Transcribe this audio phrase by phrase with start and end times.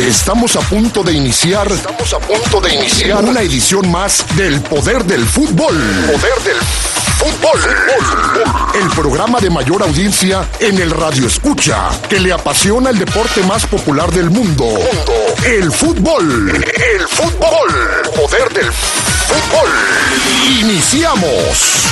[0.00, 1.70] Estamos a punto de iniciar.
[1.70, 5.76] Estamos a punto de iniciar una edición más del Poder del Fútbol.
[6.06, 6.56] Poder del
[7.16, 7.60] Fútbol.
[8.74, 13.66] El programa de mayor audiencia en el Radio Escucha, que le apasiona el deporte más
[13.66, 14.66] popular del mundo.
[15.44, 16.50] El fútbol.
[16.52, 18.02] El fútbol.
[18.16, 19.70] Poder del Fútbol.
[20.60, 21.84] Iniciamos.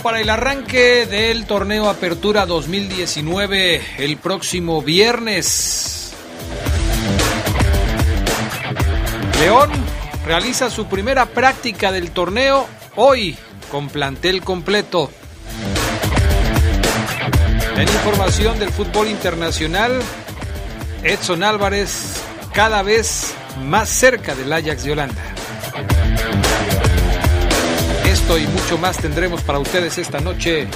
[0.00, 6.12] Para el arranque del torneo Apertura 2019 el próximo viernes.
[9.40, 9.70] León
[10.24, 13.36] realiza su primera práctica del torneo hoy
[13.70, 15.10] con plantel completo.
[17.76, 20.00] En información del fútbol internacional,
[21.02, 23.34] Edson Álvarez cada vez
[23.64, 25.22] más cerca del Ajax de Holanda.
[28.22, 30.68] Esto y mucho más tendremos para ustedes esta noche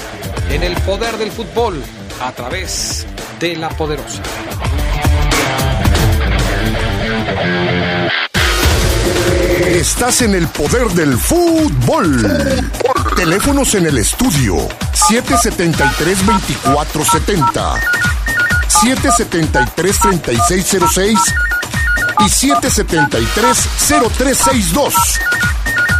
[0.50, 1.80] en el poder del fútbol
[2.20, 3.06] a través
[3.38, 4.20] de la poderosa.
[9.64, 12.26] Estás en el poder del fútbol.
[13.14, 14.56] Teléfonos en el estudio
[15.08, 17.80] 773-2470,
[19.76, 21.16] 773-3606
[22.18, 24.92] y 773-0362.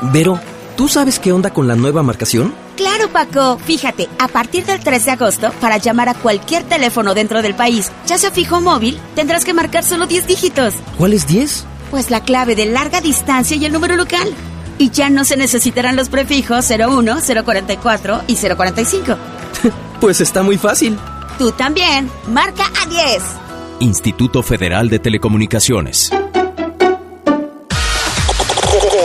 [0.00, 0.40] Vero,
[0.76, 2.54] ¿tú sabes qué onda con la nueva marcación?
[2.76, 3.58] Claro, Paco.
[3.58, 7.90] Fíjate, a partir del 3 de agosto, para llamar a cualquier teléfono dentro del país,
[8.06, 10.74] ya sea fijo o móvil, tendrás que marcar solo 10 dígitos.
[10.96, 11.66] ¿Cuáles 10?
[11.90, 14.32] Pues la clave de larga distancia y el número local.
[14.78, 19.16] Y ya no se necesitarán los prefijos 01, 044 y 045.
[20.00, 20.96] Pues está muy fácil.
[21.40, 22.08] Tú también.
[22.28, 23.22] Marca a 10.
[23.80, 26.12] Instituto Federal de Telecomunicaciones.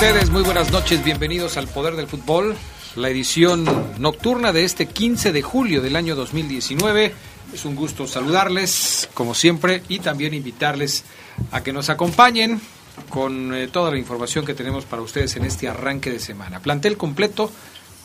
[0.00, 0.30] Ustedes?
[0.30, 2.56] Muy buenas noches, bienvenidos al Poder del Fútbol,
[2.96, 3.66] la edición
[3.98, 7.12] nocturna de este 15 de julio del año 2019.
[7.52, 11.04] Es un gusto saludarles, como siempre, y también invitarles
[11.52, 12.62] a que nos acompañen
[13.10, 16.60] con eh, toda la información que tenemos para ustedes en este arranque de semana.
[16.60, 17.52] Plantel completo,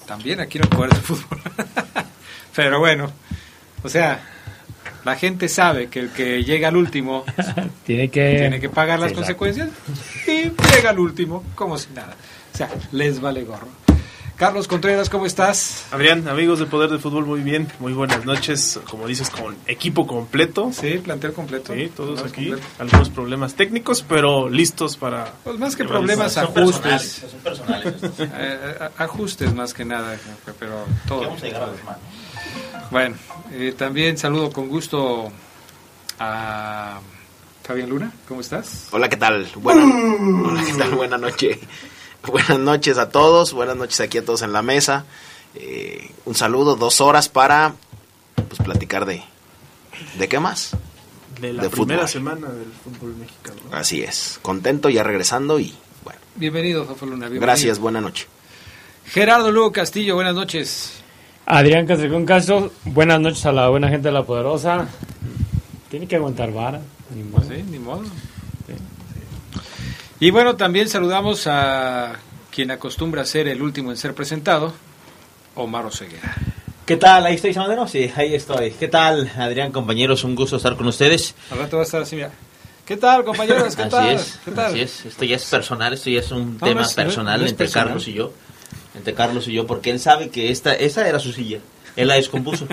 [0.05, 1.39] también aquí en el Poder del Fútbol.
[2.57, 3.09] Pero bueno,
[3.83, 4.34] o sea,
[5.05, 7.23] la gente sabe que el que llega al último
[7.85, 8.37] Tiene que...
[8.39, 9.69] tiene que pagar las consecuencias
[10.27, 12.15] y llega al último como si nada.
[12.53, 13.67] O sea, les vale gorro.
[14.35, 15.85] Carlos Contreras, ¿cómo estás?
[15.91, 20.05] Adrián, amigos del Poder del Fútbol, muy bien, muy buenas noches, como dices, con equipo
[20.05, 20.71] completo.
[20.73, 21.73] Sí, plantel completo.
[21.73, 22.73] Sí, todos Plantel aquí, completo.
[22.79, 25.31] algunos problemas técnicos, pero listos para...
[25.45, 27.23] Pues más que problemas, ajustes.
[27.23, 30.17] Eh, eh, ajustes más que nada,
[30.59, 31.33] pero todo.
[32.91, 33.15] Bueno,
[33.51, 35.31] eh, también saludo con gusto
[36.19, 36.99] a
[37.63, 38.87] Fabián Luna, ¿cómo estás?
[38.91, 39.47] Hola, ¿qué tal?
[39.55, 40.91] Buena, hola, ¿qué tal?
[40.95, 41.57] Buenas noches.
[42.27, 45.05] Buenas noches a todos, buenas noches aquí a todos en la mesa.
[45.53, 47.75] Eh, un saludo, dos horas para
[48.35, 49.23] pues platicar de
[50.17, 50.71] de qué más.
[51.39, 52.09] De la de primera fútbol.
[52.09, 53.57] semana del fútbol mexicano.
[53.69, 53.77] ¿no?
[53.77, 56.95] Así es, contento ya regresando y bueno, Bienvenido, Luna.
[57.27, 57.41] bienvenido.
[57.41, 58.25] gracias, buena noche.
[59.05, 60.93] Gerardo Lugo Castillo, buenas noches.
[61.47, 64.87] Adrián Castricón Castro, buenas noches a la buena gente de La Poderosa.
[65.89, 66.81] Tiene que aguantar vara.
[67.15, 67.43] Ni modo.
[67.43, 68.03] Sí, ni modo.
[70.19, 72.13] Y bueno, también saludamos a
[72.49, 74.73] quien acostumbra a ser el último en ser presentado,
[75.53, 76.35] Omar Oseguera.
[76.83, 77.27] ¿Qué tal?
[77.27, 77.87] ¿Ahí estoy, Samadero?
[77.87, 78.71] Sí, ahí estoy.
[78.71, 80.23] ¿Qué tal, Adrián, compañeros?
[80.23, 81.35] Un gusto estar con ustedes.
[81.51, 82.31] Al rato va a estar así, mira.
[82.85, 83.75] ¿Qué tal, compañeros?
[83.75, 84.09] ¿Qué así tal?
[84.09, 84.65] Es, ¿Qué tal?
[84.71, 85.05] Así es.
[85.05, 88.31] Esto ya es personal, esto ya es un tema personal entre Carlos y yo.
[88.97, 91.59] Entre Carlos y yo, porque él sabe que esta, esa era su silla.
[91.95, 92.67] Él la descompuso.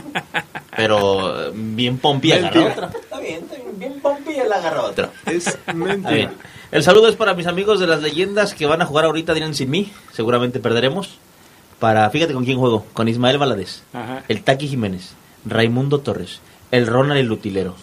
[0.76, 2.90] pero eh, bien pompi agarra otra.
[3.00, 5.10] Está bien, está bien, bien pompi él agarra otra.
[5.26, 6.32] Es mentira.
[6.70, 9.54] El saludo es para mis amigos de las leyendas que van a jugar ahorita, Adrián,
[9.54, 9.92] sin mí.
[10.12, 11.18] Seguramente perderemos.
[11.78, 12.86] Para, fíjate con quién juego.
[12.94, 13.82] Con Ismael Valadez.
[14.28, 15.14] El Taki Jiménez.
[15.44, 16.40] Raimundo Torres.
[16.70, 17.74] El Ronald el Utilero.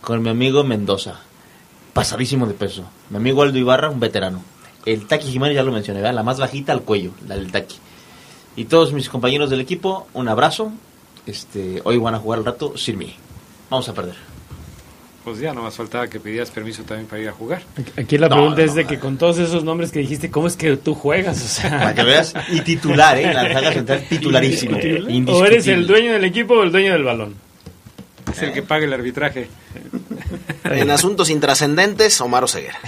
[0.00, 1.20] Con mi amigo Mendoza.
[1.92, 2.84] Pasadísimo de peso.
[3.10, 4.42] Mi amigo Aldo Ibarra, un veterano.
[4.84, 6.14] El Taki Jiménez ya lo mencioné, ¿verdad?
[6.14, 7.76] La más bajita al cuello, la del Taki.
[8.56, 10.72] Y todos mis compañeros del equipo, un abrazo.
[11.26, 13.14] Este, hoy van a jugar al rato sin mí.
[13.70, 14.14] Vamos a perder.
[15.24, 17.62] Pues ya no más faltaba que pidieras permiso también para ir a jugar.
[17.96, 20.76] Aquí la pregunta es de que con todos esos nombres que dijiste, ¿cómo es que
[20.76, 21.42] tú juegas?
[21.42, 23.32] O sea, para que veas, y titular, ¿eh?
[23.32, 24.76] La saga central titularísimo.
[25.28, 27.34] O eres el dueño del equipo o el dueño del balón.
[28.30, 29.48] Es el que paga el arbitraje.
[30.70, 32.78] En asuntos intrascendentes, Omar Oseguera.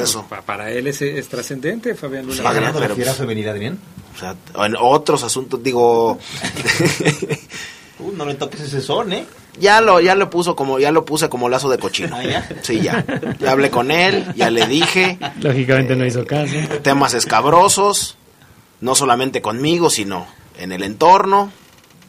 [0.00, 0.24] Eso.
[0.46, 2.36] Para él es, es trascendente, Fabián Luna.
[2.36, 3.78] ¿Está ganando la fiera femenina, Adrián?
[4.14, 6.18] O sea, en otros asuntos, digo...
[8.00, 9.24] Uh, no le toques ese son, ¿eh?
[9.60, 12.16] Ya lo, ya lo puso como, ya lo puse como lazo de cochino.
[12.16, 12.48] ¿Ah, ya?
[12.60, 13.04] Sí, ya.
[13.38, 15.16] Ya hablé con él, ya le dije.
[15.40, 16.52] Lógicamente no hizo caso.
[16.82, 18.16] Temas escabrosos,
[18.80, 20.26] no solamente conmigo, sino
[20.58, 21.52] en el entorno.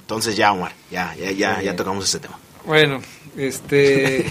[0.01, 2.39] Entonces ya, Omar, ya, ya, ya, ya tocamos ese tema.
[2.65, 3.00] Bueno,
[3.37, 4.25] este...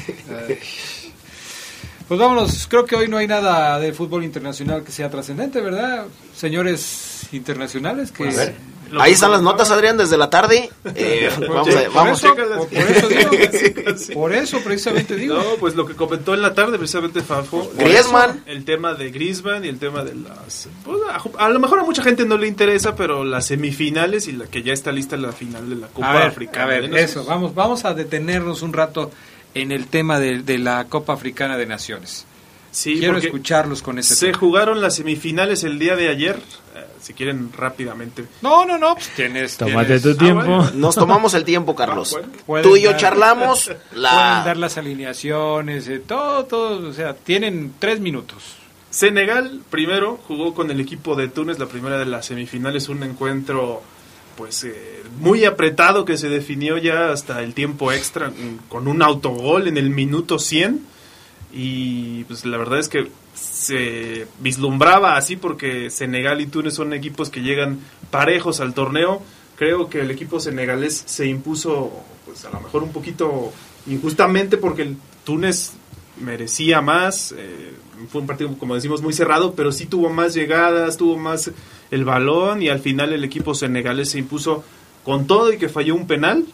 [2.08, 6.06] pues vámonos, creo que hoy no hay nada de fútbol internacional que sea trascendente, ¿verdad?
[6.34, 8.24] Señores internacionales que...
[8.24, 8.52] Pues,
[9.00, 10.70] Ahí están las notas, Adrián, desde la tarde.
[10.94, 12.20] Eh, vamos a, vamos.
[12.20, 13.30] Por, eso, por, eso digo,
[14.14, 15.36] por eso precisamente digo.
[15.36, 17.70] No, pues lo que comentó en la tarde precisamente Fafo.
[17.76, 18.42] Griezmann.
[18.46, 20.68] El tema de Griezmann y el tema de las...
[20.84, 20.98] Pues,
[21.38, 24.62] a, lo mejor a mucha gente no le interesa, pero las semifinales y la que
[24.62, 26.64] ya está lista la final de la Copa a ver, Africana.
[26.64, 29.10] A ver, eso, vamos, vamos a detenernos un rato
[29.54, 32.26] en el tema de, de la Copa Africana de Naciones.
[32.74, 34.38] Sí, Quiero escucharlos con ese Se tema.
[34.38, 36.40] jugaron las semifinales el día de ayer.
[37.04, 38.24] Si quieren rápidamente.
[38.40, 38.94] No, no, no.
[38.94, 40.40] Pues tienes, Tómate tienes- tu tiempo.
[40.42, 40.70] Ah, bueno.
[40.74, 42.16] Nos tomamos el tiempo, Carlos.
[42.46, 43.64] Pueden Tú y yo dar- charlamos.
[43.90, 44.42] Pueden La...
[44.44, 46.88] dar las alineaciones, eh, todo, todo.
[46.88, 48.42] O sea, tienen tres minutos.
[48.90, 53.82] Senegal primero jugó con el equipo de Túnez la primera de las semifinales, un encuentro
[54.36, 58.32] pues eh, muy apretado que se definió ya hasta el tiempo extra
[58.68, 60.80] con un autogol en el minuto 100
[61.54, 67.30] y pues la verdad es que se vislumbraba así porque Senegal y Túnez son equipos
[67.30, 67.78] que llegan
[68.10, 69.22] parejos al torneo.
[69.56, 71.92] Creo que el equipo senegalés se impuso
[72.24, 73.52] pues a lo mejor un poquito
[73.86, 75.74] injustamente porque el Túnez
[76.20, 77.32] merecía más.
[77.38, 77.72] eh,
[78.10, 81.52] fue un partido, como decimos, muy cerrado, pero sí tuvo más llegadas, tuvo más
[81.92, 84.64] el balón y al final el equipo senegalés se impuso
[85.04, 86.46] con todo y que falló un penal,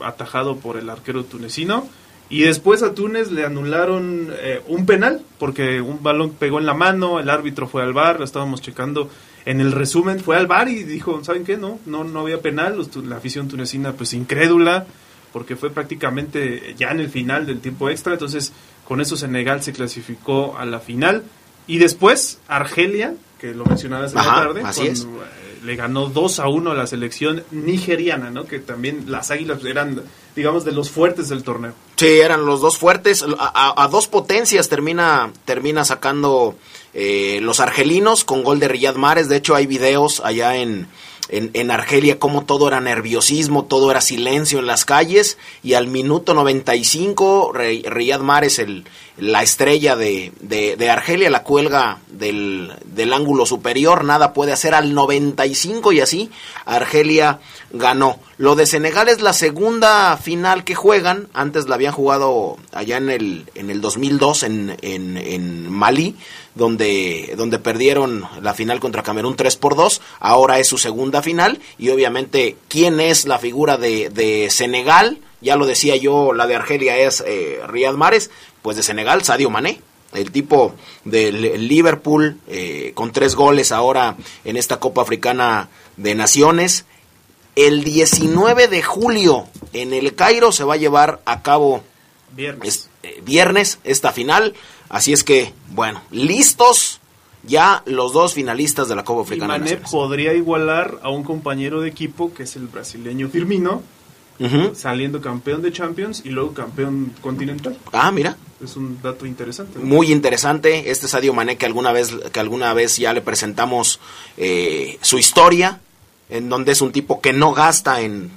[0.00, 1.86] atajado por el arquero tunecino.
[2.30, 6.74] Y después a Túnez le anularon eh, un penal porque un balón pegó en la
[6.74, 9.08] mano, el árbitro fue al bar, lo estábamos checando
[9.46, 11.56] en el resumen, fue al bar y dijo, ¿saben qué?
[11.56, 12.76] No, no, no había penal,
[13.06, 14.86] la afición tunecina pues incrédula
[15.32, 18.52] porque fue prácticamente ya en el final del tiempo extra, entonces
[18.86, 21.22] con eso Senegal se clasificó a la final
[21.66, 25.06] y después Argelia, que lo mencionabas en la tarde, así con- es.
[25.64, 28.44] Le ganó 2 a 1 a la selección nigeriana, ¿no?
[28.46, 30.02] Que también las águilas eran,
[30.36, 31.72] digamos, de los fuertes del torneo.
[31.96, 33.24] Sí, eran los dos fuertes.
[33.38, 36.56] A, a- dos potencias termina, termina sacando
[36.94, 39.28] eh, los argelinos con gol de Riyad Mahrez.
[39.28, 40.86] De hecho, hay videos allá en,
[41.28, 45.38] en, en Argelia como todo era nerviosismo, todo era silencio en las calles.
[45.62, 48.84] Y al minuto 95, Ri- Riyad Mahrez, el,
[49.18, 54.04] la estrella de, de, de Argelia, la cuelga del, del ángulo superior.
[54.04, 56.30] Nada puede hacer al 95 y así
[56.64, 57.40] Argelia
[57.72, 58.18] ganó.
[58.36, 61.28] Lo de Senegal es la segunda final que juegan.
[61.34, 66.14] Antes la habían jugado allá en el, en el 2002 en, en, en Malí,
[66.58, 70.02] donde, donde perdieron la final contra Camerún 3 por 2.
[70.20, 71.60] Ahora es su segunda final.
[71.78, 75.18] Y obviamente, ¿quién es la figura de, de Senegal?
[75.40, 78.30] Ya lo decía yo, la de Argelia es eh, Riyad Mahrez.
[78.60, 79.80] Pues de Senegal, Sadio Mané.
[80.12, 80.74] El tipo
[81.04, 86.84] del Liverpool eh, con tres goles ahora en esta Copa Africana de Naciones.
[87.56, 91.82] El 19 de julio en el Cairo se va a llevar a cabo
[92.32, 92.68] Viernes.
[92.68, 94.54] es- eh, viernes esta final.
[94.88, 97.00] Así es que, bueno, listos
[97.44, 101.88] ya los dos finalistas de la Copa Africana Mané podría igualar a un compañero de
[101.88, 103.82] equipo que es el brasileño Firmino,
[104.74, 107.76] saliendo campeón de Champions y luego campeón continental.
[107.92, 108.36] Ah, mira.
[108.62, 109.78] Es un dato interesante.
[109.78, 110.90] Muy interesante.
[110.90, 114.00] Este Sadio Mané que alguna vez, que alguna vez ya le presentamos
[114.36, 115.80] eh, su historia,
[116.28, 118.30] en donde es un tipo que no gasta en,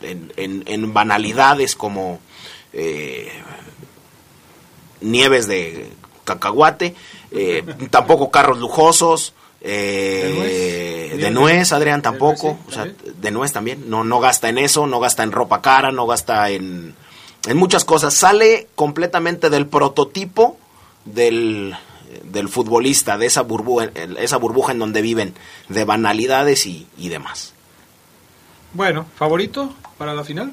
[0.00, 2.20] en, banalidades como
[2.72, 3.28] eh,
[5.04, 5.90] nieves de
[6.24, 6.94] cacahuate,
[7.30, 12.58] eh, tampoco carros lujosos, eh, de nuez, Adrián, tampoco.
[12.68, 13.88] o sea, de nuez también.
[13.88, 16.94] No, no gasta en eso, no gasta en ropa cara, no gasta en,
[17.46, 18.12] en muchas cosas.
[18.14, 20.58] Sale completamente del prototipo
[21.06, 21.74] del,
[22.24, 25.34] del futbolista, de esa burbuja, esa burbuja en donde viven,
[25.68, 27.54] de banalidades y, y demás.
[28.74, 30.52] Bueno, ¿favorito para la final?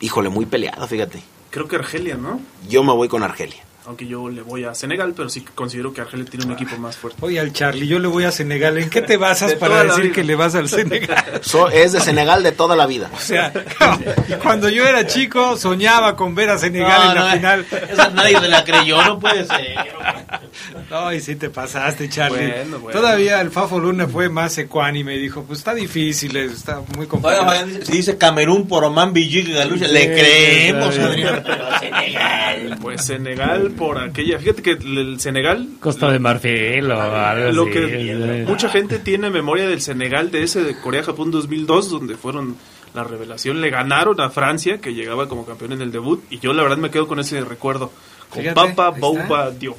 [0.00, 1.22] Híjole, muy peleado, fíjate.
[1.50, 2.40] Creo que Argelia, ¿no?
[2.68, 6.00] Yo me voy con Argelia aunque yo le voy a Senegal, pero sí considero que
[6.00, 7.18] Argelia tiene un equipo más fuerte.
[7.24, 8.78] Oye, al Charlie, yo le voy a Senegal.
[8.78, 11.40] ¿En qué te basas para decir que le vas al Senegal?
[11.72, 13.10] es de Senegal de toda la vida.
[13.14, 13.52] O sea,
[14.42, 17.66] cuando yo era chico soñaba con ver a Senegal en la final.
[17.90, 19.76] Esa nadie se la creyó, no puede ser.
[20.90, 22.52] No, y sí te pasaste, Charlie.
[22.92, 27.66] Todavía el Fafo Luna fue más ecuánime y dijo, pues está difícil, está muy complicado.
[27.82, 32.78] si dice Camerún por Oman Galucha, le creemos, Adrián, pero Senegal.
[32.80, 34.38] Pues Senegal por aquella.
[34.38, 35.68] Fíjate que el Senegal.
[35.80, 40.62] Costa de Marfil o algo Lo que mucha gente tiene memoria del Senegal, de ese
[40.62, 42.56] de Corea-Japón 2002, donde fueron
[42.94, 43.60] la revelación.
[43.60, 46.22] Le ganaron a Francia, que llegaba como campeón en el debut.
[46.30, 47.90] Y yo, la verdad, me quedo con ese recuerdo.
[48.28, 49.76] Con Papa Bouba Dio.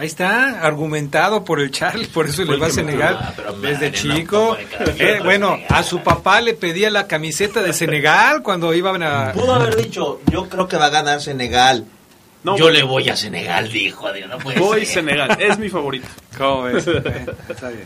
[0.00, 4.56] Ahí está, argumentado por el Charlie, por eso le va a Senegal ah, desde chico.
[4.98, 9.32] Eh, bueno, a su papá le pedía la camiseta de Senegal cuando iban a...
[9.34, 11.84] Pudo haber dicho, yo creo que va a ganar Senegal.
[12.56, 14.30] Yo le voy a Senegal, dijo Adrián.
[14.42, 16.08] voy a Senegal, es mi favorito.
[16.38, 16.86] ¿Cómo ves?
[17.50, 17.84] está bien.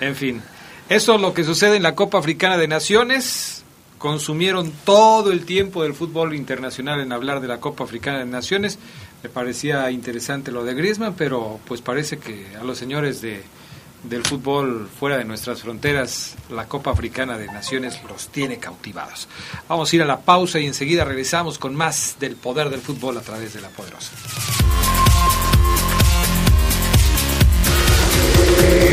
[0.00, 0.42] En fin,
[0.88, 3.62] eso es lo que sucede en la Copa Africana de Naciones.
[3.98, 8.78] Consumieron todo el tiempo del fútbol internacional en hablar de la Copa Africana de Naciones.
[9.22, 13.42] Me parecía interesante lo de Griezmann, pero pues parece que a los señores de
[14.02, 19.28] del fútbol fuera de nuestras fronteras, la Copa Africana de Naciones los tiene cautivados.
[19.68, 23.18] Vamos a ir a la pausa y enseguida regresamos con más del poder del fútbol
[23.18, 24.10] a través de la poderosa.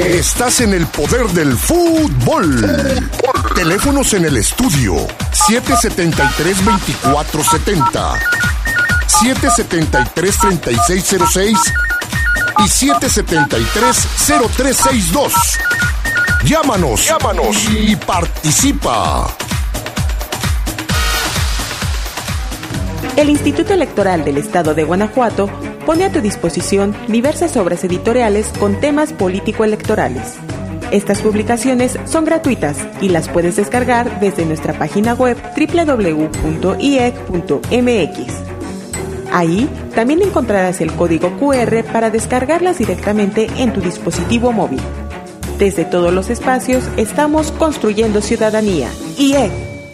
[0.06, 2.66] Estás en el poder del fútbol.
[3.56, 4.96] Teléfonos en el estudio
[5.32, 8.20] 773-2470,
[9.20, 11.56] 773-3606
[12.60, 15.34] y 773-0362.
[16.46, 19.28] Llámanos, llámanos y participa.
[23.18, 25.50] El Instituto Electoral del Estado de Guanajuato
[25.86, 30.38] pone a tu disposición diversas obras editoriales con temas político-electorales.
[30.92, 36.20] Estas publicaciones son gratuitas y las puedes descargar desde nuestra página web www.iec.mx.
[39.32, 44.82] Ahí también encontrarás el código QR para descargarlas directamente en tu dispositivo móvil.
[45.58, 48.90] Desde todos los espacios estamos construyendo ciudadanía.
[49.18, 49.69] IE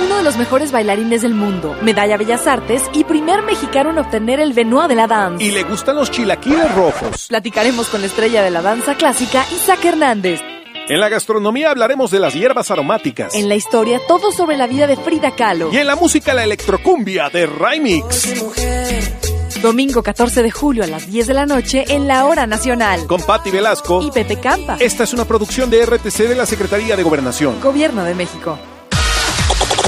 [0.00, 4.40] uno de los mejores bailarines del mundo, medalla Bellas Artes y primer mexicano en obtener
[4.40, 5.42] el Benoit de la Danza.
[5.42, 7.26] Y le gustan los chilaquiles rojos.
[7.28, 10.40] Platicaremos con la estrella de la danza clásica, Isaac Hernández.
[10.88, 13.34] En la gastronomía hablaremos de las hierbas aromáticas.
[13.34, 15.70] En la historia, todo sobre la vida de Frida Kahlo.
[15.72, 18.42] Y en la música, la electrocumbia de Rymix.
[19.62, 23.06] Domingo 14 de julio a las 10 de la noche en la Hora Nacional.
[23.06, 24.78] Con Patti Velasco y Pepe Campa.
[24.80, 27.60] Esta es una producción de RTC de la Secretaría de Gobernación.
[27.60, 28.58] Gobierno de México.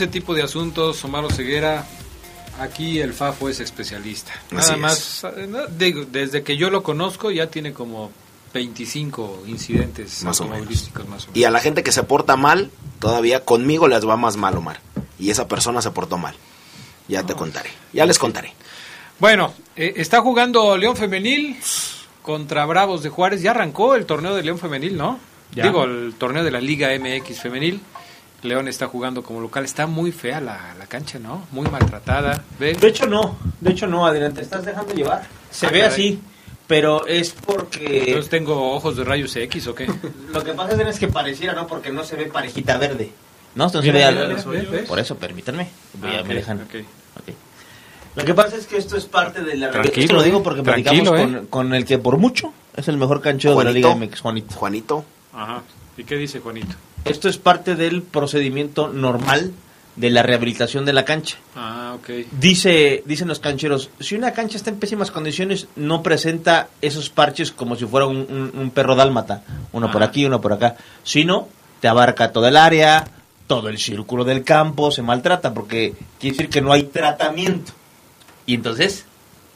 [0.00, 1.84] Ese tipo de asuntos, Omar Ceguera,
[2.58, 4.32] aquí el FAFO es especialista.
[4.50, 8.10] Nada Así más, eh, digo, desde que yo lo conozco ya tiene como
[8.54, 10.56] 25 incidentes Más o menos.
[10.56, 11.36] automovilísticos más o menos.
[11.36, 14.80] Y a la gente que se porta mal, todavía conmigo les va más mal, Omar.
[15.18, 16.34] Y esa persona se portó mal.
[17.06, 17.68] Ya te contaré.
[17.92, 18.54] Ya les contaré.
[19.18, 21.58] Bueno, eh, está jugando León Femenil
[22.22, 23.42] contra Bravos de Juárez.
[23.42, 25.20] Ya arrancó el torneo de León Femenil, ¿no?
[25.54, 25.64] Ya.
[25.64, 27.82] Digo, el torneo de la Liga MX Femenil.
[28.42, 29.64] León está jugando como local.
[29.64, 31.46] Está muy fea la, la cancha, ¿no?
[31.52, 32.42] Muy maltratada.
[32.58, 32.72] ¿Ve?
[32.74, 35.26] De hecho no, de hecho no, Adrián, te estás dejando llevar.
[35.50, 35.92] Se Ah, ve caray.
[35.92, 36.20] así,
[36.66, 38.04] pero es porque...
[38.06, 39.86] Entonces tengo ojos de rayos X o qué?
[40.32, 41.66] Lo que pasa es que pareciera, ¿no?
[41.66, 43.12] Porque no se ve parejita verde.
[43.54, 44.36] No, esto no se ve al-.
[44.88, 45.68] Por eso, permítanme.
[46.00, 46.60] Voy Ah, a- ok, me dejan.
[46.62, 46.74] ok.
[47.20, 47.34] Ok.
[48.16, 49.70] Lo que pasa es que esto es parte de la...
[49.70, 50.42] Tranquilo, esto lo digo eh.
[50.42, 51.34] porque Tranquilo, platicamos eh.
[51.36, 54.54] con, con el que por mucho es el mejor cancheo de la Liga MX, Juanito.
[54.54, 55.04] Juanito.
[55.32, 55.62] Ajá.
[55.96, 56.74] ¿Y qué dice Juanito?
[57.04, 59.52] Esto es parte del procedimiento normal
[59.96, 61.36] de la rehabilitación de la cancha.
[61.56, 62.10] Ah, ok.
[62.38, 67.52] Dice, dicen los cancheros, si una cancha está en pésimas condiciones, no presenta esos parches
[67.52, 69.42] como si fuera un, un- un perro dálmata,
[69.72, 71.48] uno por aquí, uno por acá, sino
[71.80, 73.04] te abarca todo el área,
[73.46, 77.72] todo el círculo del campo, se maltrata, porque quiere decir que no hay tratamiento.
[78.46, 79.04] Y entonces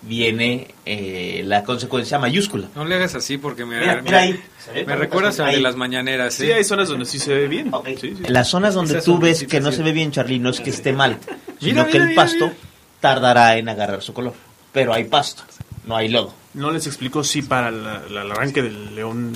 [0.07, 2.69] viene eh, la consecuencia mayúscula.
[2.75, 4.41] No le hagas así porque me, Mira, me- mira ahí.
[4.87, 5.57] Me recuerdas Ahí.
[5.57, 6.35] de las mañaneras.
[6.35, 6.55] Sí, ¿eh?
[6.55, 7.71] hay zonas donde sí se ve bien.
[8.01, 8.23] Sí, sí.
[8.29, 10.71] Las zonas donde Esas tú ves que no se ve bien, Charlie, no es que
[10.71, 11.19] esté mal,
[11.61, 12.57] sino Mira, que el mira, pasto mira.
[13.01, 14.33] tardará en agarrar su color.
[14.73, 15.43] Pero hay pasto,
[15.87, 16.33] no hay lodo.
[16.55, 19.33] No les explicó si para el arranque del León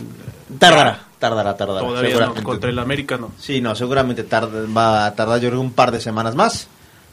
[0.59, 1.81] Tardará, tardará, tardará.
[1.87, 3.33] todavía no, contra el América no.
[3.39, 6.69] Sí, no, seguramente tarda- va a tardar yo creo un par de semanas más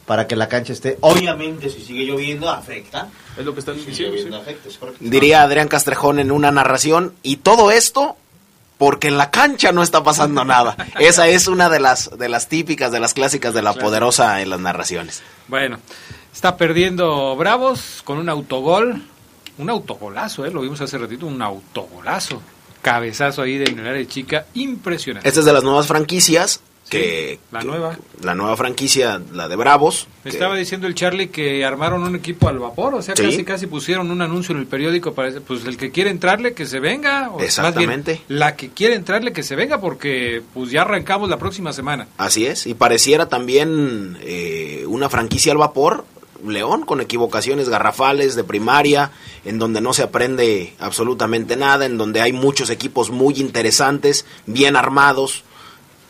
[0.06, 0.96] para que la cancha esté.
[1.00, 3.08] Obviamente, si sigue lloviendo, afecta.
[3.36, 4.14] Es lo que están Si diciendo.
[4.16, 4.42] lloviendo, sí.
[4.42, 4.98] afecta, es correcto.
[5.02, 7.12] Diría Adrián Castrejón en una narración.
[7.22, 8.16] Y todo esto
[8.78, 10.76] porque en la cancha no está pasando nada.
[10.98, 13.86] Esa es una de las, de las típicas, de las clásicas de la Claro.
[13.88, 15.22] poderosa en las narraciones.
[15.48, 15.78] Bueno,
[16.34, 19.02] está perdiendo Bravos con un autogol.
[19.58, 20.50] Un autogolazo, ¿eh?
[20.50, 22.42] Lo vimos hace ratito, un autogolazo.
[22.82, 25.26] Cabezazo ahí de en el área chica, impresionante.
[25.26, 26.60] Esta es de las nuevas franquicias.
[26.88, 27.98] Que, la que- nueva.
[28.22, 30.06] La nueva franquicia, la de Bravos.
[30.22, 33.24] Me que- estaba diciendo el Charlie que armaron un equipo al vapor, o sea, Sí.
[33.24, 36.64] casi casi pusieron un anuncio en el periódico para pues el que quiere entrarle que
[36.64, 38.22] se venga, o más bien, Exactamente.
[38.28, 42.06] la que quiere entrarle que se venga porque pues ya arrancamos la próxima semana.
[42.18, 46.04] Así es, y pareciera también eh, una franquicia al vapor,
[46.46, 49.10] León, con equivocaciones garrafales de primaria,
[49.44, 54.76] en donde no se aprende absolutamente nada, en donde hay muchos equipos muy interesantes, bien
[54.76, 55.42] armados,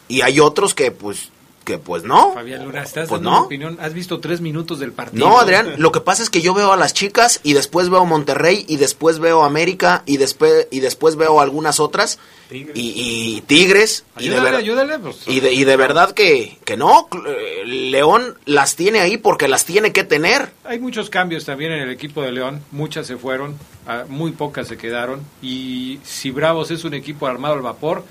[0.08, 1.30] y hay otros que pues,
[1.64, 2.32] que pues no.
[2.32, 3.42] Fabián Luna, ¿estás Pues no.
[3.42, 3.76] opinión?
[3.80, 5.28] ¿Has visto tres minutos del partido?
[5.28, 8.04] No, Adrián, lo que pasa es que yo veo a las chicas y después veo
[8.04, 12.20] Monterrey y después veo América y después y después veo algunas otras
[12.52, 15.16] y, y Tigres y de, Ayúdale, ver- ayúdale, pues.
[15.26, 19.64] y de, y de verdad que, que no, eh, León las tiene ahí porque las
[19.64, 20.52] tiene que tener.
[20.62, 23.56] Hay muchos cambios también en el equipo de León, muchas se fueron,
[23.88, 28.04] ah, muy pocas se quedaron y si Bravos es un equipo armado al vapor,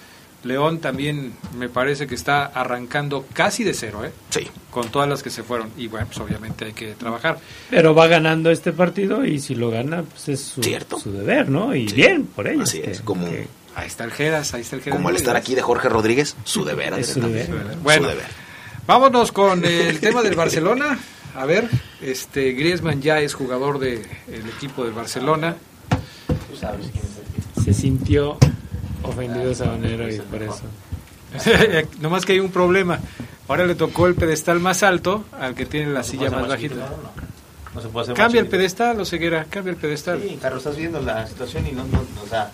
[0.46, 4.12] León también me parece que está arrancando casi de cero, ¿eh?
[4.30, 4.48] Sí.
[4.72, 7.40] Con todas las que se fueron y bueno, pues obviamente hay que trabajar.
[7.70, 11.00] Pero va ganando este partido y si lo gana, pues es su, Cierto.
[11.00, 11.76] su deber, ¿no?
[11.76, 12.70] Y bien por ellos.
[12.70, 14.96] Así que- es, como, que Ahí está el Geras, ahí está el Geras.
[14.98, 16.94] como al estar aquí de Jorge Rodríguez, su deber.
[16.94, 17.48] es su deber.
[17.48, 17.84] también.
[17.84, 18.04] Bueno.
[18.04, 18.26] Su deber.
[18.88, 20.98] Vámonos con el tema del Barcelona.
[21.36, 21.68] A ver,
[22.02, 24.04] este Griezmann ya es jugador del
[24.56, 25.56] equipo del Barcelona.
[26.50, 28.38] Tú sabes quién es el se sintió
[29.10, 30.62] ofendido Sabanero y por eso.
[32.00, 33.00] Nomás que hay un problema.
[33.48, 36.90] Ahora le tocó el pedestal más alto al que tiene la silla más bajita.
[37.74, 40.22] No puede hacer Cambia el más pedestal, o ceguera, cambia el pedestal.
[40.22, 42.52] Sí, Carlos, estás viendo la situación y no, no, no, o sea,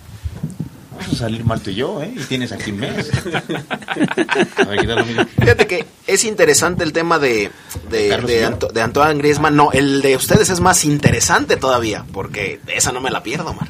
[1.01, 2.13] vamos a salir mal tú y yo, ¿eh?
[2.15, 3.09] Y tienes aquí mes.
[5.39, 7.51] Fíjate que es interesante el tema de,
[7.89, 8.45] de, ¿Carlos de?
[8.45, 9.55] Anto- de Antoine Griezmann.
[9.55, 13.67] No, el de ustedes es más interesante todavía, porque esa no me la pierdo, man.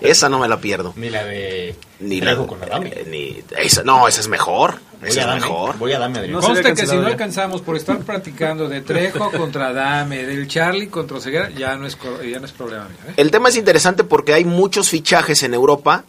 [0.00, 0.92] Esa no me la pierdo.
[0.96, 2.88] Ni la de Ni Trejo la, con Adame.
[2.94, 4.80] eh, ni, esa, no, esa es mejor.
[5.00, 5.78] Voy Esa a es darme, mejor.
[5.78, 6.34] voy a darme, Adrián.
[6.34, 7.08] No Conste sería que si no ya.
[7.08, 11.96] alcanzamos por estar practicando de Trejo contra Dame, del Charlie contra Ceguera, ya no es,
[11.96, 12.98] co- ya no es problema mío.
[13.08, 13.14] ¿eh?
[13.16, 16.04] El tema es interesante porque hay muchos fichajes en Europa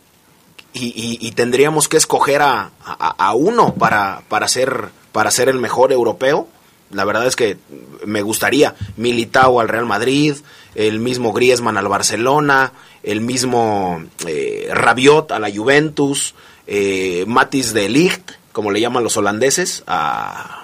[0.74, 5.50] y, y- y tendríamos que escoger a, a- a uno para, para, ser, para ser
[5.50, 6.48] el mejor europeo.
[6.92, 7.58] La verdad es que
[8.06, 10.36] me gustaría Militao al Real Madrid,
[10.76, 16.36] el mismo Griezmann al Barcelona, el mismo eh, Rabiot a la Juventus,
[16.68, 20.58] eh, Matis de Ligt, como le llaman los holandeses, a...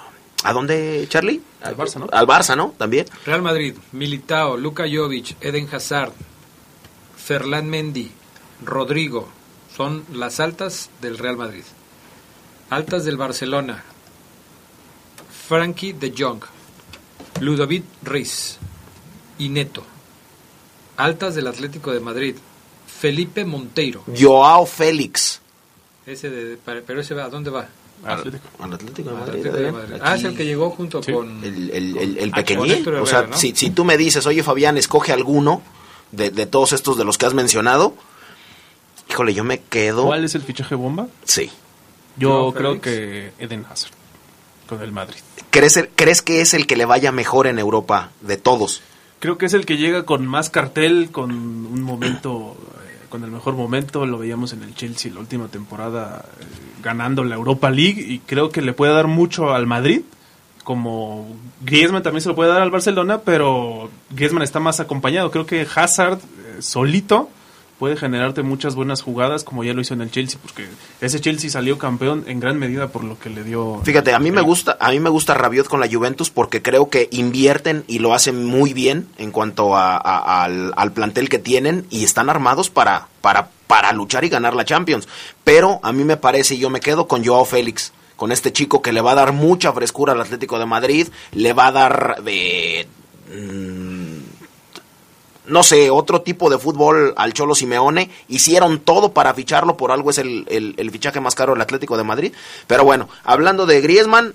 [0.44, 1.42] ¿A dónde, Charlie?
[1.64, 2.08] Al Barça, ¿no?
[2.12, 2.74] Al Barça, ¿no?
[2.78, 3.08] También.
[3.26, 6.12] Real Madrid, Militao, Luka Jovic, Eden Hazard,
[7.16, 8.12] Ferland Mendy,
[8.64, 9.28] Rodrigo,
[9.78, 11.64] son las altas del Real Madrid.
[12.70, 13.84] Altas del Barcelona.
[15.48, 16.42] Frankie de Jong,
[17.40, 18.58] Ludovic Reis
[19.38, 19.84] y Neto.
[20.98, 22.36] Altas del Atlético de Madrid,
[23.00, 24.04] Felipe Monteiro.
[24.20, 25.40] Joao Félix.
[26.06, 27.70] Ese de, pero ese va, ¿a dónde va?
[28.04, 29.48] Al Atlético, de Madrid.
[29.48, 29.96] Atlético de Madrid.
[30.02, 31.44] Ah, es el que llegó junto con...
[31.44, 32.72] El, el, el, el con pequeñín.
[32.72, 35.62] Héctor o sea, si, si tú me dices, oye Fabián, escoge alguno
[36.12, 37.94] de, de todos estos de los que has mencionado,
[39.10, 40.06] híjole, yo me quedo...
[40.06, 41.08] ¿Cuál es el fichaje bomba?
[41.24, 41.50] Sí.
[42.18, 42.84] Yo creo Félix.
[42.84, 43.92] que Eden Hazard
[44.68, 45.20] con el Madrid.
[45.50, 48.82] ¿Crees, el- ¿Crees que es el que le vaya mejor en Europa de todos?
[49.20, 53.32] Creo que es el que llega con más cartel, con un momento, eh, con el
[53.32, 54.06] mejor momento.
[54.06, 56.44] Lo veíamos en el Chelsea la última temporada eh,
[56.84, 60.02] ganando la Europa League y creo que le puede dar mucho al Madrid.
[60.64, 65.32] Como Griezmann también se lo puede dar al Barcelona, pero Griezmann está más acompañado.
[65.32, 67.30] Creo que Hazard eh, solito
[67.80, 70.68] puede generarte muchas buenas jugadas como ya lo hizo en el Chelsea, porque
[71.00, 73.82] ese Chelsea salió campeón en gran medida por lo que le dio.
[73.84, 76.90] Fíjate, a mí me gusta, a mí me gusta Rabiot con la Juventus porque creo
[76.90, 81.40] que invierten y lo hacen muy bien en cuanto a- a- al, al plantel que
[81.40, 85.08] tienen y están armados para, para, para luchar y ganar la Champions.
[85.44, 88.82] Pero a mí me parece, y yo me quedo con Joao Félix, con este chico
[88.82, 92.24] que le va a dar mucha frescura al Atlético de Madrid, le va a dar
[92.24, 92.88] de
[95.48, 98.10] no sé, otro tipo de fútbol al Cholo Simeone.
[98.28, 101.98] Hicieron todo para ficharlo, por algo es el, el- el fichaje más caro del Atlético
[101.98, 102.34] de Madrid.
[102.68, 104.34] Pero bueno, hablando de Griezmann,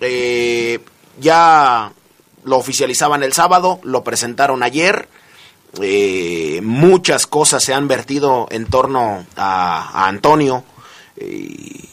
[0.00, 0.80] eh,
[1.20, 1.92] ya
[2.44, 5.08] lo oficializaban el sábado, lo presentaron ayer.
[5.82, 10.62] eh, muchas cosas se han vertido en torno a, Antonio.
[11.16, 11.88] eh,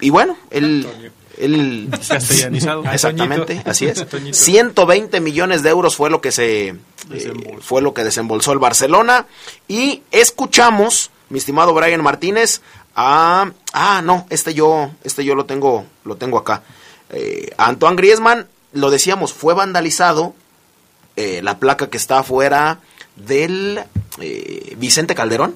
[0.00, 1.12] y bueno, él...
[1.38, 2.84] él Castellanizado.
[2.92, 4.06] Exactamente, así es.
[4.08, 4.36] Toñito.
[4.36, 9.26] 120 millones de euros fue lo que se eh, fue lo que desembolsó el Barcelona
[9.66, 12.60] y escuchamos, mi estimado Brian Martínez,
[12.94, 16.62] a ah no, este yo este yo lo tengo lo tengo acá.
[17.10, 20.34] Eh, Antoine Griezmann, lo decíamos, fue vandalizado
[21.16, 22.80] eh, la placa que está afuera
[23.16, 23.82] del
[24.76, 25.54] Vicente Calderón.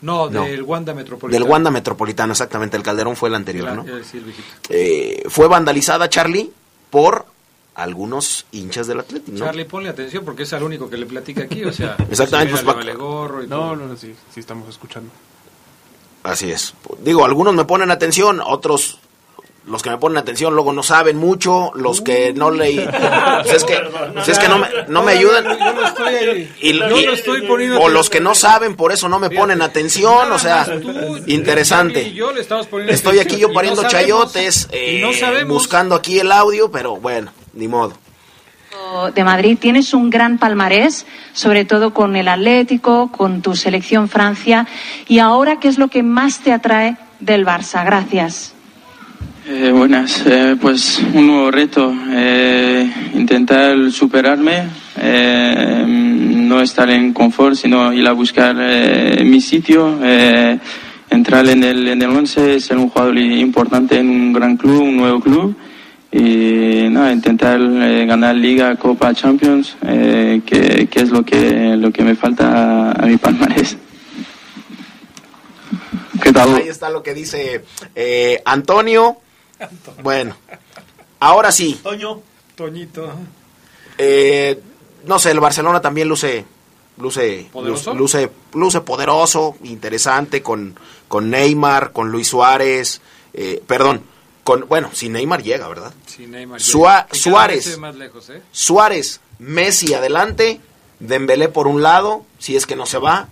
[0.00, 0.44] No, No.
[0.44, 1.42] del Wanda Metropolitano.
[1.44, 2.76] Del Wanda Metropolitano, exactamente.
[2.76, 3.82] El Calderón fue el anterior, ¿no?
[3.82, 4.46] Eh, sí, el viejito.
[4.68, 6.50] Eh, fue vandalizada, Charlie,
[6.90, 7.26] por
[7.74, 9.44] algunos hinchas del Atlético, ¿no?
[9.44, 11.96] Charlie, ponle atención porque es al único que le platica aquí, o sea...
[12.10, 13.76] Exactamente, pues, pues, le vale gorro y No, todo.
[13.76, 15.10] no, no, sí, sí estamos escuchando.
[16.24, 16.74] Así es.
[17.04, 18.97] Digo, algunos me ponen atención, otros,
[19.68, 22.88] los que me ponen atención luego no saben mucho, los que no le...
[23.42, 23.78] Pues es que,
[24.14, 25.44] pues es que no me, no me ayudan.
[25.44, 29.62] Yo lo estoy, Y- y- o los que no saben, por eso no me ponen
[29.62, 30.66] atención, o sea,
[31.26, 32.14] interesante.
[32.88, 35.48] Estoy aquí yo pariendo chayotes, y no eh, sabemos.
[35.52, 37.92] buscando aquí el audio, pero bueno, ni modo.
[39.14, 39.56] de Madrid.
[39.60, 44.66] Tienes un gran palmarés, sobre todo con el Atlético, con tu selección Francia.
[45.06, 47.84] Y ahora, ¿qué es lo que más te atrae del Barça?
[47.84, 48.54] Gracias.
[49.50, 54.68] Eh, buenas, Eh, pues un nuevo reto, eh, intentar superarme,
[55.00, 60.58] eh, no estar en confort, sino ir a buscar eh, mi sitio, eh,
[61.08, 64.98] entrar en el, en el once, ser un jugador importante en un gran club, un
[64.98, 65.56] nuevo club
[66.12, 71.90] y nada, intentar eh, ganar Liga, Copa, Champions, eh, que, que es lo que, lo
[71.90, 73.78] que me falta a, a mi palmarés.
[76.22, 76.54] ¿Qué tal?
[76.56, 79.16] Ahí está lo que dice eh, Antonio.
[80.02, 80.36] Bueno,
[81.20, 81.80] ahora sí.
[81.82, 82.20] Toño.
[82.54, 83.10] Toñito.
[83.98, 84.60] Eh,
[85.04, 86.44] no sé, el Barcelona también luce
[86.96, 87.94] luce ¿Poderoso?
[87.94, 90.74] luce luce poderoso, interesante con
[91.06, 93.00] con Neymar, con Luis Suárez,
[93.32, 94.02] eh, perdón,
[94.44, 95.92] con bueno, si Neymar llega, ¿verdad?
[96.06, 96.60] Sí, Neymar.
[96.60, 97.78] Sua- Suárez.
[97.78, 98.42] más lejos, ¿eh?
[98.50, 100.60] Suárez, Messi adelante,
[100.98, 103.28] Dembélé por un lado, si es que no se va,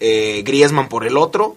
[0.00, 1.56] eh, Griezmann por el otro.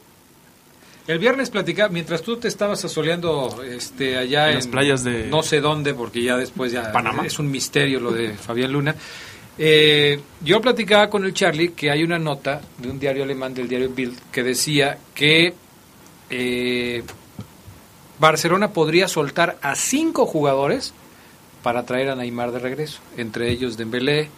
[1.07, 5.27] El viernes platicaba, mientras tú te estabas asoleando este, allá En en, las playas de-
[5.27, 7.25] no sé dónde, porque ya después ya Panamá.
[7.25, 8.93] es un misterio lo de Fabián Luna.
[9.57, 13.67] Eh, yo platicaba con el Charlie que hay una nota de un diario alemán, del
[13.69, 15.53] diario Bild, que decía que
[16.29, 17.03] eh,
[18.19, 20.93] Barcelona podría soltar a cinco jugadores
[21.63, 24.29] para traer a Neymar de regreso, entre ellos Dembélé,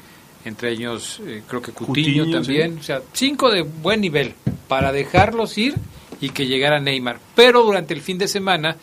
[0.45, 2.79] entre ellos eh, creo que Coutinho, Coutinho, también, sí.
[2.79, 4.33] o sea, cinco de buen nivel
[4.67, 5.75] para dejarlos ir
[6.21, 7.19] y que llegara Neymar.
[7.35, 8.75] Pero durante el fin de semana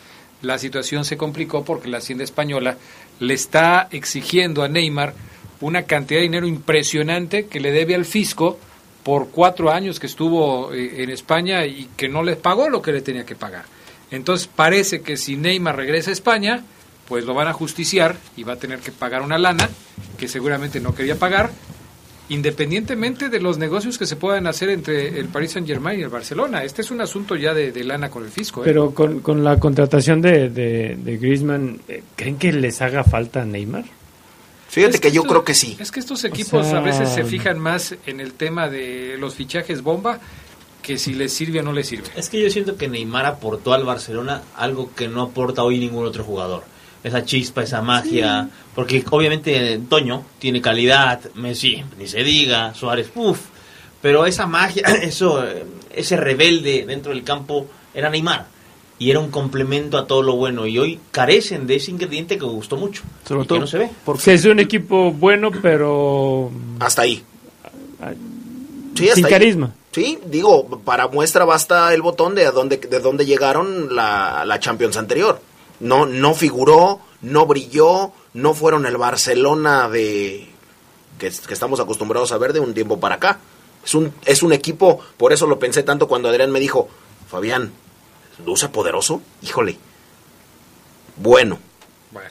[0.42, 2.76] la situación se complicó porque la Hacienda Española
[3.20, 5.14] le está exigiendo a Neymar
[5.60, 8.58] una cantidad de dinero impresionante que le debe al fisco
[9.02, 12.92] por cuatro años que estuvo eh, en España y que no le pagó lo que
[12.92, 13.64] le tenía que pagar.
[14.10, 16.64] Entonces parece que si Neymar regresa a España,
[17.08, 19.68] pues lo van a justiciar y va a tener que pagar una lana
[20.18, 21.50] que seguramente no quería pagar
[22.28, 26.08] independientemente de los negocios que se puedan hacer entre el Paris Saint Germain y el
[26.08, 26.64] Barcelona.
[26.64, 28.62] Este es un asunto ya de, lana con el fisco.
[28.62, 28.64] ¿eh?
[28.64, 33.84] Pero con, con, la contratación de, de, Griezmann, eh, ¿creen que les haga falta Neymar?
[34.68, 35.76] Fíjate que, yo creo que sí.
[35.78, 39.82] Es que estos equipos a veces se fijan más en el tema de los fichajes
[39.82, 40.20] bomba
[40.82, 42.08] que si les sirve o no les sirve.
[42.16, 46.04] Es que yo siento que Neymar aportó al Barcelona algo que no aporta hoy ningún
[46.04, 46.64] otro jugador
[47.06, 53.38] esa chispa, esa magia, porque obviamente Toño tiene calidad, Messi, ni se diga, Suárez, uff,
[54.02, 55.44] pero esa magia, eso,
[55.94, 58.46] ese rebelde dentro del campo era Neymar
[58.98, 62.44] y era un complemento a todo lo bueno y hoy carecen de ese ingrediente que
[62.44, 63.90] gustó mucho Sobre todo que no se ve.
[64.04, 67.22] Porque es un equipo bueno, pero hasta ahí.
[68.94, 69.72] sin carisma.
[69.92, 74.96] Sí, digo, para muestra basta el botón de dónde de dónde llegaron la, la Champions
[74.96, 75.40] anterior
[75.80, 80.48] no, no figuró, no brilló, no fueron el Barcelona de
[81.18, 83.38] que, estamos acostumbrados a ver de un tiempo para acá.
[83.84, 86.88] Es un, es un equipo, por eso lo pensé tanto cuando Adrián me dijo,
[87.28, 87.72] Fabián,
[88.44, 89.22] ¿luce poderoso?
[89.42, 89.76] Híjole.
[91.16, 91.58] Bueno.
[92.10, 92.30] Bueno.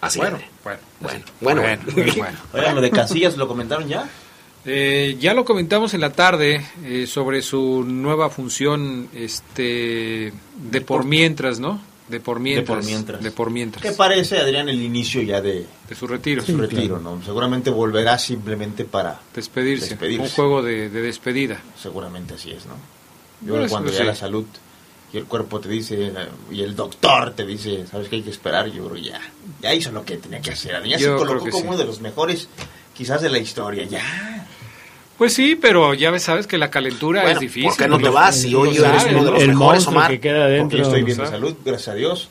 [0.00, 2.72] Así bueno, bueno, bueno, bueno, bueno, bueno.
[2.74, 4.08] lo de Casillas lo comentaron ya.
[4.68, 11.04] Eh, ya lo comentamos en la tarde eh, sobre su nueva función este de por
[11.04, 11.80] mientras, ¿no?
[12.08, 12.86] De por mientras.
[13.22, 13.82] De por mientras.
[13.82, 16.42] ¿Qué parece, Adrián, el inicio ya de, de su retiro?
[16.44, 17.20] su retiro, ¿no?
[17.24, 19.98] Seguramente volverá simplemente para despedirse.
[20.20, 21.60] Un juego de, despedida.
[21.80, 22.74] Seguramente así es, ¿no?
[23.42, 24.46] Yo cuando ya la salud
[25.12, 26.12] y el cuerpo te dice,
[26.50, 28.66] y el doctor te dice, ¿sabes qué hay que esperar?
[28.68, 29.20] Yo creo ya,
[29.60, 30.82] ya hizo lo que tenía que hacer.
[30.84, 32.48] Ya se colocó como uno de los mejores,
[32.94, 34.46] quizás de la historia, ya.
[35.18, 37.68] Pues sí, pero ya sabes que la calentura es difícil.
[37.68, 40.10] ¿Por qué no te vas si hoy eres uno de los mejores, Omar?
[40.10, 42.30] Que queda dentro, estoy bien de salud, gracias a Dios.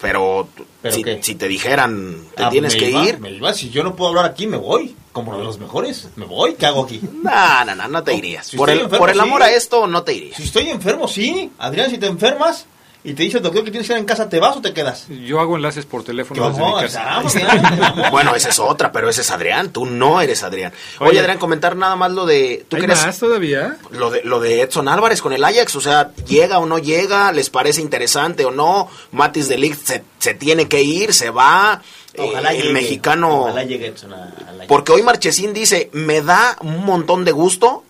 [0.00, 0.48] Pero,
[0.88, 3.18] si, si, te dijeran, te ah, tienes que ir.
[3.18, 4.94] Me iba, si yo no puedo hablar aquí, me voy.
[5.12, 6.54] Como uno de los mejores, me voy.
[6.54, 7.00] ¿Qué hago aquí?
[7.02, 8.52] No, no, no, no te irías.
[8.54, 10.36] por, el, por el amor a esto, no te irías.
[10.36, 11.50] Si estoy enfermo, sí.
[11.58, 12.66] Adrián, si te enfermas,
[13.04, 14.72] y te dice el doctor que tienes que ir en casa, ¿te vas o te
[14.74, 15.06] quedas?
[15.08, 16.50] Yo hago enlaces por teléfono
[18.10, 19.72] bueno, esa es otra, pero ese es Adrián.
[19.72, 20.72] Tú no eres Adrián.
[20.98, 22.66] Oye, Adrián, comentar nada más lo de...
[22.68, 23.76] ¿tú ¿hay crees, más todavía?
[23.90, 27.30] Lo de, lo de Edson Álvarez con el Ajax, o sea, ¿llega o no llega?
[27.30, 28.90] ¿Les parece interesante o no?
[29.12, 31.80] Matis de Ligt se, se tiene que ir, se va...
[32.18, 33.42] Ojalá el mexicano...
[33.42, 34.34] Ojalá llegue Edson a,
[34.66, 37.84] Porque hoy Marchesín dice, me da un montón de gusto,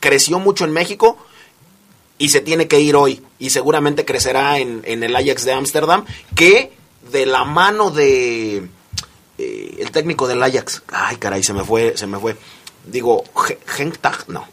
[0.00, 1.16] creció mucho en México
[2.18, 6.72] y se tiene que ir hoy y seguramente crecerá en, el Ajax de Ámsterdam que
[7.10, 8.68] de la mano de
[9.38, 10.82] eh, el técnico del Ajax.
[10.88, 12.36] Ay caray se me fue se me fue.
[12.84, 13.24] Digo
[13.78, 14.46] Henk Tag no.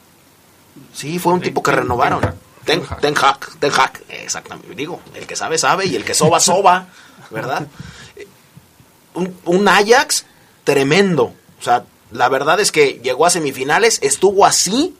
[0.93, 2.21] Sí fue un tipo que renovaron.
[2.65, 4.73] Ten, ten Hag Ten Hag exactamente.
[4.75, 6.87] Digo el que sabe sabe y el que soba soba
[7.29, 7.67] verdad
[9.13, 10.25] un, un Ajax
[10.63, 11.33] tremendo.
[11.59, 14.95] O sea la verdad es que llegó a semifinales estuvo así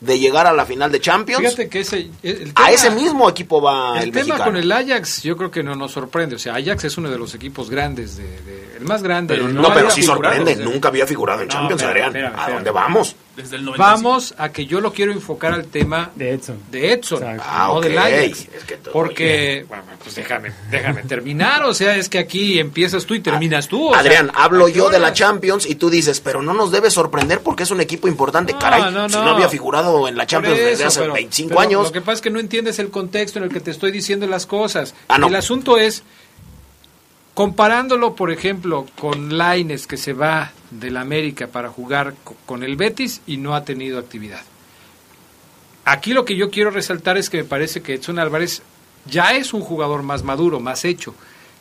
[0.00, 1.40] de llegar a la final de Champions.
[1.40, 2.10] Fíjate que ese,
[2.54, 5.92] a ese mismo equipo va el, tema con el Ajax, yo creo que no nos
[5.92, 6.36] sorprende.
[6.36, 9.34] O sea, Ajax es uno de los equipos grandes, de, el más grande.
[9.34, 10.56] Pero no, pero sí sorprende.
[10.56, 12.16] Nunca había figurado en Champions, Adrián.
[12.16, 13.16] ¿A dónde vamos?
[13.34, 16.58] Desde el vamos a que yo lo quiero enfocar al tema de Edson.
[16.72, 18.48] De Edson, ah, no del Ajax.
[18.92, 21.62] porque, bueno, pues déjame, déjame terminar.
[21.64, 23.94] O sea, es que aquí empiezas tú y terminas tú.
[23.94, 27.62] Adrián, hablo yo de la Champions y tú dices, pero no nos debe sorprender porque
[27.62, 28.56] es un equipo importante.
[28.58, 31.86] Caray, si no había figurado en la Champions desde hace 25 años.
[31.86, 34.26] Lo que pasa es que no entiendes el contexto en el que te estoy diciendo
[34.26, 34.94] las cosas.
[35.08, 36.02] Ah, el asunto es,
[37.34, 42.14] comparándolo, por ejemplo, con Laines que se va del América para jugar
[42.46, 44.42] con el Betis y no ha tenido actividad.
[45.84, 48.62] Aquí lo que yo quiero resaltar es que me parece que Edson Álvarez
[49.06, 51.14] ya es un jugador más maduro, más hecho,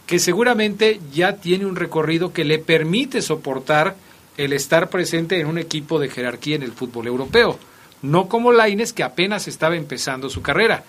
[0.06, 3.96] que seguramente ya tiene un recorrido que le permite soportar
[4.36, 7.58] el estar presente en un equipo de jerarquía en el fútbol europeo
[8.01, 10.83] no como Laines que apenas estaba empezando su carrera.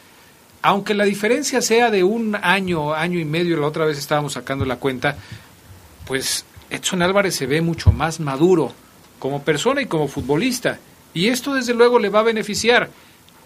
[0.63, 4.65] Aunque la diferencia sea de un año, año y medio, la otra vez estábamos sacando
[4.65, 5.17] la cuenta,
[6.07, 8.73] pues Edson Álvarez se ve mucho más maduro
[9.19, 10.79] como persona y como futbolista.
[11.15, 12.91] Y esto desde luego le va a beneficiar.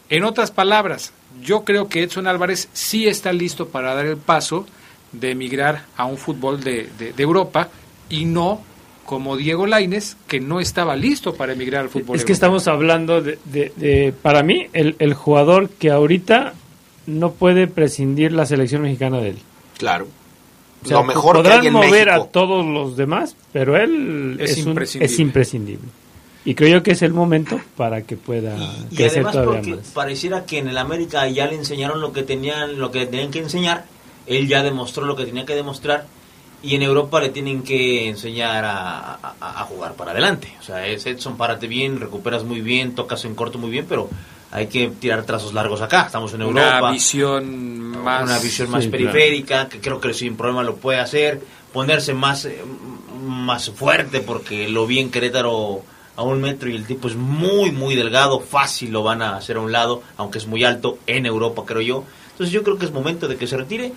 [0.08, 4.66] En otras palabras, yo creo que Edson Álvarez sí está listo para dar el paso
[5.12, 7.68] de emigrar a un fútbol de, de, Europa
[8.08, 8.62] y no
[9.12, 12.16] como Diego Laines, que no estaba listo para emigrar al fútbol.
[12.16, 16.54] Es que estamos hablando de, para mí, el, jugador que ahorita
[17.06, 19.38] no puede prescindir la selección mexicana de él.
[19.76, 20.08] Claro.
[20.88, 24.56] Lo mejor podrán mover a todos los demás, pero él es,
[25.18, 25.88] imprescindible.
[26.46, 28.56] Y creo yo que es el momento para que pueda
[28.90, 29.88] y, crecer todavía más.
[29.88, 33.40] Pareciera que en el América ya le enseñaron lo que tenían, lo que tenían que
[33.40, 33.84] enseñar.
[34.26, 36.06] Él ya demostró lo que tenía que demostrar
[36.62, 40.54] y en Europa le tienen que enseñar a, a, jugar para adelante.
[40.60, 44.08] O sea, es Edson, párate bien, recuperas muy bien, tocas en corto muy bien, pero
[44.52, 46.02] hay que tirar trazos largos acá.
[46.02, 46.78] Estamos en Europa.
[46.80, 51.40] Una visión más, una visión más periférica, que creo que sin problema lo puede hacer.
[51.72, 52.62] Ponerse más, eh,
[53.24, 55.82] más fuerte, porque lo vi en Querétaro
[56.14, 58.40] a un metro y el tipo es muy, muy delgado.
[58.40, 61.80] Fácil lo van a hacer a un lado, aunque es muy alto en Europa, creo
[61.80, 62.04] yo.
[62.32, 63.92] Entonces yo creo que es momento de que se retire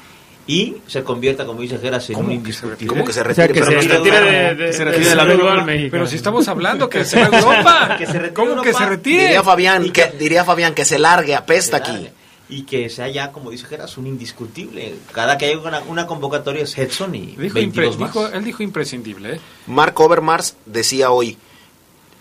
[0.47, 2.87] y se convierta, como dice Geras, en un indiscutible.
[2.87, 3.53] ¿Cómo que se retire?
[3.53, 5.89] que, se, retire de, se retire de, la México.
[5.91, 7.95] Pero si estamos hablando que se va a Europa.
[7.97, 9.23] que se retire ¿Cómo que se retire?
[9.23, 12.09] Diría Fabián que, diría Fabián que se largue, apesta aquí.
[12.47, 14.93] Y que sea ya, como dice Geras, un indiscutible.
[15.11, 18.15] Cada que haya una, convocatoria es Hedson y dijo 22 más.
[18.33, 19.35] él dijo imprescindible.
[19.35, 19.39] ¿eh?
[19.65, 21.39] Mark Overmars decía hoy,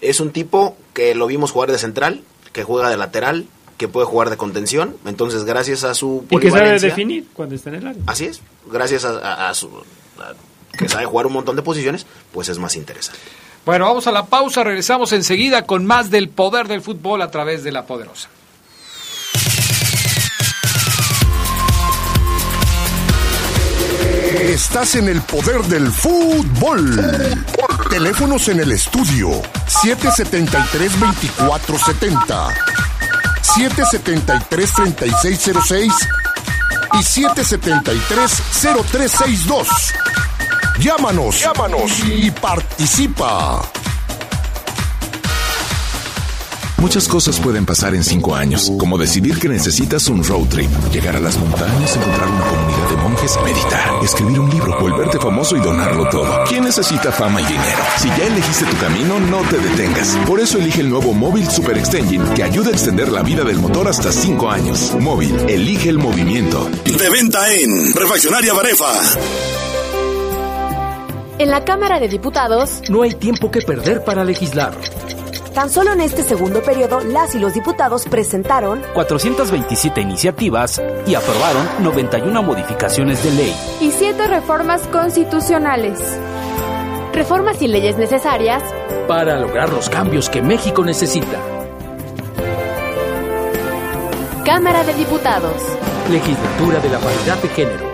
[0.00, 2.22] es un tipo que lo vimos jugar de central,
[2.54, 4.96] que juega de lateral, que puede jugar de contención.
[5.04, 8.02] Entonces, gracias a su Y que sabe definir cuando está en el área.
[8.06, 8.40] Así es.
[8.70, 9.70] Gracias a, su...
[10.78, 13.20] que sabe jugar un montón de posiciones, pues es más interesante.
[13.64, 14.62] Bueno, vamos a la pausa.
[14.62, 18.28] Regresamos enseguida con más del poder del fútbol a través de la poderosa.
[24.40, 27.00] Estás en el poder del fútbol.
[27.88, 29.30] Teléfonos en el estudio
[29.68, 32.52] 773-2470,
[33.44, 35.92] 773-3606
[36.92, 39.66] y 773-0362.
[40.78, 43.62] Llámanos, llámanos y participa.
[46.84, 51.16] Muchas cosas pueden pasar en cinco años, como decidir que necesitas un road trip, llegar
[51.16, 55.60] a las montañas, encontrar una comunidad de monjes, meditar, escribir un libro, volverte famoso y
[55.60, 56.44] donarlo todo.
[56.46, 57.78] ¿Quién necesita fama y dinero?
[57.96, 60.14] Si ya elegiste tu camino, no te detengas.
[60.26, 63.56] Por eso elige el nuevo Móvil Super Extension que ayuda a extender la vida del
[63.56, 64.94] motor hasta cinco años.
[65.00, 66.68] Móvil, elige el movimiento.
[66.84, 68.92] De venta en Refaccionaria Barefa.
[71.38, 74.76] En la Cámara de Diputados no hay tiempo que perder para legislar.
[75.54, 81.64] Tan solo en este segundo periodo, las y los diputados presentaron 427 iniciativas y aprobaron
[81.80, 86.00] 91 modificaciones de ley y 7 reformas constitucionales.
[87.12, 88.64] Reformas y leyes necesarias
[89.06, 91.38] para lograr los cambios que México necesita.
[94.44, 95.62] Cámara de Diputados.
[96.10, 97.93] Legislatura de la Paridad de Género.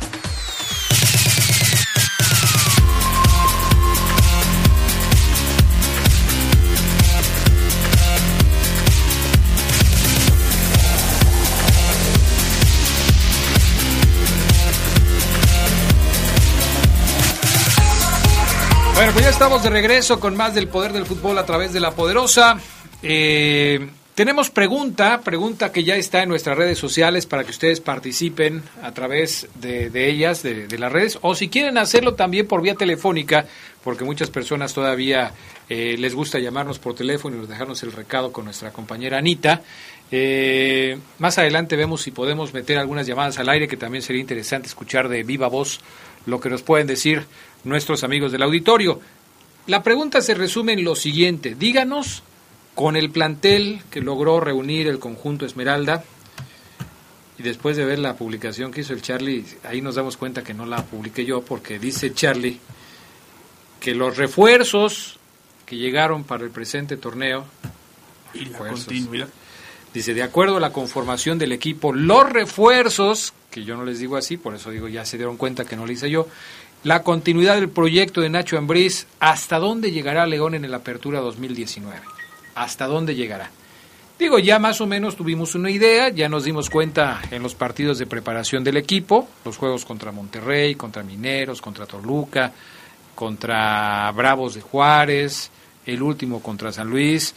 [19.01, 21.79] Bueno, pues ya estamos de regreso con más del poder del fútbol a través de
[21.79, 22.59] la poderosa.
[23.01, 28.61] Eh, tenemos pregunta, pregunta que ya está en nuestras redes sociales para que ustedes participen
[28.83, 33.47] a través de, ellas, de, las redes, o si quieren hacerlo también por vía telefónica,
[33.83, 35.31] porque muchas personas todavía
[35.67, 39.63] eh, les gusta llamarnos por teléfono y dejarnos el recado con nuestra compañera Anita.
[40.11, 44.67] Eh, más adelante vemos si podemos meter algunas llamadas al aire, que también sería interesante
[44.67, 45.79] escuchar de viva voz
[46.25, 47.25] lo que nos pueden decir
[47.63, 48.99] nuestros amigos del auditorio.
[49.67, 51.55] La pregunta se resume en lo siguiente.
[51.55, 52.23] Díganos,
[52.75, 56.03] con el plantel que logró reunir el conjunto Esmeralda,
[57.37, 60.53] y después de ver la publicación que hizo el Charlie, ahí nos damos cuenta que
[60.53, 62.59] no la publiqué yo, porque dice Charlie
[63.79, 65.17] que los refuerzos
[65.65, 67.45] que llegaron para el presente torneo
[68.33, 69.27] y la continuidad.
[69.93, 74.17] Dice, de acuerdo a la conformación del equipo, los refuerzos, que yo no les digo
[74.17, 76.27] así, por eso digo, ya se dieron cuenta que no lo hice yo,
[76.83, 82.01] la continuidad del proyecto de Nacho Ambriz, ¿hasta dónde llegará León en el Apertura 2019?
[82.55, 83.51] ¿Hasta dónde llegará?
[84.17, 87.97] Digo, ya más o menos tuvimos una idea, ya nos dimos cuenta en los partidos
[87.97, 92.51] de preparación del equipo, los juegos contra Monterrey, contra Mineros, contra Toluca,
[93.15, 95.51] contra Bravos de Juárez,
[95.85, 97.33] el último contra San Luis,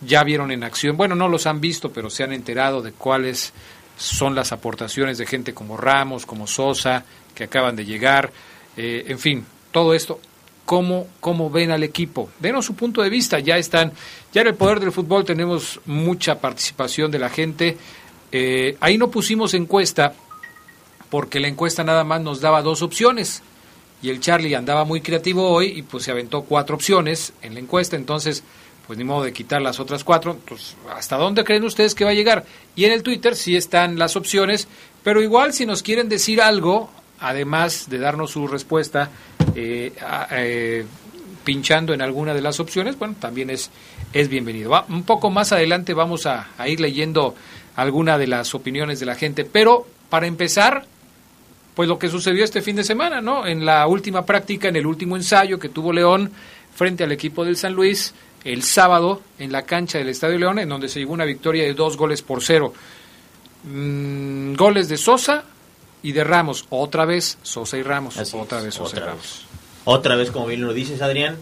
[0.00, 3.52] ya vieron en acción, bueno, no los han visto, pero se han enterado de cuáles
[3.96, 7.04] son las aportaciones de gente como Ramos, como Sosa,
[7.34, 8.32] que acaban de llegar,
[8.78, 10.20] eh, en fin, todo esto.
[10.64, 12.28] ¿Cómo, ¿Cómo ven al equipo?
[12.38, 13.40] Denos su punto de vista.
[13.40, 13.92] Ya están,
[14.32, 17.76] ya en el poder del fútbol tenemos mucha participación de la gente.
[18.30, 20.14] Eh, ahí no pusimos encuesta
[21.10, 23.42] porque la encuesta nada más nos daba dos opciones
[24.00, 27.60] y el Charlie andaba muy creativo hoy y pues se aventó cuatro opciones en la
[27.60, 28.44] encuesta, entonces
[28.86, 32.10] pues ni modo de quitar las otras cuatro, pues hasta dónde creen ustedes que va
[32.10, 32.44] a llegar.
[32.76, 34.68] Y en el Twitter sí están las opciones,
[35.02, 39.10] pero igual si nos quieren decir algo, además de darnos su respuesta
[39.54, 39.92] eh,
[40.30, 40.84] eh,
[41.44, 43.70] pinchando en alguna de las opciones, bueno, también es,
[44.12, 44.84] es bienvenido.
[44.88, 47.34] Un poco más adelante vamos a, a ir leyendo
[47.76, 50.84] alguna de las opiniones de la gente, pero para empezar,
[51.74, 53.46] pues lo que sucedió este fin de semana, ¿no?
[53.46, 56.30] En la última práctica, en el último ensayo que tuvo León
[56.74, 58.14] frente al equipo del San Luis,
[58.44, 61.74] el sábado en la cancha del Estadio León, en donde se llevó una victoria de
[61.74, 62.72] dos goles por cero.
[63.64, 65.44] Mm, goles de Sosa
[66.02, 66.66] y de Ramos.
[66.70, 68.16] Otra vez Sosa y Ramos.
[68.34, 69.46] otra vez Sosa otra y Ramos.
[69.84, 71.36] Otra vez, como bien lo dices, Adrián.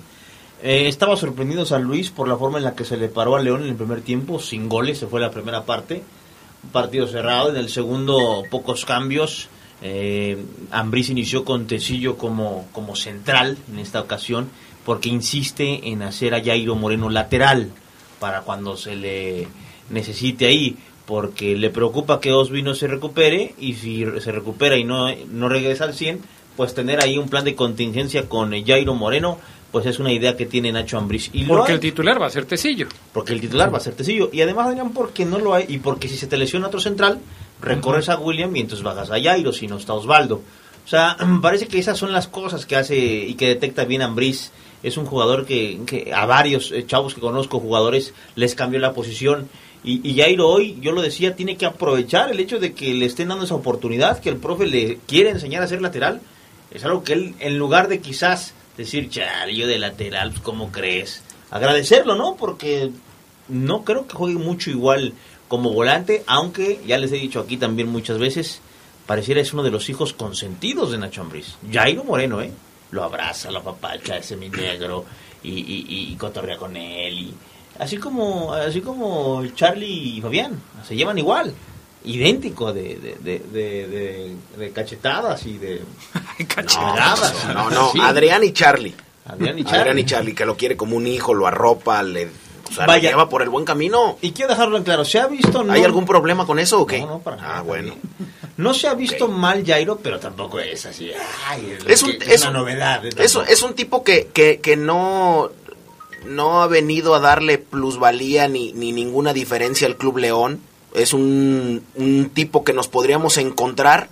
[0.62, 3.42] Eh, estaba sorprendido San Luis por la forma en la que se le paró a
[3.42, 6.02] León en el primer tiempo, sin goles, se fue la primera parte.
[6.62, 9.48] Un partido cerrado, en el segundo pocos cambios.
[9.82, 14.48] Eh, Ambriz inició con Tecillo como, como central en esta ocasión
[14.86, 17.70] porque insiste en hacer a Jairo Moreno lateral
[18.20, 19.48] para cuando se le
[19.90, 20.76] necesite ahí,
[21.06, 25.48] porque le preocupa que Osby no se recupere y si se recupera y no, no
[25.48, 26.20] regresa al 100,
[26.56, 29.38] pues tener ahí un plan de contingencia con Jairo Moreno,
[29.70, 31.30] pues es una idea que tiene Nacho Ambriz.
[31.32, 32.88] Y porque el titular va a ser Tecillo.
[33.12, 34.30] Porque el titular va a ser Tecillo.
[34.32, 37.20] Y además, Adrián, porque no lo hay, y porque si se te lesiona otro central,
[37.60, 40.42] recorres a William y entonces bajas a Jairo, si no está Osvaldo.
[40.84, 44.50] O sea, parece que esas son las cosas que hace y que detecta bien Ambriz
[44.82, 48.92] es un jugador que, que a varios eh, chavos que conozco, jugadores, les cambió la
[48.92, 49.48] posición.
[49.86, 53.06] Y, y, Jairo hoy, yo lo decía, tiene que aprovechar el hecho de que le
[53.06, 56.20] estén dando esa oportunidad, que el profe le quiere enseñar a ser lateral.
[56.70, 60.72] Es algo que él, en lugar de quizás decir, chal, yo de lateral, pues, ¿cómo
[60.72, 61.22] crees?
[61.50, 62.36] Agradecerlo, ¿no?
[62.36, 62.90] Porque
[63.48, 65.14] no creo que juegue mucho igual
[65.48, 68.60] como volante, aunque ya les he dicho aquí también muchas veces,
[69.06, 71.54] pareciera es uno de los hijos consentidos de Nacho Ambriz.
[71.72, 72.50] Jairo Moreno, ¿eh?
[72.90, 75.04] lo abraza, lo papacha, ese mi negro
[75.42, 77.18] y, y, y, cotorrea con él.
[77.18, 77.34] Y,
[77.78, 81.52] así como así como Charlie y Fabián, se llevan igual,
[82.04, 85.82] idéntico de, de, de, de cachetadas y de
[86.48, 87.46] cachetadas.
[87.48, 88.94] No, no, no, Adrián y Charlie.
[89.26, 89.78] Adrián y Charlie.
[89.80, 92.28] Adrián y Charlie, que lo quiere como un hijo, lo arropa, le
[92.68, 93.10] o sea, Vaya.
[93.10, 94.18] lleva por el buen camino.
[94.20, 95.62] Y quiero dejarlo en claro, ¿se ha visto?
[95.62, 95.72] No...
[95.72, 97.00] ¿Hay algún problema con eso o qué?
[97.00, 97.94] No, no, para Ah, bueno.
[98.56, 99.36] No se ha visto okay.
[99.36, 101.10] mal Jairo, pero tampoco es así.
[101.46, 103.04] Ay, es, un, es, es una un, novedad.
[103.04, 105.50] Es, es, un tipo que, que, que no,
[106.26, 110.60] no ha venido a darle plusvalía ni, ni ninguna diferencia al Club León.
[110.94, 114.08] Es un, un tipo que nos podríamos encontrar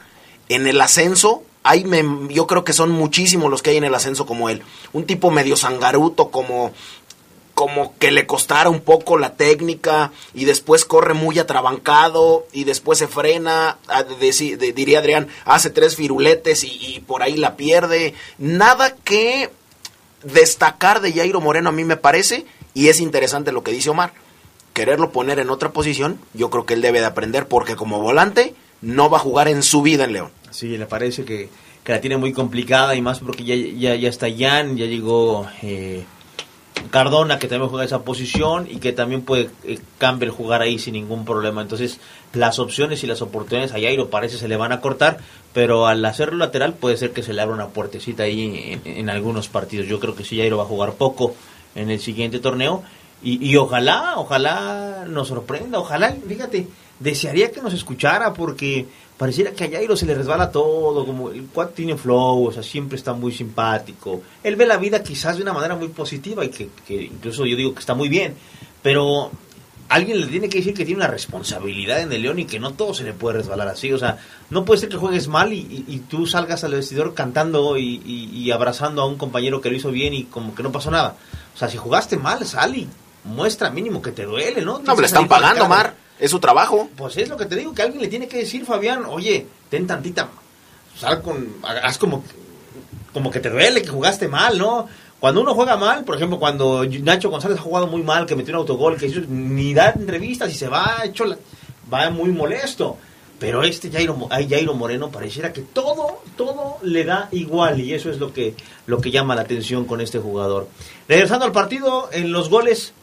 [0.49, 3.95] en el ascenso hay me, yo creo que son muchísimos los que hay en el
[3.95, 4.63] ascenso como él.
[4.93, 6.73] Un tipo medio sangaruto, como,
[7.55, 12.99] como que le costara un poco la técnica y después corre muy atrabancado y después
[12.99, 13.79] se frena,
[14.21, 18.13] de, diría Adrián, hace tres firuletes y, por ahí la pierde.
[18.37, 19.51] Nada que
[20.25, 24.13] destacar de Jairo Moreno a mí me parece y es interesante lo que dice Omar.
[24.73, 28.55] Quererlo poner en otra posición, yo creo que él debe de aprender porque como volante
[28.81, 30.31] no va a jugar en su vida en León.
[30.51, 31.49] Sí, le parece que,
[31.85, 35.47] que la tiene muy complicada y más porque ya, ya, ya está Jan, ya llegó...
[35.63, 36.05] Eh,
[36.91, 40.95] Cardona que también juega esa posición y que también puede eh, Campbell jugar ahí sin
[40.95, 41.63] ningún problema.
[41.63, 41.99] Entonces
[42.33, 45.19] las opciones y las oportunidades a Jairo parece se le van a cortar,
[45.53, 49.11] pero al hacerlo lateral puede ser que se le abra una puertecita ahí en, en
[49.11, 49.87] algunos partidos.
[49.87, 51.35] Yo creo que sí Jairo va a jugar poco
[51.75, 52.83] en el siguiente torneo
[53.23, 56.69] y, y ojalá, ojalá nos sorprenda, ojalá, fíjate,
[57.01, 61.47] desearía que nos escuchara porque pareciera que a Jairo se le resbala todo, como el
[61.47, 64.23] cuad tiene flow, o sea, siempre está muy simpático.
[64.43, 67.57] Él ve la vida quizás de una manera muy positiva y que, que, incluso yo
[67.57, 68.35] digo que está muy bien,
[68.83, 69.31] pero
[69.89, 72.73] alguien le tiene que decir que tiene una responsabilidad en el León y que no
[72.73, 74.19] todo se le puede resbalar así, o sea,
[74.51, 78.03] no puede ser que juegues mal y, y, y tú salgas al vestidor cantando y,
[78.05, 81.17] y, abrazando a un compañero que lo hizo bien y como que no pasó nada.
[81.55, 82.89] O sea, si jugaste mal, sal y
[83.25, 84.81] muestra mínimo que te duele, ¿no?
[84.81, 85.95] No, me le están pagando, Mar.
[86.25, 86.89] Es su trabajo.
[86.97, 89.87] Pues es lo que te digo, que alguien le tiene que decir, Fabián, oye, ten
[89.87, 90.31] tantita,
[90.99, 92.25] sal con, haz como,
[93.13, 94.89] como que te duele, que jugaste mal, ¿no?
[95.21, 98.55] Cuando uno juega mal, por ejemplo, cuando Nacho González ha jugado muy mal, que metió
[98.55, 101.27] un autogol, que ni da entrevistas y se va hecho,
[101.93, 102.97] va muy molesto.
[103.39, 108.19] Pero este Jairo, Jairo Moreno pareciera que todo, todo le da igual y eso es
[108.19, 108.55] lo que,
[108.87, 110.69] lo que llama la atención con este jugador.
[111.07, 112.95] Regresando al partido, en los goles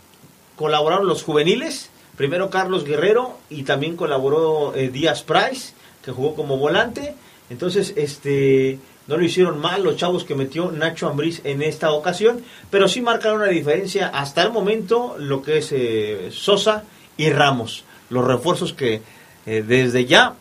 [0.56, 6.57] colaboraron los juveniles, primero Carlos Guerrero y también colaboró eh, Díaz Price, que jugó como
[6.57, 7.16] volante.
[7.49, 12.43] Entonces, este no lo hicieron mal los chavos que metió Nacho Ambriz en esta ocasión,
[12.70, 16.84] pero sí marcaron la diferencia hasta el momento lo que es eh, Sosa
[17.18, 19.01] y Ramos, los refuerzos que
[19.45, 20.36] eh, desde ya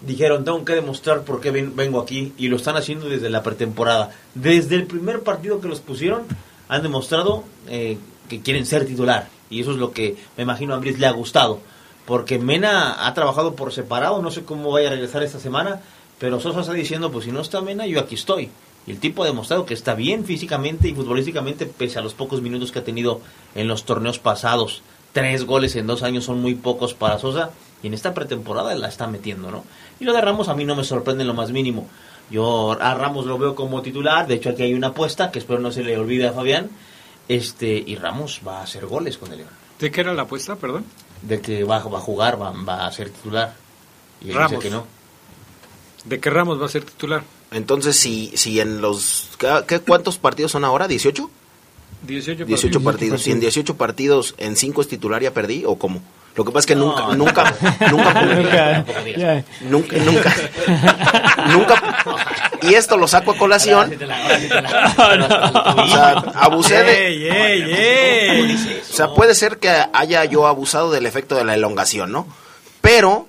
[0.00, 3.42] dijeron tengo que demostrar por qué ven- vengo aquí y lo están haciendo desde la
[3.42, 4.10] pretemporada.
[4.34, 6.24] Desde el primer partido que los pusieron
[6.68, 7.96] han demostrado eh,
[8.28, 11.12] que quieren ser titular y eso es lo que me imagino a Ambriz le ha
[11.12, 11.60] gustado
[12.06, 15.80] porque Mena ha trabajado por separado, no sé cómo vaya a regresar esta semana,
[16.18, 18.50] pero Sosa está diciendo, pues si no está Mena, yo aquí estoy.
[18.86, 22.42] Y el tipo ha demostrado que está bien físicamente y futbolísticamente, pese a los pocos
[22.42, 23.22] minutos que ha tenido
[23.54, 24.82] en los torneos pasados.
[25.12, 27.50] Tres goles en dos años son muy pocos para Sosa
[27.82, 29.64] y en esta pretemporada la está metiendo, ¿no?
[30.00, 31.88] Y lo de Ramos a mí no me sorprende en lo más mínimo.
[32.30, 35.60] Yo a Ramos lo veo como titular, de hecho aquí hay una apuesta que espero
[35.60, 36.68] no se le olvide a Fabián,
[37.28, 39.50] este y Ramos va a hacer goles con el León.
[39.78, 40.84] ¿De qué era la apuesta, perdón?
[41.22, 43.54] De que va, va a jugar, va, va a ser titular.
[44.20, 44.62] Y él dice Ramos.
[44.62, 44.86] que no.
[46.04, 47.22] ¿De qué Ramos va a ser titular?
[47.50, 49.30] Entonces, si, si en los...
[49.38, 50.86] ¿qué, qué- cuántos partidos son ahora?
[50.88, 51.28] ¿18?
[52.02, 53.22] 18 18 partidos.
[53.22, 56.02] Si en 18 partidos en 5 es titular, ¿ya perdí o cómo?
[56.36, 57.54] Lo que pasa es que nunca, nunca,
[57.90, 58.84] nunca,
[59.16, 59.44] Ya.
[59.62, 60.34] nunca, nunca,
[61.52, 63.92] nunca, y esto lo saco a colación.
[65.76, 68.80] O sea, abusé de...
[68.90, 72.26] O sea, puede ser que haya yo abusado del efecto de la elongación, ¿no?
[72.80, 73.26] Pero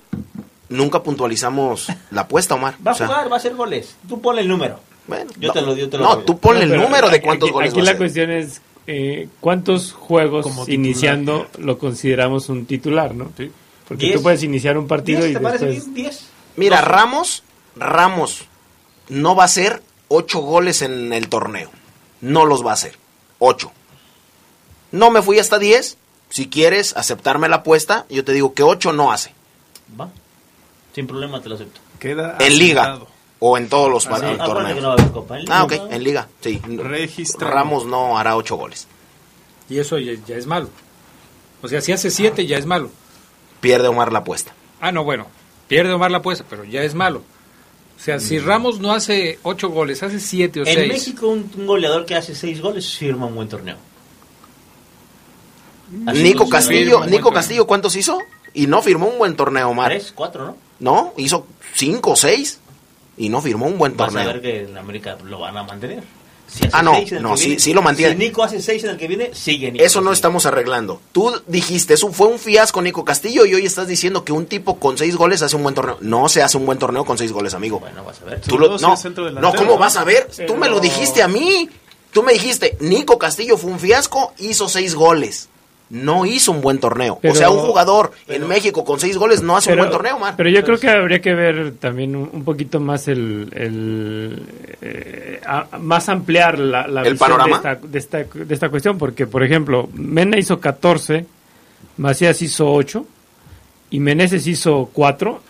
[0.68, 2.74] nunca puntualizamos la apuesta, Omar.
[2.86, 3.96] Va a O sea, jugar, va a hacer goles.
[4.08, 4.80] Tú ponle el número.
[5.06, 6.24] Bueno, yo te lo yo te lo no, doy.
[6.24, 9.92] tú ponle el número de cuántos aquí, goles Aquí va la cuestión es eh, cuántos
[9.92, 10.86] juegos Como titular.
[10.86, 13.30] iniciando lo consideramos un titular, ¿no?
[13.86, 14.16] Porque Diez.
[14.16, 15.30] tú puedes iniciar un partido ¿Diez?
[15.30, 15.94] y ¿Te parece después...
[15.94, 16.04] bien?
[16.06, 16.26] ¿Diez?
[16.56, 17.44] Mira, Ramos,
[17.76, 18.46] Ramos
[19.08, 21.70] no va a hacer ocho goles en el torneo.
[22.20, 22.96] No los va a hacer.
[23.38, 23.72] Ocho.
[24.92, 25.98] No me fui hasta 10.
[26.30, 29.32] Si quieres aceptarme la apuesta, yo te digo que ocho no hace.
[30.00, 30.08] Va.
[30.94, 31.80] Sin problema te lo acepto.
[31.98, 32.98] Queda En liga.
[33.38, 34.36] O en todos los Ah, pa- sí.
[34.44, 34.74] torneos.
[34.74, 35.34] Que no va a haber copa.
[35.36, 35.58] En liga.
[35.58, 36.28] Ah, ok, en liga.
[36.40, 36.60] Sí.
[36.64, 37.52] Registrado.
[37.54, 38.88] Ramos no hará ocho goles.
[39.68, 40.70] Y eso ya, ya es malo.
[41.62, 42.90] O sea, si hace 7 ya es malo.
[43.60, 44.52] Pierde Omar la apuesta.
[44.80, 45.26] Ah, no, bueno.
[45.68, 47.22] Pierde Omar la apuesta, pero ya es malo.
[47.96, 50.88] O sea, si Ramos no hace 8 goles, hace 7 o En 6.
[50.88, 53.76] México un, un goleador que hace seis goles firma un buen torneo.
[56.06, 56.58] Así Nico funciona.
[56.58, 58.18] Castillo, Nico Castillo, ¿cuántos hizo?
[58.52, 59.74] Y no firmó un buen torneo.
[59.84, 60.56] Tres, cuatro, ¿no?
[60.78, 62.60] No, hizo cinco o seis.
[63.16, 64.32] Y no firmó un buen Vas a torneo.
[64.34, 66.02] ver que en América lo van a mantener.
[66.48, 68.12] Si hace Ah, no, seis en el no, que sí- viene- sí lo mantiene.
[68.12, 69.84] Si Nico hace seis en el que viene, sigue Nico.
[69.84, 71.00] Eso no estamos arreglando.
[71.12, 74.78] Tú dijiste, eso fue un fiasco Nico Castillo y hoy estás diciendo que un tipo
[74.78, 75.98] con seis goles hace un buen torneo.
[76.00, 77.80] No se hace un buen torneo con seis goles, amigo.
[77.80, 78.40] Bueno, vas a ver.
[78.40, 78.96] Tú lo- no,
[79.40, 80.28] no, ¿cómo vas a ver?
[80.46, 81.68] Tú me lo dijiste a mí.
[82.12, 85.48] Tú me dijiste, Nico Castillo fue un fiasco, hizo seis goles.
[85.88, 87.18] No hizo un buen torneo.
[87.22, 90.18] Pero- o sea, un jugador en México con seis goles no hace un buen torneo,
[90.18, 90.34] man.
[90.36, 94.42] Pero yo creo que habría que ver también un, un poquito más el, el,
[94.82, 97.60] eh, a- más ampliar la, la ¿El visión panorama?
[97.60, 101.24] De, esta, de, esta, de esta cuestión, porque por ejemplo, Mena hizo 14,
[101.98, 103.06] Macías hizo 8
[103.90, 105.40] y Meneses hizo 4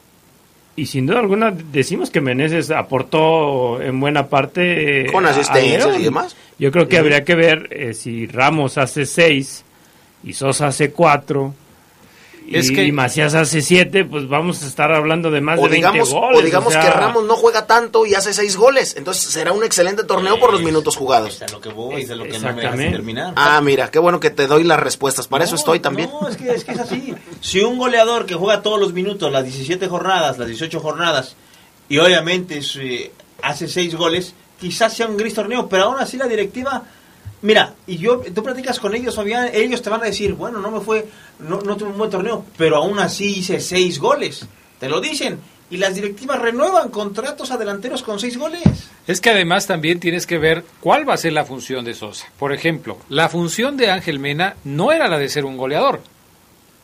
[0.76, 5.98] y sin duda alguna decimos que Meneses aportó en buena parte eh, Con a asistencias
[5.98, 6.36] y demás.
[6.58, 9.64] Yo creo que habría que ver eh, si Ramos hace 6
[10.26, 11.54] y Sosa hace 4
[12.48, 15.62] y, Es que- y Macías hace 7, pues vamos a estar hablando de más O
[15.64, 16.38] de 20 digamos, goles.
[16.38, 18.94] o digamos sea, que Ramos no juega tanto y hace seis goles.
[18.96, 21.34] Entonces será un excelente torneo por los minutos jugados.
[21.34, 23.32] Es a lo que voy, es a lo que no me dejas terminar.
[23.34, 25.26] Ah, mira, qué bueno que te doy las respuestas.
[25.26, 26.08] Para eso No, estoy también.
[26.08, 27.14] No, es que, es que es así.
[27.40, 31.34] Si un goleador que juega todos los minutos, las 17 jornadas, las 18 jornadas,
[31.88, 33.10] y obviamente eh,
[33.42, 36.84] hace 6 goles, quizás sea un gris torneo, pero aún así la directiva...
[37.42, 40.70] Mira, y yo, tú platicas con ellos, Fabián, ellos te van a decir, bueno, no
[40.70, 41.06] me fue,
[41.40, 44.46] no, no tuve un buen torneo, pero aún así hice 6 goles.
[44.80, 45.38] Te lo dicen.
[45.68, 48.62] Y las directivas renuevan contratos a delanteros con 6 goles.
[49.08, 52.26] Es que además también tienes que ver cuál va a ser la función de Sosa.
[52.38, 56.00] Por ejemplo, la función de Ángel Mena no era la de ser un goleador.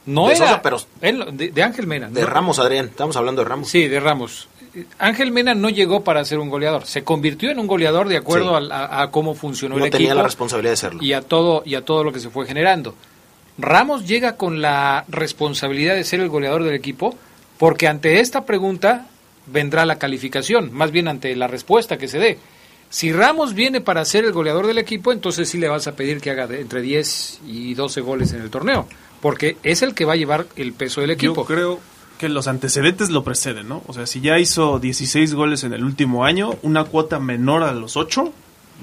[0.04, 0.46] No De era.
[0.48, 2.08] Sosa, pero- él- de, de Ángel Mena.
[2.08, 2.86] De no- Ramos, Adrián.
[2.86, 3.68] Estamos hablando de Ramos.
[3.68, 4.48] Sí, de Ramos.
[4.98, 6.86] Ángel Mena no llegó para ser un goleador.
[6.86, 8.68] Se convirtió en un goleador de acuerdo Sí.
[8.72, 11.02] a, a cómo funcionó No el tenía equipo la responsabilidad de serlo.
[11.02, 12.94] y a todo y a todo lo que se fue generando.
[13.58, 17.14] Ramos llega con la responsabilidad de ser el goleador del equipo
[17.58, 19.08] porque ante esta pregunta
[19.46, 22.38] vendrá la calificación, más bien ante la respuesta que se dé.
[22.88, 26.20] Si Ramos viene para ser el goleador del equipo, entonces sí le vas a pedir
[26.20, 28.86] que haga de- entre 10 y 12 goles en el torneo,
[29.20, 31.34] porque es el que va a llevar el peso del equipo.
[31.42, 31.80] Yo creo
[32.22, 33.82] que los antecedentes lo preceden, ¿no?
[33.88, 37.72] O sea, si ya hizo 16 goles en el último año, una cuota menor a
[37.72, 38.32] los 8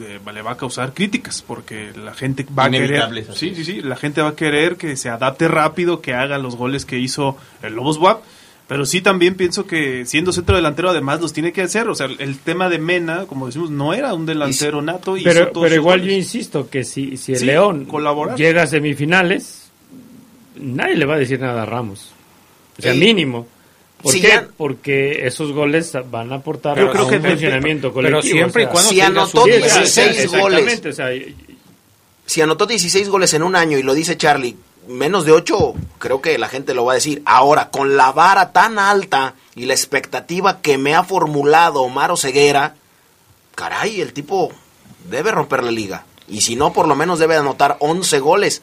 [0.02, 3.82] eh, le va a causar críticas porque la gente va a querer sí, sí, sí,
[3.82, 7.38] la gente va a querer que se adapte rápido, que haga los goles que hizo
[7.62, 8.22] el Lobos WAP,
[8.68, 12.08] pero sí también pienso que siendo centro delantero además los tiene que hacer, o sea,
[12.08, 16.06] el tema de Mena, como decimos, no era un delantero nato y Pero, igual goles.
[16.06, 18.38] yo insisto que si, si el Sí, León colaborar.
[18.38, 19.72] llega a semifinales,
[20.58, 22.19] nadie le va a decir nada a Ramos.
[22.80, 23.00] O sea, Sí.
[23.00, 23.48] mínimo.
[24.02, 24.30] ¿Por Si qué?
[24.30, 28.34] ya- Porque esos goles van a aportar Yo a creo un que- funcionamiento pero colectivo.
[28.34, 28.72] siempre y o sea.
[28.74, 30.86] cuando Si anotó Sí, 16 exactamente, goles.
[30.86, 31.10] o sea,
[32.26, 34.56] Si anotó 16 goles en un año y lo dice Charlie,
[34.88, 37.22] menos de 8, creo que la gente lo va a decir.
[37.26, 42.76] Ahora, con la vara tan alta y la expectativa que me ha formulado Omar Ceguera,
[43.56, 44.52] caray, el tipo
[45.10, 46.06] debe romper la liga.
[46.28, 48.62] Y si no, por lo menos debe anotar 11 goles,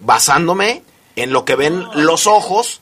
[0.00, 0.82] basándome
[1.16, 2.80] en lo que ven los ojos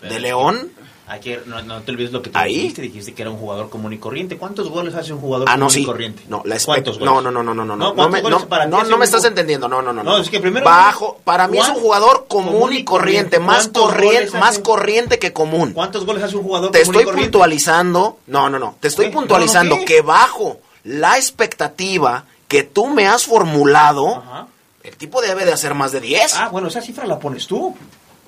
[0.00, 0.72] ¿De León?
[1.08, 4.36] Ayer, no, te olvides lo que te dijiste, que era un jugador común y corriente.
[4.36, 6.22] ¿Cuántos goles hace un jugador ah, común y corriente?
[6.28, 7.00] No, la ¿Cuántos?
[7.00, 7.76] No, no, no, no, no, no.
[7.76, 9.68] No, no me, no, me estás entendiendo.
[9.68, 10.02] No, no, no.
[10.02, 14.38] No, es que primero bajo, para mí es un jugador común, y corriente, más corriente,
[14.38, 15.72] más corriente que común.
[15.72, 17.10] ¿Cuántos goles hace un jugador te común y corriente?
[17.12, 18.18] Estoy puntualizando.
[18.26, 18.76] No, no, no.
[18.78, 24.46] Te estoy puntualizando que bajo la expectativa que tú me has formulado, Ajá.
[24.82, 26.34] el tipo debe de hacer más de 10.
[26.34, 27.74] Ah, bueno, esa cifra la pones tú.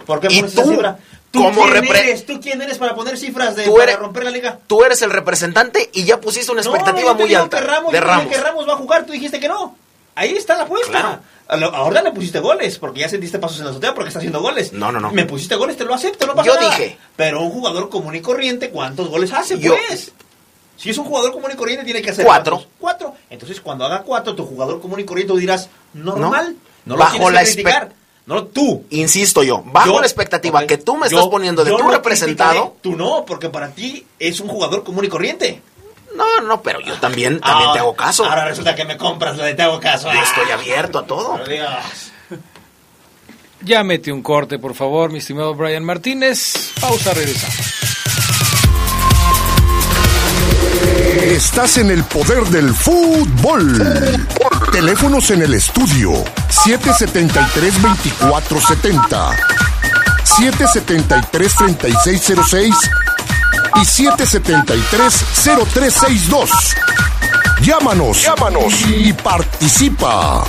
[0.07, 0.99] ¿Por qué pones cifra?
[1.31, 2.27] ¿Tú Como quién eres?
[2.27, 4.59] ¿Tú quién eres para poner cifras de Tú para eres- romper la liga?
[4.67, 8.01] Tú eres el representante y ya pusiste una expectativa No, muy alta que Ramos, de
[8.01, 8.27] Ramos.
[8.27, 9.77] que Ramos va a jugar, tú dijiste que no.
[10.17, 11.21] Ahí está la apuesta.
[11.49, 14.73] Ahora le pusiste goles, porque ya sentiste pasos en la azotea porque está haciendo goles.
[14.73, 15.11] No, no, no.
[15.13, 16.71] Me pusiste goles, te lo acepto, no pasa Yo nada.
[16.77, 16.99] dije.
[17.17, 20.13] Pero un jugador común y corriente, ¿cuántos goles hace, Yo- pues?
[20.77, 22.65] Si es un jugador común y corriente, tiene que hacer Cuatro.
[22.79, 23.15] Cuatro.
[23.29, 26.57] Entonces, cuando haga cuatro, tu jugador común y corriente, tú dirás, normal.
[26.87, 27.93] No, lo Bajo tienes que la criticar.
[28.31, 28.85] No, tú.
[28.91, 32.77] Insisto yo, bajo Yo- la expectativa que tú me yo- estás poniendo de tu representado.
[32.81, 35.61] Tú no, porque para ti es un jugador común y corriente.
[36.15, 38.25] No, no, pero yo también, también Ah, te hago caso.
[38.25, 40.13] Ahora resulta que me compras la de te hago caso.
[40.13, 41.37] Yo estoy abierto a todo.
[41.37, 41.69] Por Dios.
[43.63, 46.73] Ya mete un corte, por favor, mi estimado Brian Martínez.
[46.81, 47.70] Pausa, regresamos.
[51.23, 53.95] Estás en el poder del fútbol.
[54.73, 56.13] Teléfonos en el estudio
[56.49, 59.37] 773-2470,
[60.25, 62.75] 773-3606
[63.77, 66.49] y 773-0362.
[67.63, 70.45] Llámanos, llámanos y participa.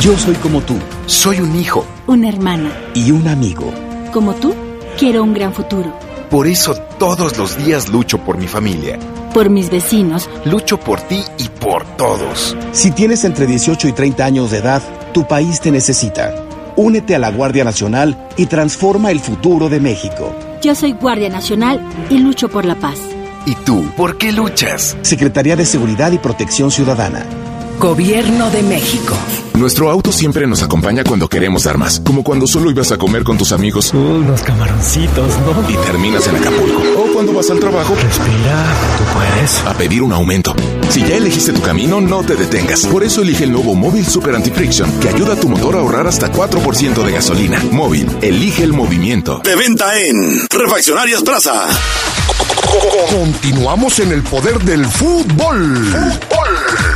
[0.00, 0.78] Yo soy como tú.
[1.06, 2.70] Soy un hijo Una hermana.
[2.94, 3.74] y un amigo.
[4.12, 4.54] Como tú,
[4.98, 5.92] quiero un gran futuro.
[6.30, 8.98] Por eso todos los días lucho por mi familia.
[9.32, 12.56] Por mis vecinos, Lucho por ti y por todos.
[12.72, 16.34] Si tienes entre 18 y 30 años de edad, tu país te necesita.
[16.76, 20.34] Únete a la Guardia Nacional y transforma el futuro de México.
[20.62, 22.98] yo soy Guardia Nacional y lucho por la paz.
[23.46, 24.96] ¿Y tú, por qué luchas?
[25.02, 27.24] Secretaría de Seguridad y Protección Ciudadana.
[27.78, 29.14] Gobierno de México.
[29.54, 33.22] Nuestro auto siempre nos acompaña cuando queremos dar más, como cuando solo ibas a comer
[33.22, 33.94] con tus amigos.
[33.94, 35.70] Unos camaroncitos, ¿no?
[35.70, 36.82] Y terminas en Acapulco.
[37.00, 37.94] O cuando vas al trabajo.
[37.94, 38.64] Respira,
[38.98, 39.60] tú puedes.
[39.64, 40.54] A pedir un aumento.
[40.90, 42.86] Si ya elegiste tu camino, no te detengas.
[42.86, 46.06] Por eso elige el nuevo Móvil Super Anti-Friction, que ayuda a tu motor a ahorrar
[46.06, 47.62] hasta 4% de gasolina.
[47.70, 49.40] Móvil, elige el movimiento.
[49.44, 51.66] De venta en Refaccionarias Plaza.
[53.10, 55.94] Continuamos en el poder del fútbol.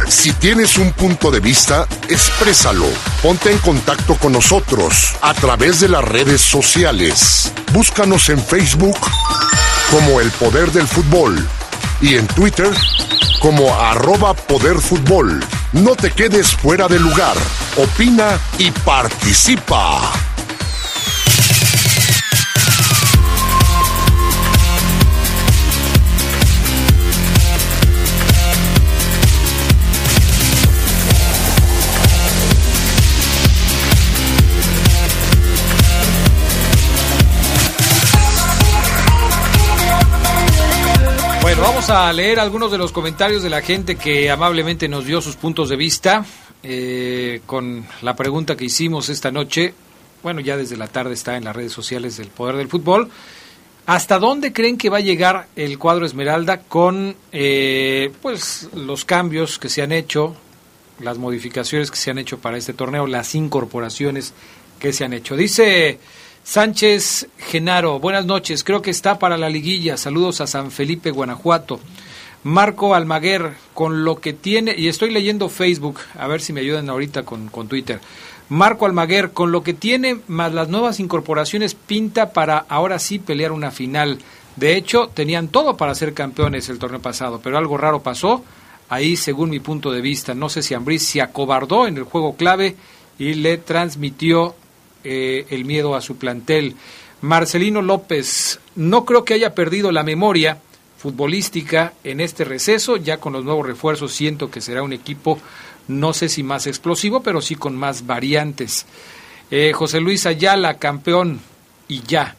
[0.09, 2.87] Si tienes un punto de vista, exprésalo.
[3.23, 7.53] Ponte en contacto con nosotros a través de las redes sociales.
[7.73, 8.97] Búscanos en Facebook
[9.91, 11.47] como El Poder del Fútbol
[12.03, 12.71] y en Twitter
[13.41, 15.43] como arroba Poder Fútbol.
[15.73, 17.37] No te quedes fuera de lugar.
[17.77, 20.32] Opina y participa.
[41.89, 45.35] Vamos a leer algunos de los comentarios de la gente que amablemente nos dio sus
[45.35, 46.25] puntos de vista
[46.63, 49.75] eh, con la pregunta que hicimos esta noche.
[50.23, 53.11] Bueno, ya desde la tarde está en las redes sociales del Poder del Fútbol.
[53.87, 59.59] ¿Hasta dónde creen que va a llegar el cuadro Esmeralda con eh, pues los cambios
[59.59, 60.37] que se han hecho,
[61.01, 64.35] las modificaciones que se han hecho para este torneo, las incorporaciones
[64.79, 65.35] que se han hecho?
[65.35, 65.99] Dice
[66.45, 69.97] Sánchez Genaro, buenas noches, creo que está para la liguilla.
[69.97, 71.79] Saludos a San Felipe, Guanajuato.
[72.43, 76.91] Marco Almaguer, con lo que tiene, y estoy leyendo Facebook, a ver si me ayudan
[76.91, 78.01] ahorita con, con Twitter.
[78.49, 83.53] Marco Almaguer, con lo que tiene más las nuevas incorporaciones, pinta para ahora sí pelear
[83.53, 84.19] una final.
[84.57, 88.45] De hecho, tenían todo para ser campeones el torneo pasado, pero algo raro pasó.
[88.89, 92.35] Ahí, según mi punto de vista, no sé si Ambris se acobardó en el juego
[92.35, 92.75] clave
[93.17, 94.57] y le transmitió
[95.05, 96.77] eh, el miedo a su plantel.
[97.21, 100.59] Marcelino López, no creo que haya perdido la memoria
[100.99, 105.39] futbolística en este receso, ya con los nuevos refuerzos siento que será un equipo
[105.89, 108.87] no sé si más explosivo, pero sí con más variantes.
[109.51, 111.41] Eh, José Luis Ayala, campeón
[111.89, 112.37] y ya.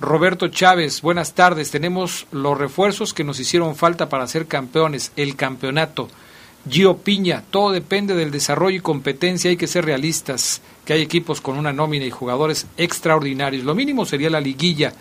[0.00, 1.70] Roberto Chávez, buenas tardes.
[1.70, 6.08] Tenemos los refuerzos que nos hicieron falta para ser campeones, el campeonato.
[6.68, 11.40] Gio Piña, todo depende del desarrollo y competencia, hay que ser realistas, que hay equipos
[11.40, 13.64] con una nómina y jugadores extraordinarios.
[13.64, 14.92] Lo mínimo sería la liguilla.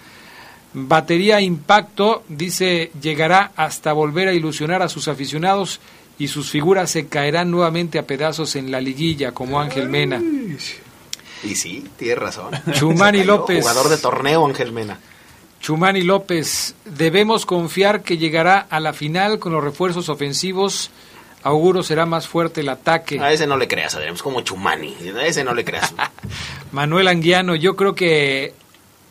[0.74, 5.80] Batería Impacto dice llegará hasta volver a ilusionar a sus aficionados
[6.18, 10.22] y sus figuras se caerán nuevamente a pedazos en la liguilla, como Ángel Mena.
[11.43, 12.53] Y sí, tiene razón.
[12.74, 13.61] Chumani López.
[13.61, 14.99] Jugador de torneo, Ángel Mena.
[15.59, 20.91] Chumani López, debemos confiar que llegará a la final con los refuerzos ofensivos.
[21.44, 23.20] Auguro será más fuerte el ataque.
[23.20, 24.96] A ese no le creas, Adrián, es como Chumani.
[25.16, 25.94] A ese no le creas.
[26.72, 28.54] Manuel Anguiano, yo creo que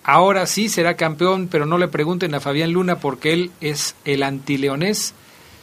[0.03, 4.23] ahora sí será campeón, pero no le pregunten a Fabián Luna porque él es el
[4.23, 5.15] antileonés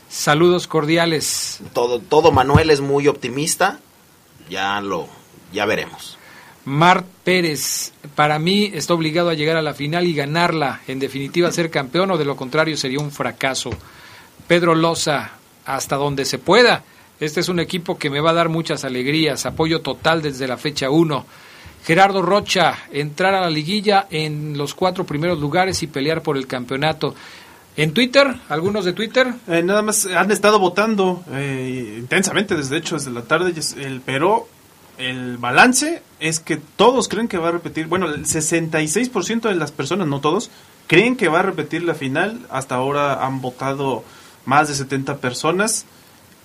[0.10, 1.60] Saludos cordiales.
[1.72, 3.80] Todo, todo Manuel es muy optimista.
[4.50, 5.08] Ya lo,
[5.54, 6.18] ya veremos.
[6.66, 10.82] Mart Pérez, para mí está obligado a llegar a la final y ganarla.
[10.88, 13.70] En definitiva, ser campeón o de lo contrario sería un fracaso.
[14.48, 15.34] Pedro Loza,
[15.70, 16.84] hasta donde se pueda.
[17.20, 19.46] Este es un equipo que me va a dar muchas alegrías.
[19.46, 21.26] Apoyo total desde la fecha 1.
[21.86, 26.48] Gerardo Rocha, entrar a la liguilla en los cuatro primeros lugares y pelear por el
[26.48, 27.14] campeonato.
[27.78, 28.36] ¿En Twitter?
[28.50, 29.34] ¿Algunos de Twitter?
[29.48, 34.48] Eh, nada más han estado votando eh, intensamente, desde hecho, desde la tarde, el, pero
[34.98, 39.72] el balance es que todos creen que va a repetir, bueno, el 66% de las
[39.72, 40.50] personas, no todos,
[40.88, 42.40] creen que va a repetir la final.
[42.50, 44.04] Hasta ahora han votado
[44.50, 45.86] más de 70 personas.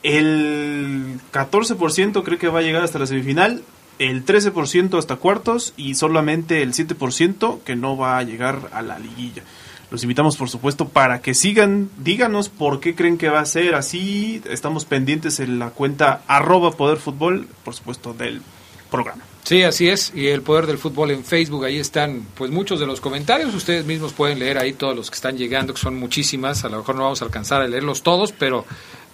[0.03, 3.63] El 14% cree que va a llegar hasta la semifinal,
[3.99, 8.99] el 13% hasta cuartos y solamente el 7% que no va a llegar a la
[8.99, 9.43] liguilla.
[9.91, 11.89] Los invitamos, por supuesto, para que sigan.
[11.99, 14.43] Díganos por qué creen que va a ser así.
[14.51, 18.43] Estamos pendientes en la cuenta arroba Poder Fútbol, por supuesto, del
[18.91, 19.23] programa.
[19.45, 20.11] Sí, así es.
[20.15, 23.55] Y el Poder del Fútbol en Facebook, ahí están pues muchos de los comentarios.
[23.55, 26.65] Ustedes mismos pueden leer ahí todos los que están llegando, que son muchísimas.
[26.65, 28.65] A lo mejor no vamos a alcanzar a leerlos todos, pero,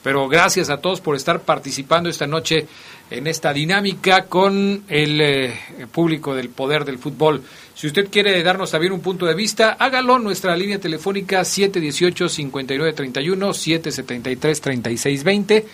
[0.05, 2.69] pero gracias a todos por estar participando esta noche
[3.11, 5.53] en esta dinámica con el eh,
[5.91, 7.43] público del Poder del Fútbol.
[7.75, 10.21] Si usted quiere darnos también un punto de vista, hágalo.
[10.21, 15.65] Nuestra línea telefónica 718-5931, 773-3620.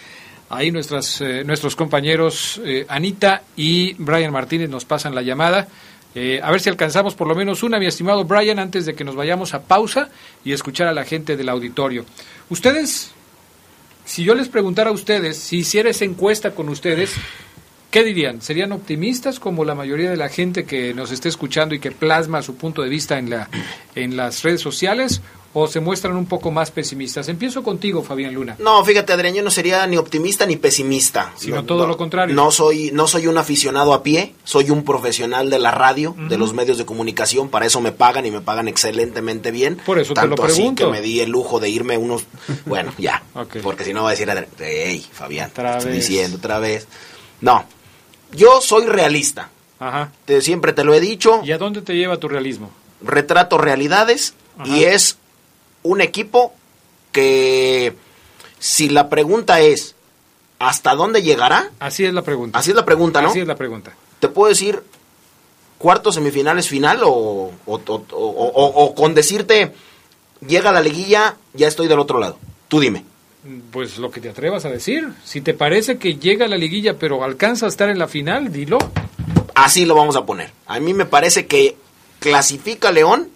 [0.49, 5.67] Ahí nuestras, eh, nuestros compañeros eh, Anita y Brian Martínez nos pasan la llamada.
[6.15, 9.05] Eh, a ver si alcanzamos por lo menos una, mi estimado Brian, antes de que
[9.05, 10.09] nos vayamos a pausa
[10.45, 12.07] y escuchar a la gente del auditorio.
[12.49, 13.11] Ustedes,
[14.05, 17.15] si yo les preguntara a ustedes, si hiciera esa encuesta con ustedes,
[17.91, 18.43] ¿Qué dirían?
[18.43, 22.43] ¿Serían optimistas como la mayoría de la gente que nos esté escuchando y que plasma
[22.43, 23.49] su punto de vista en, la,
[23.95, 25.23] en las redes sociales?
[25.53, 27.29] ¿O se muestran un poco más pesimistas?
[27.29, 28.57] Empiezo contigo, Fabián Luna.
[28.59, 31.33] No, fíjate, Adrián, yo no sería ni optimista ni pesimista.
[31.37, 32.35] Sino todo lo contrario.
[32.35, 36.37] No soy, no soy un aficionado a pie, soy un profesional de la radio, de
[36.37, 39.77] los medios de comunicación, para eso me pagan y me pagan excelentemente bien.
[39.77, 40.63] Por eso te lo pregunto.
[40.63, 42.25] así que me di el lujo de irme unos...
[42.67, 43.23] Bueno, ya,
[43.63, 44.29] porque si no va a decir,
[44.59, 46.87] hey, Fabián, estoy diciendo otra vez.
[47.41, 47.65] No,
[48.33, 49.51] yo soy realista.
[49.79, 50.13] Ajá.
[50.25, 51.41] Te, siempre te lo he dicho.
[51.45, 52.71] ¿Y a dónde te lleva tu realismo?
[53.03, 54.35] Retrato realidades
[54.65, 55.19] y es
[55.87, 56.55] un equipo
[57.13, 57.95] que
[58.59, 59.95] si la pregunta es
[60.59, 61.71] ¿hasta dónde llegará?
[61.79, 62.59] Así es la pregunta.
[62.59, 63.29] Así es la pregunta, ¿no?
[63.29, 63.95] Así es la pregunta.
[64.21, 64.83] Te puedo decir
[65.79, 69.73] cuartos, semifinales, final o, o con decirte
[70.47, 72.39] llega la liguilla, ya estoy del otro lado.
[72.69, 73.05] Tú dime.
[73.71, 75.09] Pues lo que te atrevas a decir.
[75.25, 78.53] Si te parece que llega a la liguilla pero alcanza a estar en la final,
[78.53, 78.79] dilo.
[79.55, 80.51] Así lo vamos a poner.
[80.67, 81.77] A mí me parece que
[82.19, 83.31] clasifica León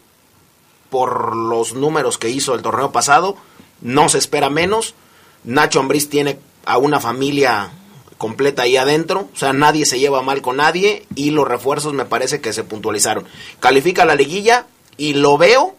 [0.90, 3.36] por los números que hizo el torneo pasado.
[3.80, 4.94] No se espera menos.
[5.44, 7.70] Nacho Ambriz tiene a una familia
[8.18, 9.28] completa ahí adentro.
[9.32, 11.06] O sea, nadie se lleva mal con nadie.
[11.14, 13.24] Y los refuerzos me parece que se puntualizaron.
[13.60, 14.66] Califica la liguilla
[14.96, 15.76] y lo veo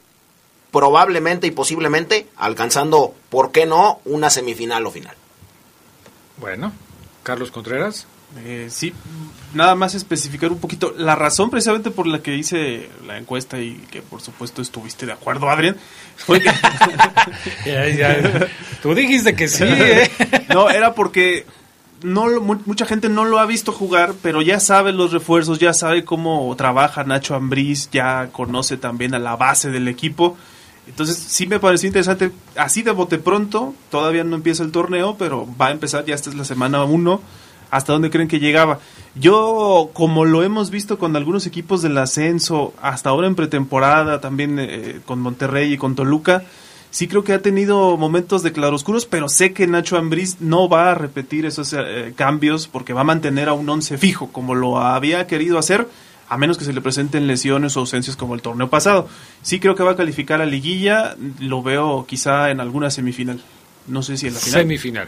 [0.72, 5.16] probablemente y posiblemente alcanzando, ¿por qué no?, una semifinal o final.
[6.38, 6.72] Bueno,
[7.24, 8.07] Carlos Contreras.
[8.38, 8.94] Eh, sí,
[9.54, 13.74] nada más especificar un poquito la razón precisamente por la que hice la encuesta y
[13.92, 15.76] que por supuesto estuviste de acuerdo, Adrián,
[16.16, 16.50] fue que...
[18.82, 20.10] Tú dijiste que sí, ¿eh?
[20.54, 21.46] No, era porque
[22.04, 26.06] no mucha gente no lo ha visto jugar, pero ya sabe los refuerzos, ya sabe
[26.06, 30.38] cómo trabaja Nacho Ambriz, ya conoce también a la base del equipo.
[30.88, 35.48] Entonces sí me pareció interesante, así de bote pronto, todavía no empieza el torneo, pero
[35.60, 37.22] va a empezar, ya esta es la semana 1,
[37.72, 38.80] hasta dónde creen que llegaba.
[39.16, 44.58] Yo, como lo hemos visto con algunos equipos del ascenso, hasta ahora en pretemporada, también
[44.60, 46.44] eh, con Monterrey y con Toluca,
[46.92, 50.92] sí creo que ha tenido momentos de claroscuros, pero sé que Nacho Ambriz no va
[50.92, 54.80] a repetir esos eh, cambios porque va a mantener a un once fijo, como lo
[54.80, 55.88] había querido hacer,
[56.28, 59.08] a menos que se le presenten lesiones o ausencias como el torneo pasado.
[59.42, 63.42] Sí creo que va a calificar a liguilla, lo veo quizá en alguna semifinal.
[63.88, 64.62] No sé si en la final.
[64.62, 65.08] Semifinal.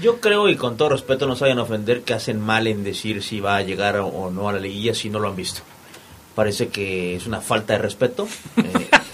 [0.00, 2.82] Yo creo, y con todo respeto, no se vayan a ofender, que hacen mal en
[2.82, 5.62] decir si va a llegar o no a la liguilla si no lo han visto.
[6.34, 8.26] Parece que es una falta de respeto,
[8.56, 8.88] eh,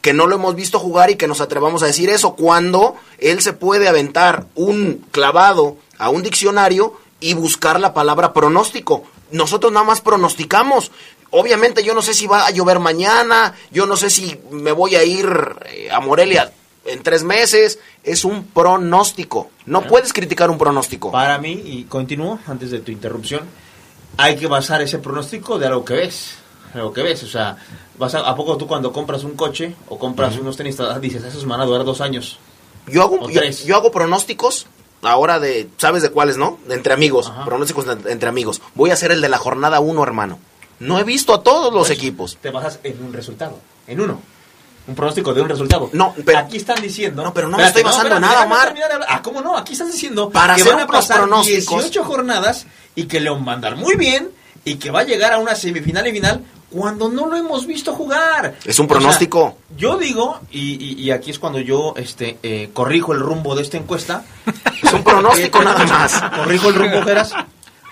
[0.00, 3.42] que no lo hemos visto jugar y que nos atrevamos a decir eso cuando él
[3.42, 9.04] se puede aventar un clavado a un diccionario y buscar la palabra pronóstico.
[9.30, 10.90] Nosotros nada más pronosticamos.
[11.30, 14.96] Obviamente yo no sé si va a llover mañana, yo no sé si me voy
[14.96, 15.28] a ir
[15.66, 16.50] eh, a Morelia
[16.86, 17.78] en tres meses.
[18.02, 19.50] Es un pronóstico.
[19.66, 21.12] No puedes criticar un pronóstico.
[21.12, 23.42] Para mí, y continúo antes de tu interrupción,
[24.16, 26.39] hay que basar ese pronóstico de algo que ves.
[26.74, 27.56] Algo que ves, o sea,
[27.98, 31.44] vas a, ¿a poco tú cuando compras un coche o compras unos tenis, dices, esos
[31.46, 32.38] van a durar dos años?
[32.86, 34.66] Yo hago, yo, yo hago pronósticos
[35.02, 36.58] ahora de, ¿sabes de cuáles, no?
[36.66, 38.60] De entre amigos, pronósticos de- entre amigos.
[38.74, 40.38] Voy a hacer el de la jornada 1, hermano.
[40.78, 42.38] No he visto a todos los Pues, equipos.
[42.40, 44.20] Te basas en un resultado, en uno.
[44.88, 45.90] Un pronóstico de un resultado.
[45.92, 47.22] No, pero aquí están diciendo.
[47.22, 48.74] No, pero no me estoy basando en nada, Omar.
[49.08, 49.56] Ah, ¿cómo no?
[49.56, 51.82] Aquí estás diciendo Para que hacer van a pasar pronósticos.
[51.82, 54.30] 18 jornadas y que León va a andar muy bien
[54.64, 57.92] y que va a llegar a una semifinal y final cuando no lo hemos visto
[57.94, 58.56] jugar.
[58.64, 59.56] Es un O sea, pronóstico.
[59.76, 63.62] yo digo, y, y- y aquí es cuando yo este eh, corrijo el rumbo de
[63.62, 64.24] esta encuesta.
[64.82, 66.20] Es un pronóstico nada más.
[66.36, 67.32] Corrijo el rumbo, Geras.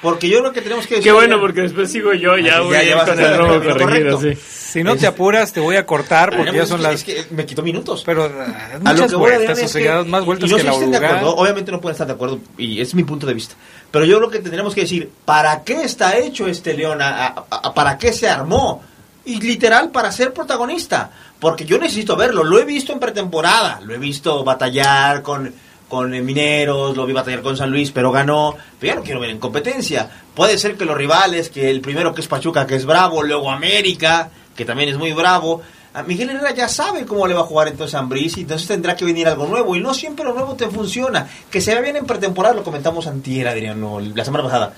[0.00, 1.10] Porque yo lo que tenemos que decir.
[1.10, 3.54] Qué bueno, porque después sigo yo ya, voy ya a ir llevas con el robo
[3.54, 3.78] corregido,
[4.18, 4.20] correcto.
[4.20, 4.34] sí.
[4.68, 7.04] Si no te apuras, te voy a cortar porque ya son las.
[7.30, 8.02] me quitó minutos.
[8.04, 10.90] Pero A lo muchas que vueltas, o sea, más vueltas y no que la estén
[10.90, 13.54] de acuerdo, obviamente no pueden estar de acuerdo y es mi punto de vista.
[13.90, 17.00] Pero yo lo que tendríamos que decir, ¿para qué está hecho este León?
[17.00, 18.82] ¿A- a- a- ¿Para qué se armó?
[19.24, 21.10] Y literal, para ser protagonista.
[21.40, 22.44] Porque yo necesito verlo.
[22.44, 23.80] Lo he visto en pretemporada.
[23.84, 25.52] Lo he visto batallar con,
[25.88, 28.54] con eh, Mineros, lo vi batallar con San Luis, pero ganó.
[28.78, 30.08] Pero ya lo quiero ver en competencia.
[30.34, 33.50] Puede ser que los rivales, que el primero que es Pachuca, que es bravo, luego
[33.50, 35.62] América, que también es muy bravo.
[35.94, 38.68] A Miguel Herrera ya sabe cómo le va a jugar entonces a Ambriz y entonces
[38.68, 41.26] tendrá que venir algo nuevo y no siempre lo nuevo te funciona.
[41.50, 44.74] Que se vea bien en pretemporada, lo comentamos antier, Adrián, no, la semana pasada.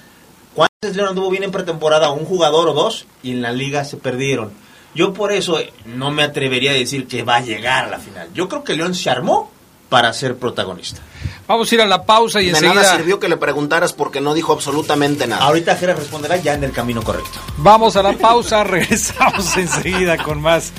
[0.54, 2.10] ¿Cuántas veces León anduvo bien en pretemporada?
[2.12, 4.52] Un jugador o dos y en la liga se perdieron.
[4.94, 8.28] Yo por eso no me atrevería a decir que va a llegar a la final.
[8.32, 9.50] Yo creo que León se armó
[9.90, 11.02] para ser protagonista.
[11.46, 12.74] Vamos a ir a la pausa y De enseguida.
[12.74, 15.44] nada sirvió que le preguntaras porque no dijo absolutamente nada.
[15.44, 17.38] Ahorita Jera responderá ya en el camino correcto.
[17.58, 20.72] Vamos a la pausa, regresamos enseguida con más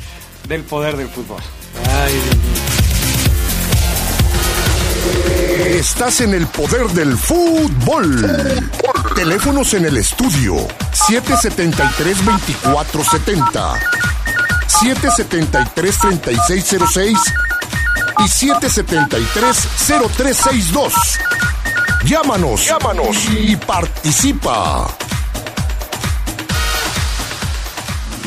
[0.48, 1.38] del poder del fútbol.
[2.04, 2.62] Ay, Dios mío.
[5.78, 8.26] Estás en el poder del fútbol.
[9.16, 10.56] Teléfonos en el estudio
[10.94, 13.80] 773-2470,
[14.68, 17.18] 773-3606
[18.20, 20.94] y 773-0362.
[22.06, 24.88] Llámanos, llámanos y participa.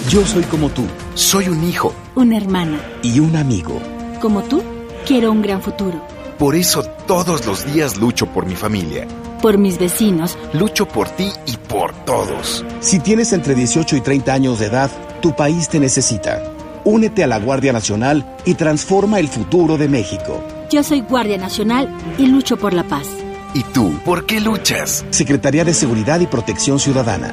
[0.08, 1.94] Yo soy como tú Soy un hijo.
[2.16, 2.78] Una hermana.
[3.02, 3.80] y un amigo.
[4.20, 4.62] Como tú,
[5.06, 6.04] quiero un gran futuro.
[6.38, 9.06] Por eso todos los días lucho por mi familia.
[9.40, 10.36] Por mis vecinos.
[10.52, 12.64] Lucho por ti y por todos.
[12.80, 16.42] Si tienes entre 18 y 30 años de edad, tu país te necesita.
[16.84, 20.44] Únete a la Guardia Nacional y transforma el futuro de México.
[20.70, 23.06] Yo soy Guardia Nacional y lucho por la paz.
[23.54, 23.98] ¿Y tú?
[24.04, 25.04] ¿Por qué luchas?
[25.10, 27.32] Secretaría de Seguridad y Protección Ciudadana.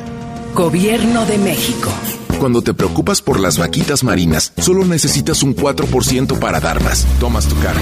[0.53, 1.89] Gobierno de México.
[2.39, 7.05] Cuando te preocupas por las vaquitas marinas, solo necesitas un 4% para dar más.
[7.19, 7.81] Tomas tu carro.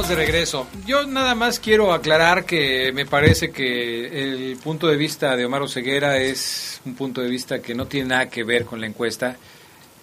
[0.00, 0.66] Estamos de regreso.
[0.86, 4.06] Yo nada más quiero aclarar que me parece que
[4.50, 8.08] el punto de vista de Omar Ceguera es un punto de vista que no tiene
[8.08, 9.36] nada que ver con la encuesta.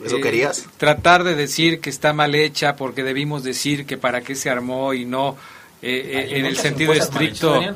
[0.03, 0.65] ¿Eso Eh, querías?
[0.77, 4.93] Tratar de decir que está mal hecha porque debimos decir que para qué se armó
[4.93, 5.35] y no
[5.81, 7.53] eh, eh, en el sentido estricto.
[7.53, 7.75] Daniel.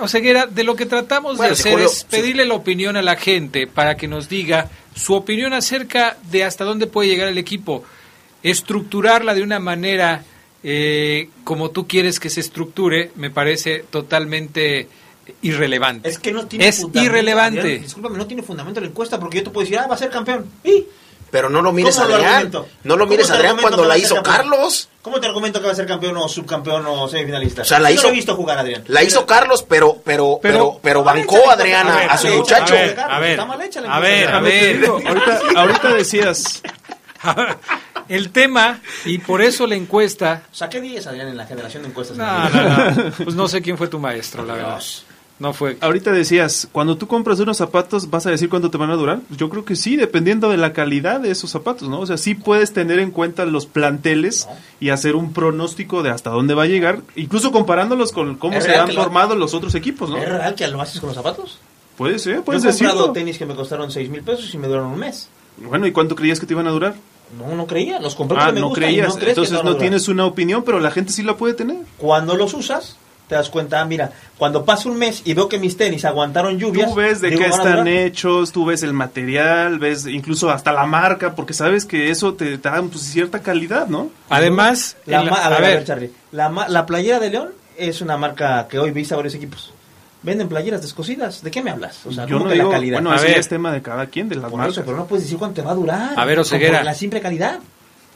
[0.00, 3.02] Oseguera, de lo que tratamos Bueno, de si hacer Julio- es pedirle la opinión a
[3.02, 7.38] la gente para que nos diga su opinión acerca de hasta dónde puede llegar el
[7.38, 7.84] equipo.
[8.42, 10.22] Estructurarla de una manera
[10.64, 14.88] eh, como tú quieres que se estructure me parece totalmente
[15.42, 16.08] irrelevante.
[16.08, 17.60] Es que no tiene Es fundamento, irrelevante.
[17.60, 19.98] Adrián, discúlpame, no tiene fundamento la encuesta porque yo te puedo decir, ah, va a
[19.98, 20.46] ser campeón.
[20.64, 20.84] ¿Y?
[21.30, 22.50] Pero no lo mires, ¿Cómo lo Adrián.
[22.84, 24.36] No lo ¿Cómo mires, te Adrián, cuando la a hizo campeón?
[24.36, 24.88] Carlos.
[25.02, 27.62] ¿Cómo te argumento que va a ser campeón o subcampeón o semifinalista?
[27.62, 28.84] O sea, la Yo hizo- no lo he visto jugar, Adrián.
[28.86, 32.74] La hizo Carlos, pero, pero, pero, pero bancó a Adriana, a su muchacho.
[32.74, 34.84] a ver, Está mal hecha la a ver, a ver.
[34.86, 36.62] ahorita, ahorita decías,
[38.08, 40.42] El tema, y por eso la encuesta...
[40.52, 42.16] Saqué 10, Adrián, en la generación de encuestas.
[42.16, 43.10] No, no, no.
[43.24, 44.82] Pues no sé quién fue tu maestro, la verdad.
[45.36, 45.76] No fue.
[45.80, 49.18] ahorita decías, cuando tú compras unos zapatos, ¿vas a decir cuánto te van a durar?
[49.26, 51.98] Pues Yo creo que sí, dependiendo de la calidad de esos zapatos, ¿no?
[51.98, 54.46] O sea, sí puedes tener en cuenta los planteles
[54.78, 58.64] y hacer un pronóstico de hasta dónde va a llegar, incluso comparándolos con cómo ¿Es
[58.64, 60.18] se han lo- formado los otros equipos, ¿no?
[60.18, 61.58] ¿Es real que lo haces con los zapatos?
[61.98, 63.12] Puede ser, Yo puedes he comprado decirlo.
[63.12, 65.28] tenis que me costaron 6 mil pesos y me duraron un mes.
[65.58, 66.94] Bueno, ¿y cuánto creías que te iban a durar?
[67.38, 67.98] No, no creía.
[68.00, 69.08] Los compré Ah, porque me no gustan y creías.
[69.08, 71.76] no crees Entonces no tienes una opinión, pero la gente sí la puede tener.
[71.98, 72.96] Cuando los usas,
[73.28, 76.58] te das cuenta, ah, mira, cuando pasa un mes y veo que mis tenis aguantaron
[76.58, 76.90] lluvias...
[76.90, 80.84] Tú ves de digo, qué están hechos, tú ves el material, ves incluso hasta la
[80.86, 84.10] marca, porque sabes que eso te, te da pues, cierta calidad, ¿no?
[84.28, 85.76] Además, La la- ma- a, ver, a ver.
[85.78, 86.12] ver, Charlie.
[86.32, 89.72] La, ma- la playera de León es una marca que hoy viste a varios equipos.
[90.24, 91.42] Venden playeras descosidas.
[91.42, 92.04] ¿De qué me hablas?
[92.06, 93.02] O sea, Yo ¿cómo no que digo, la calidad?
[93.02, 93.38] bueno, A ver.
[93.38, 95.56] es tema de cada quien, de las Por marcas, eso, pero no puedes decir cuánto
[95.60, 96.12] te va a durar.
[96.16, 96.78] A ver, Con- Oseguera.
[96.78, 97.58] por La simple calidad.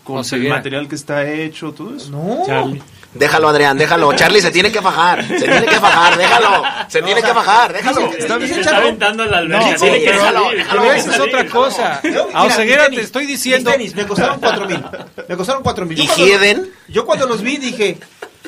[0.05, 0.57] con el Oseguera.
[0.57, 2.09] material que está hecho, todo eso.
[2.11, 2.43] No.
[2.47, 2.83] Charlie.
[3.15, 4.13] Déjalo, Adrián, déjalo.
[4.15, 5.23] Charlie se tiene que fajar.
[5.27, 6.63] Se tiene que fajar, déjalo.
[6.89, 8.01] Se tiene que fajar, déjalo.
[8.13, 9.71] Está Se está aventando la alberca.
[9.73, 10.81] No, sí, que déjalo, déjalo.
[10.83, 12.01] Pero esa es otra cosa.
[12.03, 13.71] Yo, A Oseguera te estoy diciendo...
[13.71, 14.83] Mis tenis me costaron cuatro mil.
[15.29, 15.99] Me costaron cuatro mil.
[15.99, 16.71] ¿Y Hieden?
[16.89, 17.99] Yo cuando los vi dije,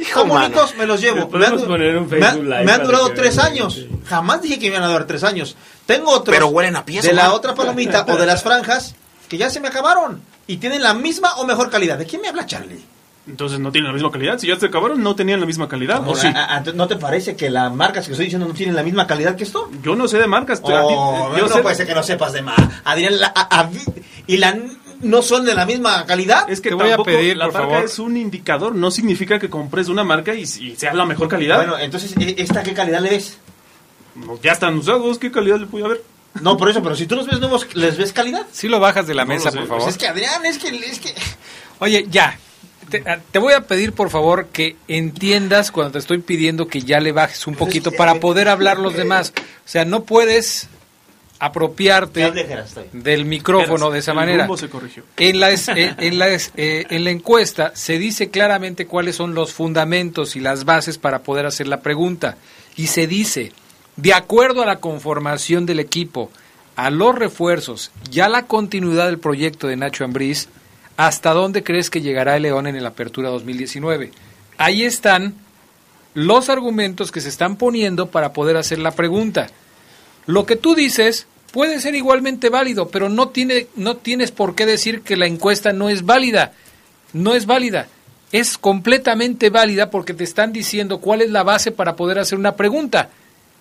[0.01, 1.29] Hijo, bonitos, me los llevo.
[1.31, 3.87] Me han, du- poner un me han- Facebook Live me han para durado tres años.
[4.07, 5.57] Jamás dije que me iban a durar tres años.
[5.87, 8.95] Tengo otros Pero huelen a pies, de la otra palomita o de las franjas
[9.29, 11.99] que ya se me acabaron y tienen la misma o mejor calidad.
[11.99, 12.85] ¿De quién me habla Charlie?
[13.27, 14.39] Entonces no tienen la misma calidad.
[14.39, 16.03] Si ya se acabaron, no tenían la misma calidad.
[16.09, 16.27] ¿o sí?
[16.27, 19.07] ¿A- a- ¿No te parece que las marcas que estoy diciendo no tienen la misma
[19.07, 19.71] calidad que esto?
[19.83, 20.59] Yo no sé de marcas.
[20.61, 22.59] a ti- Oh, yo no sé- puede ser que no sepas de más.
[22.85, 23.71] Adrián, la- a- a-
[24.27, 24.57] y la
[25.01, 26.49] no son de la misma calidad.
[26.51, 27.85] Es que Te voy a tampoco pedir, la por marca favor.
[27.85, 28.75] es un indicador.
[28.75, 31.57] No significa que compres una marca y, y sea la mejor calidad.
[31.57, 33.39] Bueno, entonces, ¿e- ¿esta qué calidad le ves?
[34.15, 35.19] No, ya están usados.
[35.19, 36.03] ¿Qué calidad le puede haber?
[36.41, 38.47] No, por eso, pero si tú los ves nuevos, ¿les ves calidad?
[38.53, 39.89] Si lo bajas de la No mesa, por Pues favor.
[39.89, 41.15] es que Adrián, es que, es que...
[41.81, 42.39] Oye, ya.
[42.89, 46.83] Te, a- te voy a pedir, por favor, que entiendas cuando te estoy pidiendo que
[46.83, 49.33] ya le bajes un poquito para poder hablar los demás.
[49.37, 50.69] O sea, no puedes
[51.41, 52.21] apropiarte
[52.93, 54.45] del micrófono de esa el manera.
[54.45, 55.03] rumbo se corrigió.
[55.17, 59.17] En la, es- eh, en, la es- eh, en la encuesta se dice claramente cuáles
[59.17, 62.37] son los fundamentos y las bases para poder hacer la pregunta.
[62.77, 63.53] Y se dice,
[63.97, 66.31] de acuerdo a la conformación del equipo,
[66.77, 70.49] a los refuerzos y a la continuidad del proyecto de Nacho Ambriz,
[70.97, 74.13] ¿hasta dónde crees que llegará el León en el Apertura 2019?
[74.59, 75.35] Ahí están
[76.15, 79.49] los argumentos que se están poniendo para poder hacer la pregunta.
[80.31, 84.65] Lo que tú dices puede ser igualmente válido, pero no, tiene, no tienes por qué
[84.65, 86.53] decir que la encuesta no es válida.
[87.13, 87.89] No es válida.
[88.31, 92.55] Es completamente válida porque te están diciendo cuál es la base para poder hacer una
[92.55, 93.11] pregunta.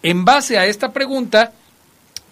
[0.04, 1.54] En base a esta pregunta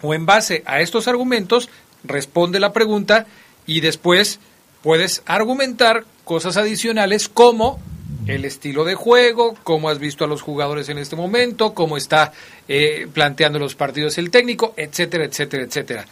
[0.02, 1.68] o en base a estos argumentos,
[2.04, 3.26] responde la pregunta
[3.66, 4.38] y después
[4.82, 7.80] puedes argumentar cosas adicionales como
[8.26, 12.32] el estilo de juego, cómo has visto a los jugadores en este momento, cómo está
[12.66, 16.04] eh, planteando los partidos el técnico, etcétera, etcétera, etcétera.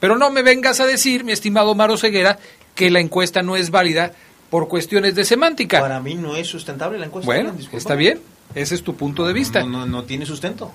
[0.00, 2.38] Pero no me vengas a decir, mi estimado Maro Ceguera,
[2.74, 4.12] que la encuesta no es válida
[4.50, 5.80] por cuestiones de semántica.
[5.80, 7.26] Para mí no es sustentable la encuesta.
[7.26, 8.20] Bueno, está bien.
[8.54, 9.60] Ese es tu punto de vista.
[9.60, 10.72] No, no, no tiene sustento.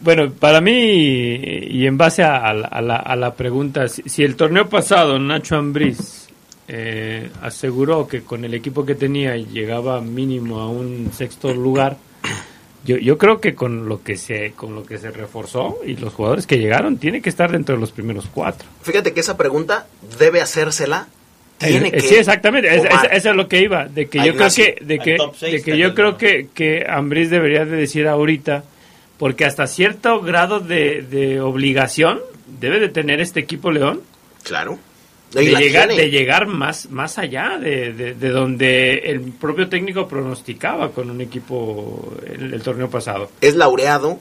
[0.00, 5.18] Bueno, para mí, y en base a, la, a la, pregunta, si, el torneo pasado
[5.18, 6.23] Nacho Ambriz
[6.68, 11.98] eh, aseguró que con el equipo que tenía llegaba mínimo a un sexto lugar,
[12.84, 16.14] yo, yo creo que con lo que se con lo que se reforzó y los
[16.14, 18.66] jugadores que llegaron tiene que estar dentro de los primeros cuatro.
[18.82, 19.86] Fíjate que esa pregunta
[20.18, 21.08] debe hacérsela
[21.58, 24.98] tiene que sí, exactamente, eso es lo que iba, de que yo creo que, de
[24.98, 28.64] que, de que yo creo que, que Ambriz debería de decir ahorita,
[29.18, 32.20] porque hasta cierto grado de, de obligación
[32.60, 34.02] debe de tener este equipo León.
[34.42, 34.78] Claro.
[35.34, 41.10] De llegar, de llegar más, más allá de, de, donde el propio técnico pronosticaba con
[41.10, 43.30] un equipo el, el torneo pasado.
[43.40, 44.20] Es laureado,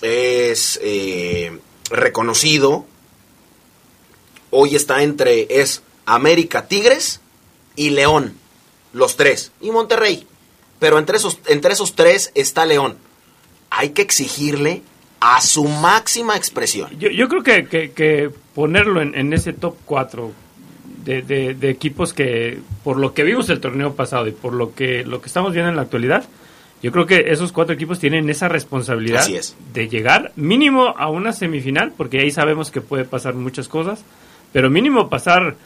[0.00, 1.58] es eh,
[1.90, 2.86] reconocido,
[4.50, 7.20] hoy está entre, es América, Tigres
[7.76, 8.34] y León.
[8.92, 9.52] Los tres.
[9.60, 10.26] Y Monterrey.
[10.78, 12.96] Pero entre esos, entre esos tres está León.
[13.70, 14.82] Hay que exigirle
[15.20, 16.90] a su máxima expresión.
[16.98, 20.30] Yo, yo creo que, que, ponerlo en, ese top 4
[21.04, 25.04] de, de, equipos que, por lo que vimos el torneo pasado y por lo que,
[25.04, 26.24] lo que estamos viendo en la actualidad,
[26.82, 29.26] yo creo que esos cuatro equipos tienen esa responsabilidad
[29.72, 34.04] de llegar mínimo a una semifinal, porque ahí sabemos que puede pasar muchas cosas,
[34.52, 35.56] pero mínimo pasar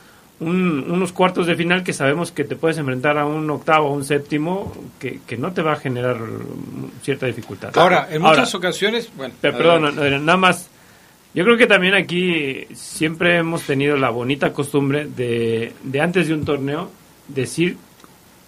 [0.40, 4.04] unos cuartos de final que sabemos que te puedes enfrentar a un octavo o un
[4.04, 6.18] séptimo que, no te va a generar
[7.02, 7.76] cierta dificultad.
[7.76, 10.70] Ahora, en muchas ocasiones, bueno, perdón, nada más,
[11.34, 16.34] yo creo que también aquí siempre hemos tenido la bonita costumbre de, de antes de
[16.34, 16.90] un torneo
[17.28, 17.76] decir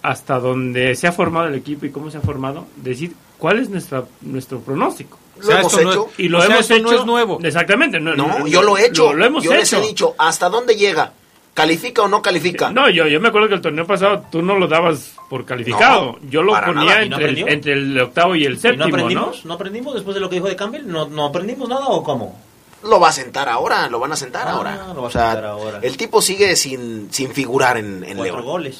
[0.02, 3.68] hasta dónde se ha formado el equipo y cómo se ha formado, decir cuál es
[3.68, 5.18] nuestra, nuestro pronóstico.
[5.40, 6.08] Lo hemos hecho.
[6.18, 6.82] y lo hemos hecho.
[6.82, 7.38] No es nuevo.
[7.42, 7.98] Exactamente.
[7.98, 9.12] No, yo lo he hecho.
[9.12, 11.12] Lo, hemos yo les he dicho, ¿hasta dónde llega?
[11.54, 12.70] ¿Califica o no califica?
[12.70, 16.18] No, yo, yo me acuerdo que el torneo pasado tú no lo dabas por calificado.
[16.30, 19.44] yo lo ponía entre, el, entre, el, octavo y el séptimo, no aprendimos?
[19.44, 19.54] ¿no?
[19.54, 20.86] aprendimos después de lo que dijo de Campbell?
[20.86, 22.38] ¿No, no aprendimos nada o cómo?
[22.82, 24.92] Lo va a sentar ahora, lo van a sentar ah, ahora.
[24.94, 25.80] Lo va a sentar ahora.
[25.82, 28.78] El tipo sigue sin, sin figurar en, en Cuatro goles.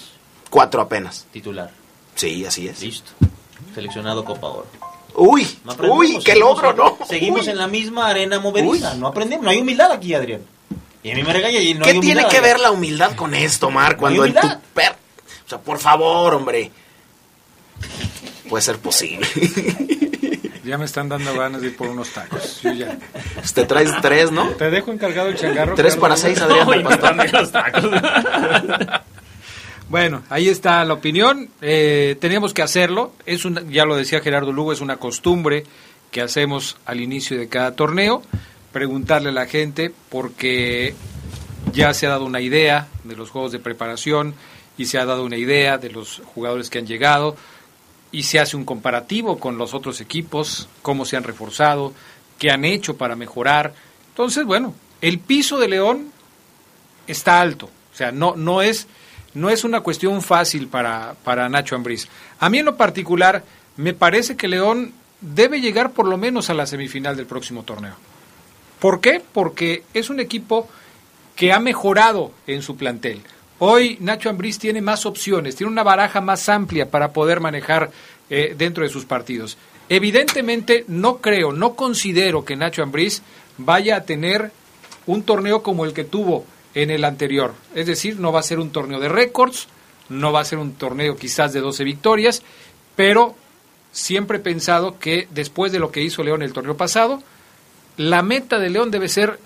[0.49, 1.27] Cuatro apenas.
[1.33, 1.71] Titular.
[2.15, 2.81] Sí, así es.
[2.81, 3.13] Listo.
[3.75, 4.67] Seleccionado Copa Oro.
[5.15, 5.47] Uy,
[5.89, 6.99] uy, qué logro, ¿no?
[7.07, 8.95] Seguimos en la misma arena movediza.
[8.95, 10.43] No aprendemos, no hay humildad aquí, Adrián.
[11.03, 13.71] Y a mí me regaña y no ¿Qué tiene que ver la humildad con esto,
[13.71, 13.97] Mar?
[13.97, 14.93] Cuando en tu per...
[15.47, 16.71] O sea, por favor, hombre.
[18.49, 19.27] Puede ser posible.
[20.65, 22.61] Ya me están dando ganas de ir por unos tacos.
[22.63, 22.99] Yo ya.
[23.35, 24.49] Pues te traes tres, ¿no?
[24.51, 25.75] Te dejo encargado el changarro.
[25.75, 26.85] Tres para seis, Adrián.
[27.33, 27.85] los tacos.
[29.89, 31.49] bueno, ahí está la opinión.
[31.61, 33.13] Eh, tenemos que hacerlo.
[33.25, 35.65] Es una, ya lo decía Gerardo Lugo, es una costumbre
[36.11, 38.23] que hacemos al inicio de cada torneo
[38.73, 40.95] preguntarle a la gente porque
[41.73, 44.35] ya se ha dado una idea de los juegos de preparación
[44.77, 47.37] y se ha dado una idea de los jugadores que han llegado
[48.13, 51.93] y se hace un comparativo con los otros equipos, cómo se han reforzado,
[52.39, 53.75] qué han hecho para mejorar.
[54.09, 56.13] Entonces, bueno, el piso de León
[57.07, 58.87] está alto, o sea, no, no, es,
[59.35, 62.09] no es una cuestión fácil para, para Nacho Ambriz.
[62.39, 63.45] A mí en lo particular
[63.77, 67.95] me parece que León debe llegar por lo menos a la semifinal del próximo torneo.
[68.79, 69.23] ¿Por qué?
[69.33, 70.69] Porque es un equipo
[71.37, 73.23] que ha mejorado en su plantel.
[73.59, 77.91] Hoy Nacho Ambriz tiene más opciones, tiene una baraja más amplia para poder manejar
[78.31, 79.59] eh, dentro de sus partidos.
[79.89, 83.23] Evidentemente no creo, no considero que Nacho Ambriz
[83.59, 84.53] vaya a tener
[85.07, 86.45] un torneo como el que tuvo
[86.75, 87.55] en el anterior.
[87.75, 89.67] Es decir, no va a ser un torneo de récords,
[90.09, 92.43] no va a ser un torneo quizás de 12 victorias,
[92.97, 93.35] pero
[93.93, 97.23] siempre he pensado que después de lo que hizo León el torneo pasado,
[97.97, 99.39] la meta de León debe ser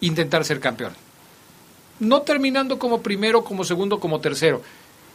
[0.00, 0.92] intentar ser campeón.
[1.98, 4.62] No terminando como primero, como segundo, como tercero.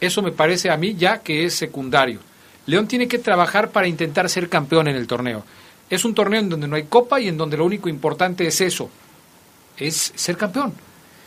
[0.00, 2.20] Eso me parece a mí ya que es secundario.
[2.66, 5.44] León tiene que trabajar para intentar ser campeón en el torneo.
[5.90, 8.60] Es un torneo en donde no hay copa y en donde lo único importante es
[8.60, 8.88] eso,
[9.76, 10.72] es ser campeón.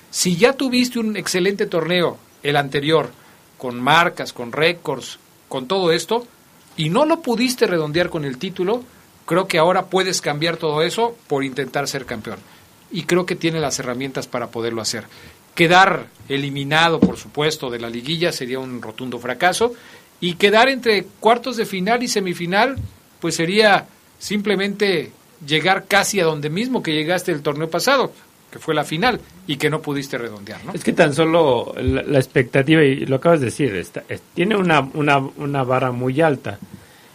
[0.10, 3.12] Si ya tuviste un excelente torneo, el anterior,
[3.57, 6.26] con marcas, con récords, con todo esto,
[6.78, 8.84] y no lo pudiste redondear con el título,
[9.26, 12.38] Creo que ahora puedes cambiar todo eso por intentar ser campeón.
[12.91, 15.06] Y creo que tiene las herramientas para poderlo hacer.
[15.56, 19.74] Quedar eliminado, por supuesto, de la liguilla sería un rotundo fracaso.
[20.26, 22.78] Y quedar entre cuartos de final y semifinal,
[23.20, 23.86] pues sería
[24.18, 25.12] simplemente
[25.46, 28.12] llegar casi a donde mismo que llegaste el torneo pasado,
[28.52, 30.74] que fue la final, y que no pudiste redondear, ¿no?
[30.74, 34.02] Es que tan solo la, expectativa, y lo acabas de decir, está,
[34.34, 36.58] tiene una, una, una vara muy alta.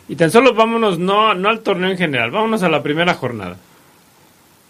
[0.09, 3.57] Y tan solo vámonos, no, no al torneo en general, vámonos a la primera jornada.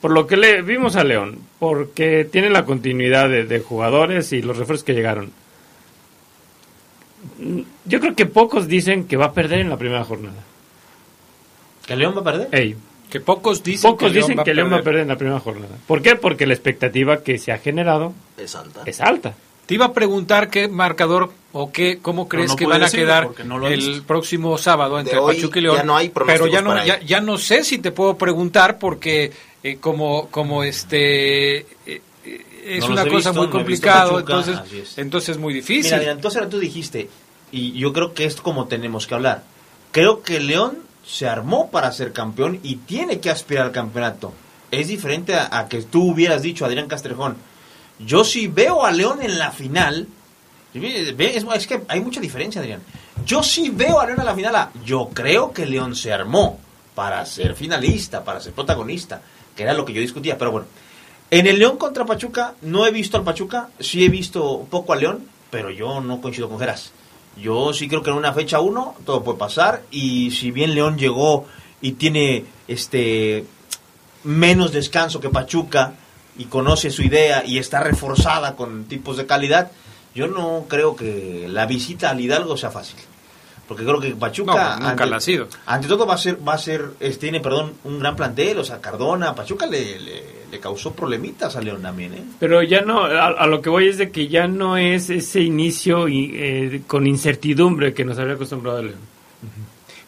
[0.01, 4.41] por lo que le vimos a León, porque tiene la continuidad de, de jugadores y
[4.41, 5.31] los refuerzos que llegaron.
[7.85, 10.37] Yo creo que pocos dicen que va a perder en la primera jornada.
[11.87, 12.49] ¿Que León va a perder?
[12.53, 12.77] Ey,
[13.11, 15.03] Que pocos dicen pocos que León dicen va a que León va a perder.
[15.03, 15.77] en la primera jornada.
[15.87, 16.17] ¿Por qué?
[16.17, 18.83] Porque la expectativa que se ha generado Es alta.
[18.87, 19.35] es alta.
[19.67, 23.29] Te iba a preguntar qué marcador o qué, cómo crees no que van a quedar
[23.45, 24.03] no el visto.
[24.05, 25.77] próximo sábado entre hoy Pachuca y León.
[25.77, 29.31] ya no hay pero ya no, ya, ya no sé si te puedo preguntar porque
[29.63, 32.01] eh, como, como este eh,
[32.65, 33.49] es No una cosa visto, muy
[34.19, 34.99] Pachuca, entonces, es.
[34.99, 35.85] entonces es muy difícil.
[35.85, 37.09] Mira, mira, entonces ahora tú dijiste,
[37.53, 39.43] y yo creo que es como tenemos que hablar.
[39.93, 44.33] Creo que León se armó para ser campeón y tiene que aspirar al campeonato.
[44.71, 47.37] Es diferente a, a que tú hubieras dicho, Adrián Castrejón.
[47.99, 50.07] Yo sí veo a León en la final.
[50.73, 52.81] Es, es que hay mucha diferencia, Adrián.
[53.27, 54.55] Yo sí veo a León en la final.
[54.57, 56.61] a- Yo creo que León se armó
[56.95, 59.21] para ser finalista, para ser protagonista,
[59.57, 60.39] que era lo que yo discutía.
[60.39, 60.67] Pero bueno,
[61.31, 64.93] en el León contra Pachuca, no he visto al Pachuca, sí he visto un poco
[64.93, 66.93] a León, pero yo no coincido con Geras.
[67.41, 70.99] Yo sí creo que en una fecha uno todo puede pasar y si bien León
[70.99, 71.47] llegó
[71.81, 73.45] y tiene este
[74.25, 75.95] menos descanso que Pachuca
[76.37, 79.71] y conoce su idea y está reforzada con tipos de calidad,
[80.15, 82.97] yo no creo que la visita al Hidalgo sea fácil.
[83.71, 85.47] Porque creo que Pachuca No, nunca la ha sido.
[85.65, 86.91] ante todo va a ser va a ser
[87.21, 91.61] tiene perdón un gran plantel, o sea, Cardona, Pachuca le, le, le causó problemitas a
[91.61, 92.25] León también, ¿eh?
[92.41, 95.41] Pero ya no, a, a lo que voy es de que ya no es ese
[95.43, 98.99] inicio y, eh, con incertidumbre que nos había acostumbrado León.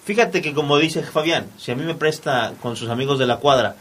[0.04, 3.36] Fíjate que como dice Fabián, si a mí me presta con sus amigos de la
[3.36, 3.76] cuadra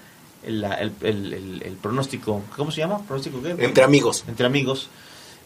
[0.46, 3.00] el, el, el- el- el pronóstico, ¿cómo se llama?
[3.08, 3.56] ¿Pronóstico qué?
[3.58, 4.24] Entre amigos.
[4.28, 4.90] Entre amigos,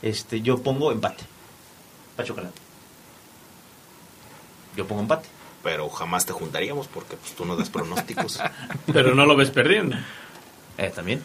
[0.01, 1.23] este, yo pongo empate.
[2.17, 2.41] Pachuca.
[2.41, 2.53] León.
[4.75, 5.27] Yo pongo empate.
[5.63, 8.39] Pero jamás te juntaríamos porque pues, tú no das pronósticos.
[8.93, 9.95] Pero no lo ves perdiendo.
[10.77, 11.23] Eh, también.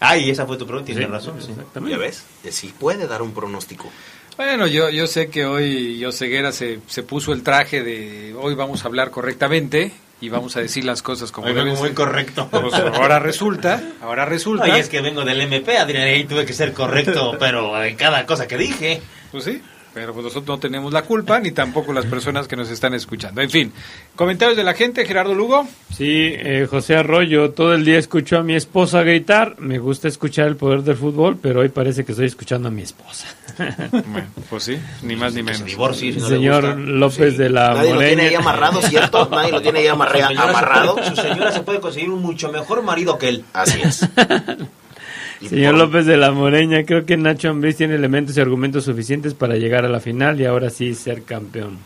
[0.00, 1.40] Ah, y esa fue tu pregunta, tienes Sí, razón.
[1.40, 1.52] sí.
[1.88, 2.24] ¿Ya ves?
[2.42, 3.88] Que sí puede dar un pronóstico.
[4.36, 8.82] Bueno, yo, yo sé que hoy Yoseguera se, se puso el traje de hoy vamos
[8.84, 9.92] a hablar correctamente
[10.22, 12.48] y vamos a decir las cosas como vengo deben muy correcto.
[12.50, 14.66] Pues ahora resulta, ahora resulta.
[14.68, 17.96] Y es que vengo del MP, Adrián, y ahí tuve que ser correcto, pero en
[17.96, 19.02] cada cosa que dije.
[19.30, 19.62] Pues sí,
[19.94, 23.40] pero pues nosotros no tenemos la culpa, ni tampoco las personas que nos están escuchando.
[23.40, 23.72] En fin,
[24.16, 25.66] comentarios de la gente, Gerardo Lugo.
[25.94, 29.56] Sí, eh, José Arroyo, todo el día escucho a mi esposa gritar.
[29.58, 32.82] Me gusta escuchar el poder del fútbol, pero hoy parece que estoy escuchando a mi
[32.82, 33.26] esposa.
[33.90, 35.64] Bueno, pues sí, ni más ni menos.
[35.64, 36.76] Divorcio, si no le Señor gusta.
[36.80, 38.38] López de la Nadie lo tiene ahí Moreña.
[38.38, 39.28] amarrado, ¿cierto?
[39.30, 40.96] Nadie lo tiene ahí amarrado.
[41.04, 43.44] su señora se puede conseguir un mucho mejor marido que él.
[43.52, 44.08] Así es.
[45.48, 49.56] Señor López de la Moreña, creo que Nacho Ambriz tiene elementos y argumentos suficientes para
[49.56, 51.78] llegar a la final y ahora sí ser campeón.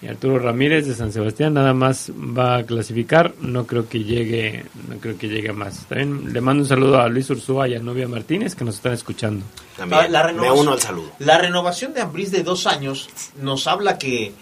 [0.00, 4.66] Y Arturo Ramírez de San Sebastián nada más va a clasificar, no creo que llegue,
[4.88, 5.86] no creo que llegue más.
[5.86, 8.92] También le mando un saludo a Luis Ursúa y a Novia Martínez que nos están
[8.92, 9.44] escuchando.
[9.76, 10.02] También.
[10.04, 11.10] Ah, la Me renovación- uno al saludo.
[11.20, 13.08] La renovación de Ambriz de dos años
[13.40, 14.32] nos habla que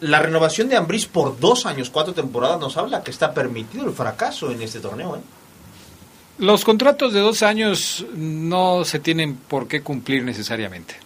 [0.00, 3.92] la renovación de Ambriz por dos años, cuatro temporadas, nos habla que está permitido el
[3.92, 5.16] fracaso en este torneo.
[5.16, 5.20] ¿eh?
[6.38, 10.96] Los contratos de dos años no se tienen por qué cumplir necesariamente.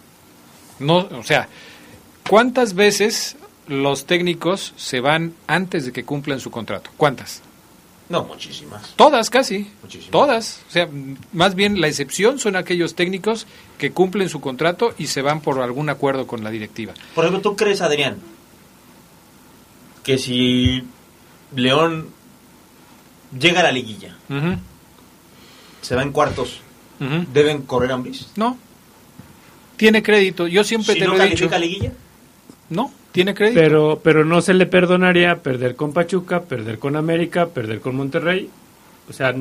[0.79, 1.47] No, o sea,
[2.29, 3.37] ¿cuántas veces
[3.67, 6.89] los técnicos se van antes de que cumplan su contrato?
[6.97, 7.41] ¿Cuántas?
[8.09, 8.93] No, muchísimas.
[8.97, 9.71] Todas, casi.
[9.81, 10.11] Muchísimas.
[10.11, 10.61] Todas.
[10.67, 10.89] O sea,
[11.31, 13.47] más bien la excepción son aquellos técnicos
[13.77, 16.93] que cumplen su contrato y se van por algún acuerdo con la directiva.
[17.15, 18.17] Por ejemplo, ¿tú crees, Adrián,
[20.03, 20.83] que si
[21.55, 22.09] León
[23.39, 24.17] llega a la liguilla,
[25.81, 26.61] se va en cuartos,
[27.33, 28.27] deben correr a Ambriz?
[28.35, 28.57] No.
[29.77, 30.47] Tiene crédito.
[30.47, 31.49] Yo siempre Si te no lo he dicho.
[31.49, 31.91] califica a liguilla,
[32.69, 33.59] No, tiene crédito.
[33.59, 38.49] Pero, pero no se le perdonaría perder con Pachuca, perder con América, perder con Monterrey.
[39.09, 39.35] O sea,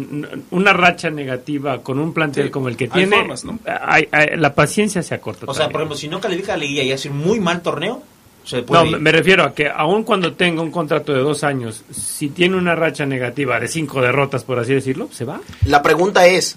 [0.50, 3.58] una racha negativa con un plantel Sí, como el que hay tiene, formas, ¿no?
[3.66, 5.44] hay- hay- la paciencia se acorta.
[5.46, 7.60] o sea, por ejemplo, si no califica a la liguilla y hace un muy mal
[7.62, 8.02] torneo,
[8.44, 8.98] se No, puede me- ir.
[9.00, 12.74] me refiero a que aun cuando tenga un contrato de dos años, si tiene una
[12.74, 15.40] racha negativa de cinco derrotas, por así decirlo, se va.
[15.66, 16.56] La pregunta es,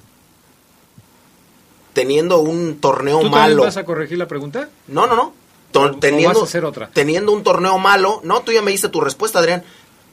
[1.93, 3.63] teniendo un torneo ¿Tú malo...
[3.63, 4.69] vas a corregir la pregunta?
[4.87, 5.33] No, no, no.
[5.71, 6.89] To- ¿O- o teniendo, vas a hacer otra?
[6.93, 8.21] teniendo un torneo malo...
[8.23, 9.63] No, tú ya me diste tu respuesta, Adrián.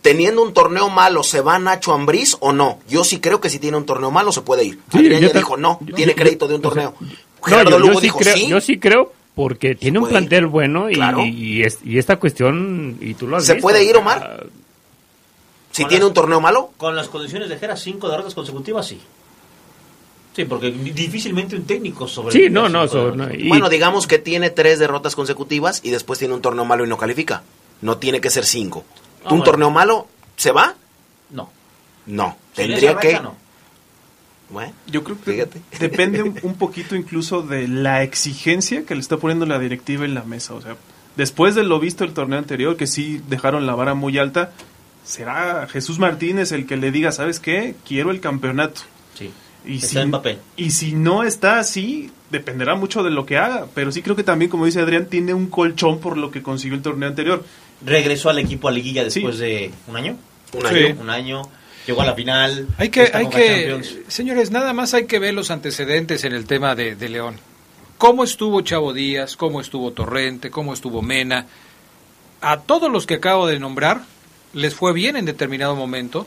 [0.03, 2.79] Teniendo un torneo malo, ¿se va Nacho Ambriz o no?
[2.89, 4.79] Yo sí creo que si tiene un torneo malo se puede ir.
[4.91, 6.95] Sí, Adrián ya dijo no, yo- tiene yo- crédito de un o sea, torneo.
[7.01, 8.47] No, Gerardo yo, yo Lugo sí dijo creo, sí.
[8.49, 9.13] yo sí creo
[9.43, 11.25] porque tiene un plantel bueno y, Claro.
[11.25, 14.47] y, es- y esta cuestión, y tú lo has ¿Se visto, puede ir, Omar?
[15.73, 19.01] Si tiene las- un torneo malo, Con las condiciones de Jera, cinco derrotas consecutivas, sí.
[20.37, 22.33] Sí, porque difícilmente un técnico sobre.
[22.33, 26.19] Sí, no, no, so- no, y- bueno, digamos que tiene tres derrotas consecutivas y después
[26.19, 27.43] tiene un torneo malo y no califica.
[27.81, 28.85] No tiene que ser cinco.
[29.25, 29.45] Ah, ¿Un bueno.
[29.45, 30.07] torneo malo
[30.37, 30.75] se va?
[31.31, 31.51] No.
[32.07, 32.37] No.
[32.55, 33.37] Si Tendría que racha, no.
[34.51, 35.49] Bueno, Yo creo que
[35.79, 40.25] depende un, poquito incluso de la exigencia que le está poniendo la directiva en la
[40.25, 40.55] mesa.
[40.55, 40.77] O sea,
[41.17, 44.53] después de lo visto el torneo anterior, que sí dejaron la vara muy alta,
[45.05, 47.75] será Jesús Martínez el que le diga, ¿sabes qué?
[47.87, 48.83] Quiero el campeonato.
[49.17, 49.31] Sí.
[49.65, 50.39] Y Está si, en papel.
[50.57, 53.67] y si no está así, dependerá mucho de lo que haga.
[53.75, 56.77] Pero sí creo que también, como dice Adrián, tiene un colchón por lo que consiguió
[56.77, 57.45] el torneo anterior.
[57.85, 60.17] Regresó al equipo a liguilla después de un año.
[60.53, 60.97] Un año.
[61.01, 61.43] Un año.
[61.87, 62.67] Llegó a la final.
[62.79, 66.75] Hay que, hay que, señores, nada más hay que ver los antecedentes en el tema
[66.75, 67.37] de, de León.
[67.99, 69.37] ¿Cómo estuvo Chavo Díaz?
[69.37, 70.51] ¿Cómo estuvo Torrente?
[70.51, 71.47] ¿Cómo estuvo Mena?
[72.41, 74.03] A todos los que acabo de nombrar
[74.53, 76.27] les fue bien en determinado momento,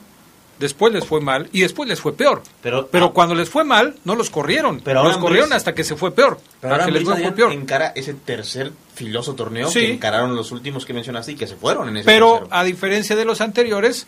[0.59, 2.43] después les fue mal y después les fue peor.
[2.61, 4.81] Pero, Pero cuando les fue mal, no los corrieron.
[4.81, 6.39] Pero los corrieron hasta que se fue peor.
[6.61, 7.51] Pero ahora que les fue peor.
[7.51, 9.79] encara ese tercer filoso torneo Sí.
[9.79, 12.47] que encararon los últimos que mencionaste y que se fueron en ese Pero tercero.
[12.55, 14.05] a diferencia de los anteriores,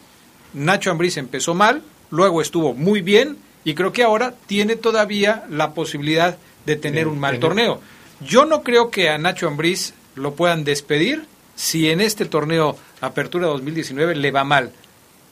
[0.55, 5.73] Nacho Ambriz empezó mal, luego estuvo muy bien y creo que ahora tiene todavía la
[5.73, 7.81] posibilidad de tener Sí, un mal torneo.
[8.21, 11.25] Yo no creo que a Nacho Ambriz lo puedan despedir
[11.55, 14.71] si en este torneo Apertura 2019 le va mal.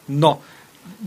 [0.08, 0.42] No.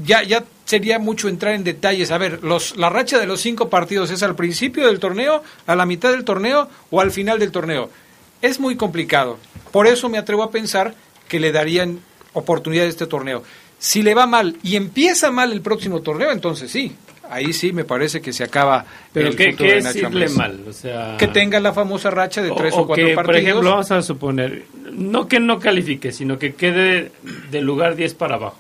[0.03, 2.11] Ya, ya sería mucho entrar en detalles.
[2.11, 5.77] A ver, los, la racha de los cinco partidos es al principio del torneo, a
[5.77, 7.91] la mitad del torneo o al final del torneo.
[8.41, 9.39] Es muy complicado.
[9.73, 10.95] Por eso me atrevo a pensar
[11.29, 12.01] que le darían
[12.33, 13.43] oportunidad a este torneo.
[13.79, 16.95] Si le va mal y empieza mal el próximo torneo, entonces sí.
[17.29, 19.99] Ahí sí me parece que se acaba Pero el ¿qué, futuro qué de es Nacho
[19.99, 20.31] irle Ambriz.
[20.37, 20.61] mal?
[20.69, 23.27] O sea, Que tenga la famosa racha de tres o, o cuatro que, partidos.
[23.27, 27.11] por ejemplo, vamos a suponer, no que no califique, sino que quede
[27.51, 28.57] del lugar 10 para abajo.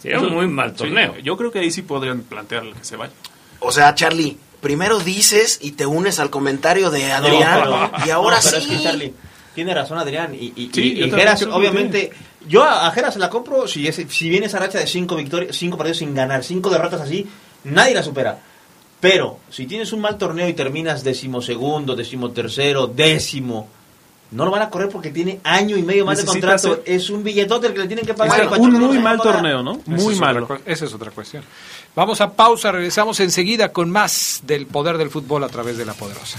[0.00, 1.16] Sería un muy mal Sí, torneo.
[1.22, 3.12] yo creo que ahí sí podrían plantearle que se vaya.
[3.60, 8.10] O sea, Charlie, primero dices y te unes al comentario de Adrián No, pero- y
[8.10, 8.70] ahora no, pero sí.
[8.72, 9.14] es que Charlie,
[9.54, 12.10] tiene razón Adrián y, y, Sí, y- Geras, obviamente
[12.48, 15.14] yo a, a Geras se la compro si ese- si viene esa racha de cinco
[15.16, 17.26] victorias cinco partidos sin ganar cinco derrotas así
[17.64, 18.38] nadie la supera
[19.00, 23.68] pero si tienes un mal torneo y terminas decimosegundo decimotercero décimo
[24.30, 27.08] no lo van a correr porque tiene año y medio más de contrato ser- es
[27.08, 29.80] un billetote el que le tienen que pagar Es Pachuca un muy mal torneo, ¿no?
[29.86, 30.44] Muy es malo.
[30.44, 31.42] otra esa es otra cuestión.
[31.96, 35.94] Vamos a pausa, regresamos enseguida con más del poder del fútbol a través de la
[35.94, 36.38] poderosa.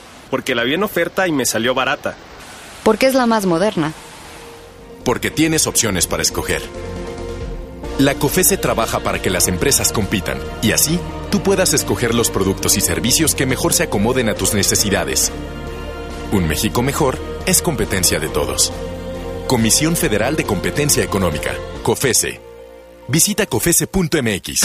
[0.31, 2.15] Porque la vi en oferta y me salió barata.
[2.83, 3.93] Porque es la más moderna.
[5.05, 6.63] Porque tienes opciones para escoger.
[7.99, 10.99] La COFESE trabaja para que las empresas compitan y así
[11.29, 15.31] tú puedas escoger los productos y servicios que mejor se acomoden a tus necesidades.
[16.31, 18.71] Un México mejor es competencia de todos.
[19.47, 21.53] Comisión Federal de Competencia Económica,
[21.83, 22.39] COFESE.
[23.07, 24.61] Visita COFESE.mx.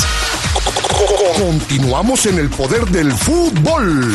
[1.39, 4.15] Continuamos en el poder del fútbol.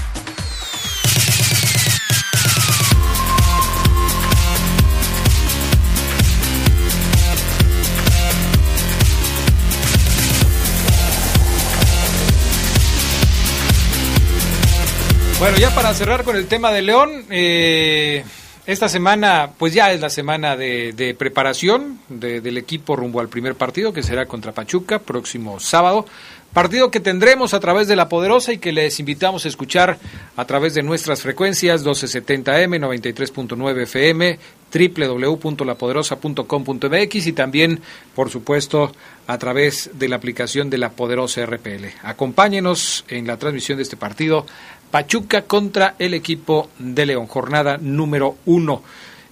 [15.41, 18.23] Bueno, ya para cerrar con el tema de León, eh,
[18.67, 23.27] esta semana, pues ya es la semana de, de preparación de- del equipo rumbo al
[23.27, 26.05] primer partido, que será contra Pachuca, próximo sábado.
[26.53, 29.97] Partido que tendremos a través de La Poderosa y que les invitamos a escuchar
[30.35, 34.37] a través de nuestras frecuencias 1270M, 93.9 FM,
[34.71, 37.79] www.lapoderosa.com.mx y también,
[38.13, 38.91] por supuesto,
[39.27, 41.85] a través de la aplicación de La Poderosa RPL.
[42.03, 44.45] Acompáñenos en la transmisión de este partido,
[44.91, 48.83] Pachuca contra el equipo de León, jornada número uno.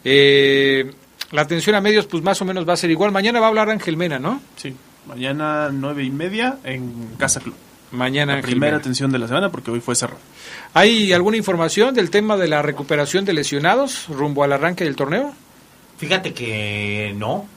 [0.03, 0.91] Eh,
[1.31, 3.11] la atención a medios, pues más o menos va a ser igual.
[3.11, 4.41] Mañana va a hablar Ángel Mena, ¿no?
[4.55, 4.73] Sí.
[5.05, 7.55] Mañana nueve y media en Casa Club.
[7.91, 10.19] Mañana la primera atención de la semana porque hoy fue cerrado.
[10.73, 15.33] ¿Hay alguna información del tema de la recuperación de lesionados rumbo al arranque del torneo?
[15.97, 17.47] Fíjate que no.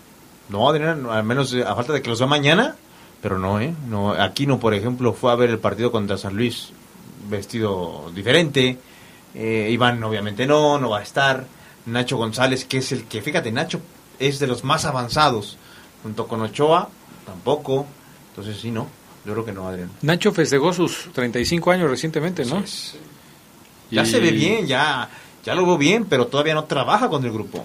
[0.49, 2.77] No, Adrián, al menos a falta de que los vea mañana,
[3.20, 3.74] pero no, ¿eh?
[3.89, 6.73] No, Aquino, por ejemplo, fue a ver el partido contra San Luis
[7.28, 8.78] vestido diferente.
[9.35, 11.47] Eh, Iván, obviamente, no, no va a estar.
[11.86, 13.81] Nacho González, que es el que, fíjate, Nacho
[14.19, 15.59] es de los más avanzados,
[16.03, 16.89] junto con Ochoa,
[17.27, 17.86] tampoco.
[18.31, 18.89] Entonces sí, no.
[19.24, 19.90] Yo creo que no, Adrián.
[20.03, 22.62] Nacho festejó sus 35 años recientemente, ¿no?
[23.90, 25.09] Ya se ve bien, ya,
[25.44, 27.65] ya lo veo bien, pero todavía no trabaja con el grupo.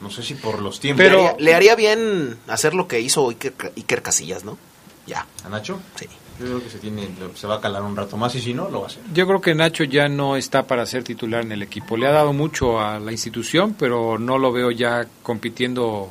[0.00, 1.04] No sé si por los tiempos.
[1.04, 4.58] Pero le haría, bien hacer lo que hizo Iker, Casillas, ¿no?
[5.06, 5.26] Ya.
[5.44, 5.80] ¿A Nacho?
[5.96, 6.06] Sí.
[6.42, 8.68] Yo creo que se, tiene, se va a calar un rato más y si no,
[8.68, 9.02] lo va a hacer.
[9.14, 11.96] Yo creo que Nacho ya no está para ser titular en el equipo.
[11.96, 16.10] Le ha dado mucho a la institución, pero no lo veo ya compitiendo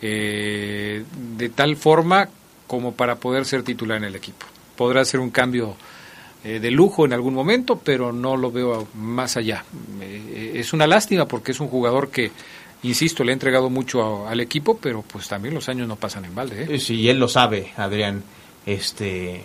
[0.00, 1.04] eh,
[1.36, 2.28] de tal forma
[2.68, 4.46] como para poder ser titular en el equipo.
[4.76, 5.74] Podrá ser un cambio
[6.44, 9.64] eh, de lujo en algún momento, pero no lo veo más allá.
[10.00, 12.30] Eh, es una lástima porque es un jugador que,
[12.84, 16.34] insisto, le ha entregado mucho al equipo, pero pues también los años no pasan en
[16.36, 16.74] balde.
[16.74, 16.78] ¿eh?
[16.78, 18.22] Sí, él lo sabe, Adrián.
[18.66, 19.42] Este,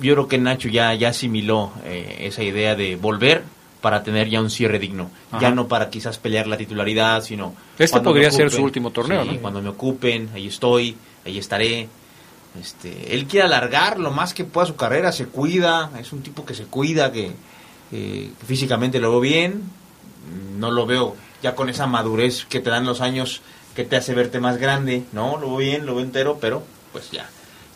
[0.00, 3.44] yo creo que Nacho ya, ya asimiló esa idea de volver
[3.80, 5.10] para tener ya un cierre digno.
[5.40, 7.54] Ya no para quizás pelear la titularidad, sino...
[7.78, 9.38] Este podría ser su último torneo, ¿no?
[9.40, 11.88] Cuando me ocupen, ahí estoy, ahí estaré.
[12.60, 16.44] Este, él quiere alargar lo más que pueda su carrera, se cuida, es un tipo
[16.44, 17.32] que se cuida, que,
[18.46, 19.62] físicamente lo veo bien,
[20.58, 23.42] no lo veo ya con esa madurez que te dan los años
[23.76, 27.10] que te hace verte más grande, no, lo veo bien, lo veo entero, pero pues
[27.10, 27.28] ya,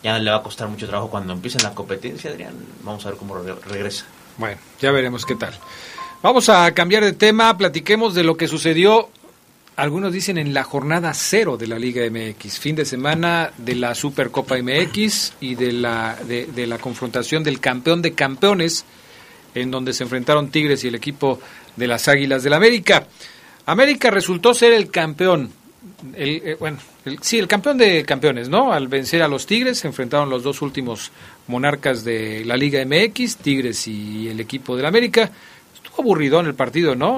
[0.03, 3.17] ya le va a costar mucho trabajo cuando empiece la competencia, Adrián, vamos a ver
[3.17, 4.05] cómo regresa.
[4.37, 5.53] Bueno, ya veremos qué tal.
[6.21, 9.09] Vamos a cambiar de tema, platiquemos de lo que sucedió
[9.75, 13.95] algunos dicen en la jornada cero de la Liga MX, fin de semana de la
[13.95, 18.85] Supercopa MX y de la, de, la confrontación del campeón de campeones,
[19.55, 21.39] en donde se enfrentaron Tigres y el equipo
[21.75, 23.07] de las Águilas del América.
[23.65, 25.51] América resultó ser el campeón,
[26.15, 26.77] el, eh, bueno,
[27.21, 28.73] sí, el campeón de campeones, ¿no?
[28.73, 31.11] Al vencer a los Tigres, se enfrentaron los dos últimos
[31.47, 35.29] monarcas de la Liga MX, Tigres y el equipo del América.
[35.73, 37.17] Estuvo aburrido en el partido, ¿no?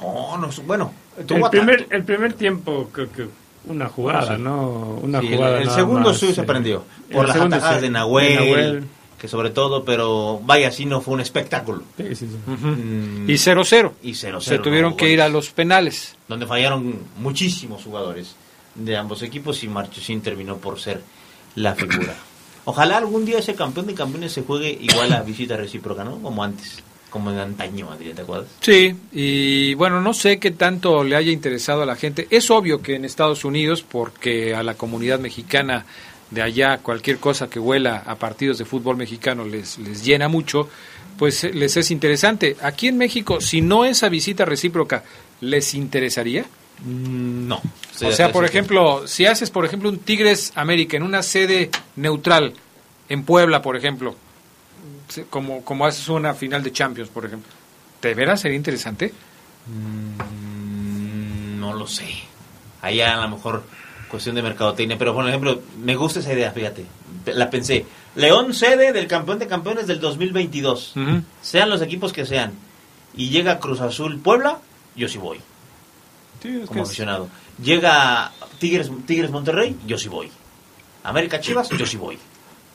[0.00, 3.26] No, no, bueno, el primer, el primer tiempo, creo que
[3.66, 4.98] una jugada, ¿no?
[5.02, 5.60] Una jugada.
[5.60, 6.84] El, segundo sí se prendió.
[7.12, 8.84] Por las atajadas de Nahuel,
[9.22, 11.84] que sobre todo, pero vaya, sí no fue un espectáculo.
[11.96, 13.30] Sí, sí, mm.
[13.30, 13.92] y 0-0.
[14.02, 14.40] Y 0-0.
[14.40, 16.16] Se tuvieron que ir a los penales.
[16.26, 18.34] Donde fallaron muchísimos jugadores
[18.74, 21.02] de ambos equipos y Marchesín terminó por ser
[21.54, 22.16] la figura.
[22.64, 26.20] Ojalá algún día ese campeón de campeones se juegue igual a visita recíproca, ¿no?
[26.20, 28.48] Como antes como en antaño, ¿te acuerdas?
[28.60, 32.26] Sí, y bueno, no sé qué tanto le haya interesado a la gente.
[32.30, 35.84] Es obvio que en Estados Unidos, porque a la comunidad mexicana
[36.32, 40.68] de allá cualquier cosa que huela a partidos de fútbol mexicano les, les llena mucho,
[41.18, 42.56] pues eh, les es interesante.
[42.62, 45.04] Aquí en México, si no esa visita recíproca,
[45.40, 46.46] ¿les interesaría?
[46.84, 47.60] Mm, no.
[48.02, 52.54] O sea, por ejemplo, si haces, por ejemplo, un Tigres América en una sede neutral,
[53.10, 54.16] en Puebla, por ejemplo,
[55.28, 57.52] como, como haces una final de Champions, por ejemplo.
[58.00, 59.12] ¿De veras sería interesante?
[59.66, 62.08] Mm, no lo sé.
[62.80, 63.62] Ahí a lo mejor
[64.12, 66.84] cuestión de mercadotecnia, pero por ejemplo, me gusta esa idea, fíjate.
[67.24, 67.86] La pensé.
[68.14, 70.94] León sede del campeón de campeones del 2022.
[71.40, 72.52] Sean los equipos que sean.
[73.16, 74.58] Y llega Cruz Azul Puebla,
[74.94, 75.40] yo sí voy.
[76.66, 77.28] como aficionado.
[77.62, 80.30] Llega Tigres, Tigres Monterrey, yo sí voy.
[81.04, 82.18] América Chivas, yo sí voy.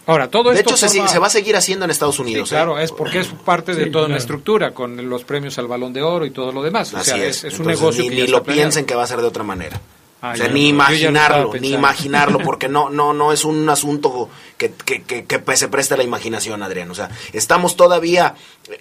[0.08, 0.72] Ahora, todo de esto.
[0.72, 2.50] hecho, se, va a seguir haciendo en Estados Unidos.
[2.50, 2.84] Sí, claro, ¿eh?
[2.84, 6.26] es porque es parte de toda una estructura, con los premios al balón de oro
[6.26, 6.94] y todo lo demás.
[6.96, 9.28] O sea, es, un negocio ni, que ni lo piensen que va a ser de
[9.28, 9.80] otra manera.
[10.22, 14.74] Ah, o sea, ni imaginarlo, ni imaginarlo, porque no, no, no es un asunto que,
[14.74, 16.90] que, que, que, se preste a la imaginación, Adrián.
[16.90, 18.34] O sea, estamos todavía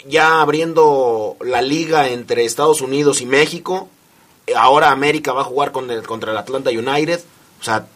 [0.07, 3.91] ya abriendo la liga entre Estados Unidos y México.
[4.57, 7.21] Ahora América va a jugar con el, contra el Atlanta United.
[7.61, 7.87] O sea,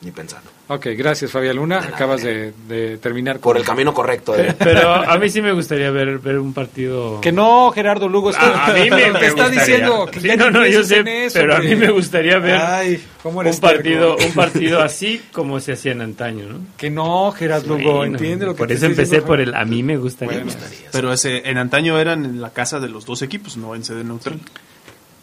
[0.00, 0.55] ni pensando.
[0.68, 1.78] Ok, gracias Fabián Luna.
[1.78, 4.36] Acabas de, terminar por el camino correcto.
[4.36, 4.52] Eh.
[4.58, 7.20] Pero a mí sí me gustaría ver, ver un partido.
[7.20, 8.32] Que no, Gerardo Lugo.
[8.36, 12.38] a, mí me, está diciendo que no, no, yo sé, pero a mí me gustaría
[12.38, 16.58] ver un partido, un partido así como se hacía en antaño, ¿no?
[16.76, 19.96] Que no, Gerardo Lugo, entiende lo que Por eso empecé por el a mí me
[19.96, 20.44] gustaría.
[20.90, 24.02] pero ese en antaño eran en la casa de los dos equipos, no en sede
[24.02, 24.40] neutral.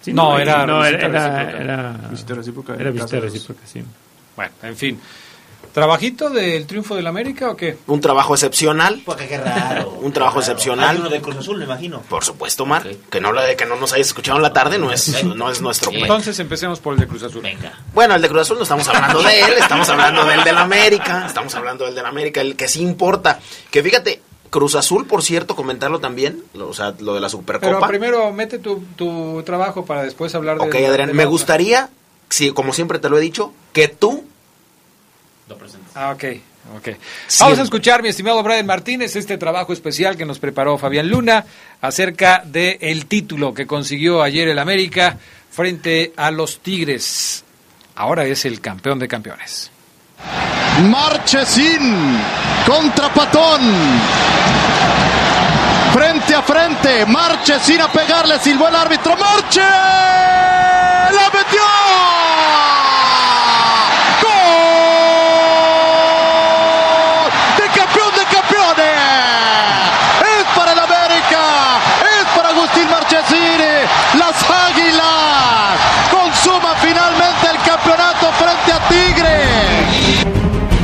[0.07, 2.75] no, era, no, era, era, era, visita recíproca.
[2.75, 3.83] Era visita recíproca, sí.
[4.35, 4.99] Bueno, en fin.
[5.73, 7.77] ¿Trabajito del triunfo del América o qué?
[7.87, 9.01] Un trabajo excepcional.
[9.03, 9.89] Porque qué raro.
[10.03, 10.99] Un trabajo excepcional.
[10.99, 12.01] uno de Cruz Azul, me imagino.
[12.01, 12.83] Por supuesto, Mar.
[13.09, 15.91] Que, no, que no nos hayas escuchado en la tarde no es, no es nuestro
[15.91, 17.41] Entonces empecemos por el de Cruz Azul.
[17.41, 17.73] Venga.
[17.93, 21.25] Bueno, el de Cruz Azul no estamos hablando de él, estamos hablando del del América,
[21.25, 23.39] estamos hablando del del América, el que sí importa.
[23.71, 24.21] Que fíjate,
[24.51, 27.79] Cruz Azul, por cierto, comentarlo también, o sea, lo de la Supercopa.
[27.79, 30.67] Pero primero mete tu, tu trabajo para después hablar de...
[30.67, 31.89] Ok, Adrián, me gustaría,
[32.29, 34.25] si, como siempre te lo he dicho, que tú
[35.95, 36.23] Ah, ok.
[36.77, 36.95] Okay.
[37.41, 41.45] Vamos a escuchar, mi estimado Brian Martínez, este trabajo especial que nos preparó Fabián Luna
[41.81, 45.17] acerca del el título que consiguió ayer el América
[45.51, 47.43] frente a los Tigres.
[47.95, 49.71] Ahora es el campeón de campeones.
[50.89, 52.17] Marchesín
[52.65, 53.61] contra Patón.
[55.93, 59.15] Frente a frente, Marchesín a pegarle, silbó el árbitro.
[59.17, 59.61] Marche.
[59.61, 61.61] ¡La metió!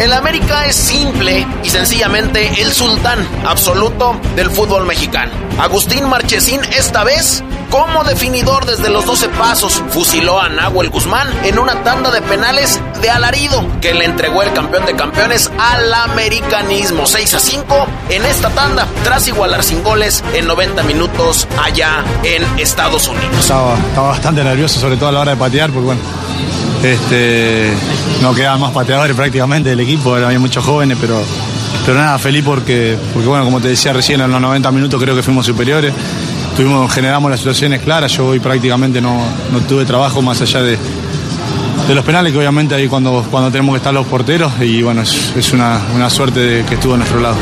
[0.09, 5.31] El América es simple y sencillamente el sultán absoluto del fútbol mexicano.
[5.59, 11.59] Agustín Marchesín esta vez como definidor desde los 12 pasos fusiló a Nahuel Guzmán en
[11.59, 17.05] una tanda de penales de alarido que le entregó el campeón de campeones al americanismo
[17.05, 22.43] 6 a 5 en esta tanda tras igualar sin goles en 90 minutos allá en
[22.57, 23.37] Estados Unidos.
[23.41, 26.01] Estaba, bastante nervioso sobre todo a la hora de patear porque bueno
[26.83, 27.73] este,
[28.21, 31.21] no quedaban más pateadores prácticamente del equipo, había muchos jóvenes, pero,
[31.85, 35.15] pero nada, feliz porque, porque, bueno, como te decía recién, en los 90 minutos creo
[35.15, 35.93] que fuimos superiores,
[36.55, 39.21] tuvimos, generamos las situaciones claras, yo hoy prácticamente no,
[39.67, 40.77] tuve trabajo más allá de,
[41.87, 45.01] de los penales, que obviamente ahí cuando, cuando tenemos que estar los porteros, y bueno,
[45.01, 47.35] es, una, una suerte que estuvo a nuestro lado.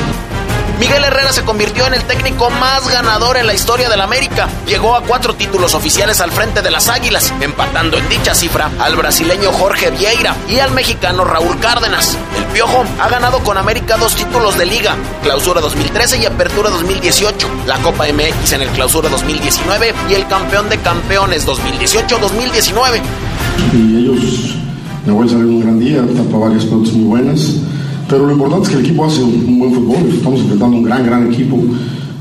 [0.80, 4.48] Miguel Herrera se convirtió en el técnico más ganador en la historia del América.
[4.68, 8.96] Llegó a cuatro títulos oficiales al frente de las Águilas, empatando en dicha cifra al
[8.96, 12.16] brasileño Jorge Vieira y al mexicano Raúl Cárdenas.
[12.38, 17.50] El Piojo ha ganado con América dos títulos de liga, Clausura 2013 y Apertura 2018,
[17.66, 23.02] la Copa MX en el Clausura 2019 y el Campeón de Campeones 2018-2019.
[23.74, 24.56] Y ellos,
[25.08, 27.56] a salir un gran día, tapa varias pelotas muy buenas
[28.10, 30.10] pero lo importante es que el equipo hace un, buen fútbol.
[30.10, 31.60] Estamos enfrentando un gran, gran equipo.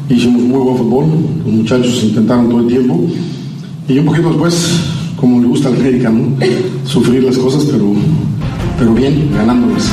[0.08, 1.06] Hicimos muy buen fútbol.
[1.44, 3.00] Los muchachos intentaron todo el tiempo.
[3.88, 4.80] Y un poquito después,
[5.16, 6.12] como le gusta al América.
[6.84, 7.92] Sufrir las cosas, pero,
[8.78, 9.90] pero bien, ganándolas.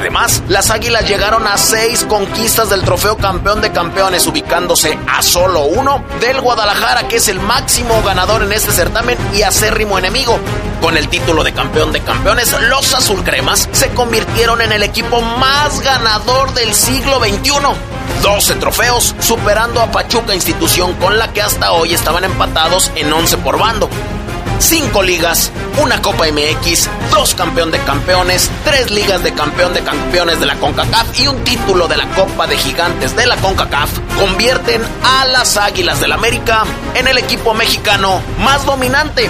[0.00, 5.64] Además, las Águilas llegaron a seis conquistas del trofeo campeón de campeones, ubicándose a solo
[5.64, 10.38] uno del Guadalajara, que es el máximo ganador en este certamen y acérrimo enemigo.
[10.80, 15.82] Con el título de campeón de campeones, los azulcremas se convirtieron en el equipo más
[15.82, 17.52] ganador del siglo XXI.
[18.22, 23.36] 12 trofeos, superando a Pachuca, institución con la que hasta hoy estaban empatados en 11
[23.36, 23.90] por bando
[24.60, 25.50] cinco ligas,
[25.82, 30.56] una Copa MX, dos campeón de campeones, tres ligas de campeón de campeones de la
[30.56, 35.56] CONCACAF y un título de la Copa de Gigantes de la CONCACAF convierten a las
[35.56, 36.64] Águilas del América
[36.94, 39.28] en el equipo mexicano más dominante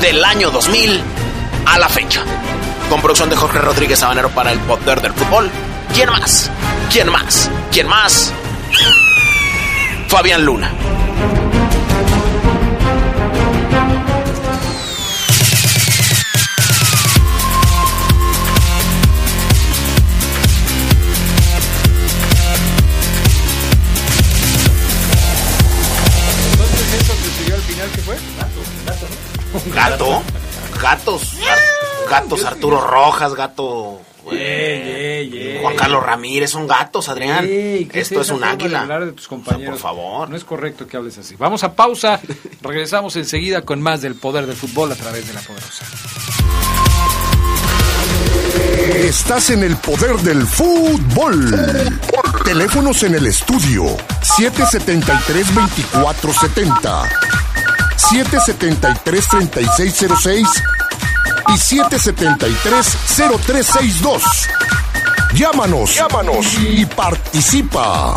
[0.00, 1.02] del año 2000
[1.66, 2.22] a la fecha.
[2.88, 5.50] Con producción de Jorge Rodríguez Sabanero para el Poder del Fútbol.
[5.92, 6.50] ¿Quién más?
[6.92, 7.50] ¿Quién más?
[7.72, 8.32] ¿Quién más?
[10.08, 10.70] Fabián Luna.
[29.74, 30.22] Gato.
[30.80, 31.36] Gatos.
[32.08, 34.00] Gatos Arturo Rojas, gato.
[34.24, 37.46] Juan Carlos Ramírez, son gatos, Adrián.
[37.48, 38.82] Esto es, un águila.
[38.82, 39.74] Hablar de tus compañeros.
[39.74, 40.28] por favor.
[40.28, 41.36] No es correcto que hables así.
[41.36, 42.20] Vamos a pausa.
[42.60, 45.84] Regresamos enseguida con más del poder del fútbol a través de la poderosa.
[48.94, 51.54] Estás en el poder del fútbol.
[52.44, 57.45] Teléfonos en el estudio 773 2470
[57.96, 60.46] 773-3606
[61.48, 64.22] y 773-0362.
[65.34, 68.16] Llámanos, llámanos y participa.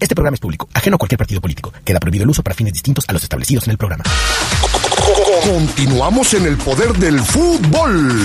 [0.00, 1.72] Este programa es público, ajeno a cualquier partido político.
[1.84, 4.04] Queda prohibido el uso para fines distintos a los establecidos en el programa.
[5.44, 8.24] Continuamos en el poder del fútbol.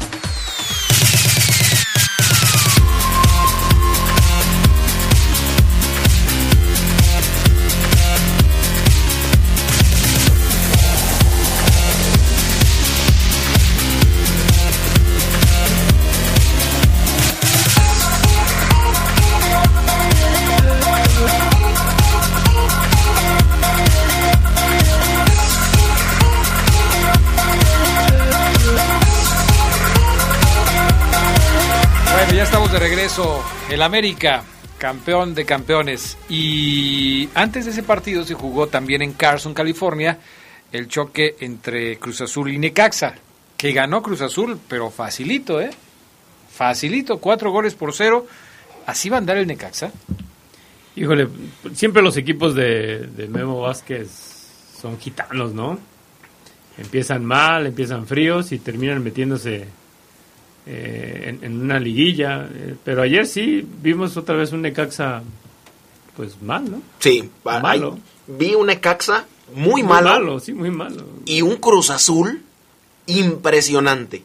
[32.51, 33.41] Estamos de regreso.
[33.69, 34.43] El América,
[34.77, 36.17] campeón de campeones.
[36.27, 40.19] Y antes de ese partido se jugó también en Carson, California,
[40.73, 43.15] el choque entre Cruz Azul y Necaxa,
[43.55, 45.69] que ganó Cruz Azul, pero facilito, ¿eh?
[46.51, 48.27] Facilito, cuatro goles por cero.
[48.85, 49.89] ¿Así va a andar el Necaxa?
[50.97, 51.29] Híjole,
[51.73, 54.09] siempre los equipos de, de Memo Vázquez
[54.77, 55.79] son gitanos, ¿no?
[56.77, 59.67] Empiezan mal, empiezan fríos y terminan metiéndose
[60.65, 62.47] eh, en, en una liguilla.
[62.53, 65.21] eh, pero ayer sí vimos otra vez un Necaxa,
[66.15, 66.81] pues mal, ¿no?
[66.99, 67.93] Sí, Malo.
[67.93, 71.05] ahí vi un Necaxa muy, Muy malo, malo, sí, muy malo.
[71.25, 72.41] y un Cruz Azul
[73.05, 74.23] impresionante.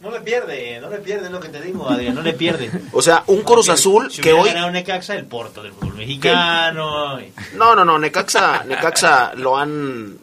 [0.00, 2.70] No le pierde, no le pierde lo que te digo, Adrián, no le pierde.
[2.92, 7.20] O sea, un Cruz Azul Si que hoy ganado Necaxa, el Porto del fútbol mexicano.
[7.20, 10.18] y- No, no, no, Necaxa, Necaxa lo han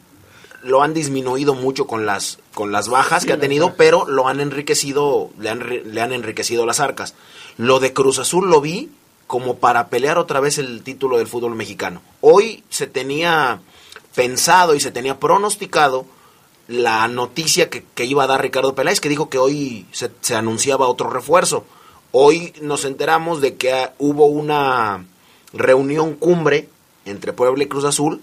[0.63, 4.39] lo han disminuido mucho con las con las bajas que ha tenido, pero lo han
[4.39, 7.13] enriquecido, le han, le han enriquecido las arcas.
[7.57, 8.89] Lo de Cruz Azul lo vi
[9.27, 12.01] como para pelear otra vez el título del fútbol mexicano.
[12.19, 13.61] Hoy se tenía
[14.15, 16.05] pensado y se tenía pronosticado
[16.67, 20.35] la noticia que, que iba a dar Ricardo Peláez, que dijo que hoy se, se
[20.35, 21.65] anunciaba otro refuerzo.
[22.11, 25.05] Hoy nos enteramos de que hubo una
[25.53, 26.67] reunión cumbre
[27.05, 28.21] entre Puebla y Cruz Azul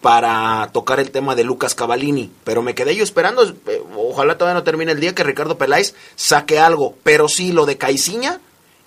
[0.00, 4.58] para tocar el tema de Lucas Cavalini, pero me quedé yo esperando, eh, ojalá todavía
[4.58, 8.40] no termine el día que Ricardo Peláez saque algo, pero sí lo de Caiciña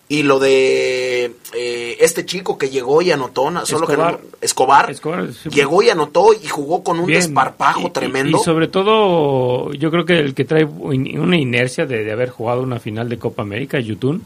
[0.08, 4.18] y lo de eh, este chico que llegó y anotó, solo Escobar.
[4.18, 5.50] que no- Escobar, Escobar, sí.
[5.50, 7.20] llegó y anotó y jugó con un Bien.
[7.20, 8.38] desparpajo Y- tremendo.
[8.40, 12.62] Y, sobre todo, yo creo que el que trae una inercia de, de haber jugado
[12.62, 14.24] una final de Copa América, Yutun.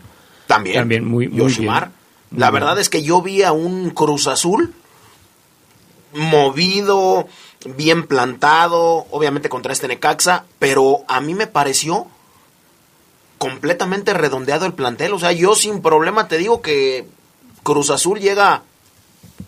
[0.47, 0.75] También.
[0.75, 1.89] También muy, muy Yoshimar.
[2.29, 2.39] bien.
[2.39, 4.73] La verdad es que yo vi a un Cruz Azul
[6.15, 7.27] movido,
[7.65, 12.07] bien plantado, obviamente contra este Necaxa, pero a mí me pareció
[13.37, 15.13] completamente redondeado el plantel.
[15.13, 17.07] O sea, yo sin problema te digo que
[17.63, 18.63] Cruz Azul llega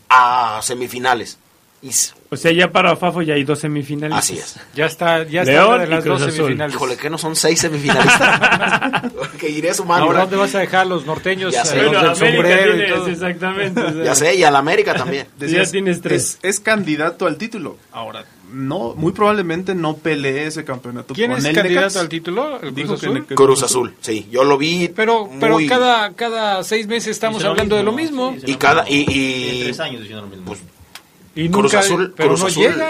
[0.10, 1.38] a semifinales.
[1.82, 1.92] Y
[2.30, 4.18] O sea, ya para Fafo ya hay dos semifinales.
[4.18, 4.60] Así es.
[4.76, 6.34] Ya está, ya está León de las dos Azul.
[6.34, 6.76] semifinales.
[6.76, 9.12] Híjole, que no son seis semifinalistas.
[9.40, 10.06] que iré sumando.
[10.08, 10.22] Ahora, ¿eh?
[10.24, 11.54] ¿dónde vas a dejar los norteños?
[11.54, 11.76] Ya eh, sé.
[11.84, 13.08] los Bueno, América sombrero y todo?
[13.08, 13.82] exactamente.
[13.82, 15.28] o sea, Ya sé, y al América también.
[15.38, 16.38] Decías, Ya tienes tres.
[16.42, 17.78] Es, es candidato al título.
[17.94, 21.14] Ahora, no, muy probablemente no pelee ese campeonato.
[21.14, 22.00] ¿Quién con es el candidato Necaxa.
[22.02, 22.60] al título?
[22.62, 23.26] ¿El Cruz Azul?
[23.26, 24.28] que Cruz Azul, sí.
[24.32, 24.90] Yo lo vi.
[24.94, 28.50] Pero, pero muy- cada, cada seis meses estamos hablando de lo mismo, mismo.
[28.50, 28.84] Y cada.
[28.90, 30.56] Y, y- tres años diciendo lo mismo.
[31.38, 32.88] Y Cruz nunca, Azul- pero Cruz no Azul- llega.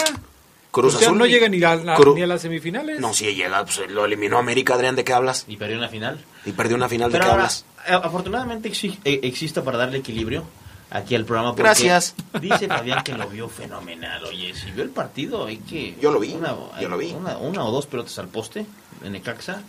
[0.70, 1.18] Cruz O sea, Azul.
[1.18, 3.00] no llega ni a, la- ni a las semifinales.
[3.00, 5.44] No, si llega, pues lo eliminó América, Adrián, ¿de qué hablas?
[5.48, 6.18] Y perdió una final.
[6.44, 7.64] Y perdió una final, ¿de qué ahora, hablas?
[7.86, 10.44] eh, afortunadamente exi- eh, existe para darle equilibrio
[10.90, 11.50] aquí al programa.
[11.50, 12.14] porque Gracias.
[12.40, 14.24] Dice Fabián que lo vio fenomenal.
[14.24, 15.96] Oye, si vio el partido, hay que.
[16.00, 17.12] Yo lo vi, Una, yo lo vi.
[17.12, 18.66] Una, una o dos pelotas al poste
[19.04, 19.62] en Necaxa.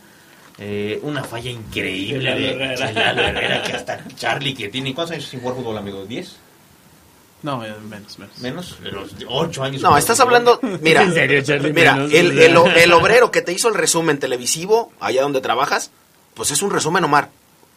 [0.62, 4.94] Eh, una falla increíble De Herrera, que hasta Charlie, que tiene.
[4.94, 6.06] ¿Cuántos años sin jugar fútbol, amigo?
[6.06, 6.28] ¿10?
[7.42, 8.38] No, eh, menos, menos.
[8.40, 8.78] ¿Menos?
[8.82, 9.82] Los 8 años.
[9.82, 10.60] No, estás hablando.
[10.82, 11.72] Mira, ¿En serio, Charlie?
[11.74, 15.40] mira Menos, el, el, o- el obrero que te hizo el resumen televisivo, allá donde
[15.42, 15.92] trabajas,
[16.34, 17.30] pues es un resumen, Omar.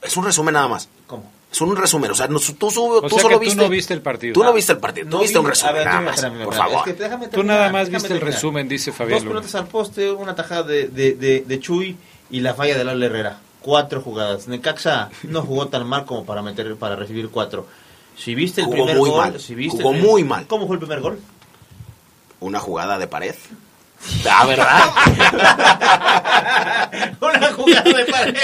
[0.02, 0.88] Es un resumen nada más.
[1.06, 1.30] ¿Cómo?
[1.52, 2.10] Es un resumen.
[2.10, 3.62] O sea, no- tú, sube- O tú sea solo que tú viste.
[3.62, 4.32] no viste el partido.
[4.34, 5.06] Tú no viste el partido.
[5.08, 6.14] Tú No viste un resumen, a ver, nada más.
[6.16, 6.88] espérame, por favor.
[6.88, 8.34] es que déjame Tú terminar, nada más viste el terminar.
[8.34, 11.96] resumen, dice Fabián Dos pelotas al poste, una tajada de, de, de, de Chuy
[12.30, 13.38] y la falla de Lalo Herrera.
[13.60, 14.48] Cuatro jugadas.
[14.48, 17.68] Necaxa no jugó tan mal como para meter para recibir cuatro.
[18.16, 20.46] Si viste el Jugó primer muy gol, mal, si viste jugó el primer- muy mal.
[20.46, 21.20] ¿Cómo fue el primer gol?
[22.40, 23.34] Una jugada de pared.
[24.28, 24.80] Ah, ¿verdad?
[27.20, 28.34] una jugada de pared.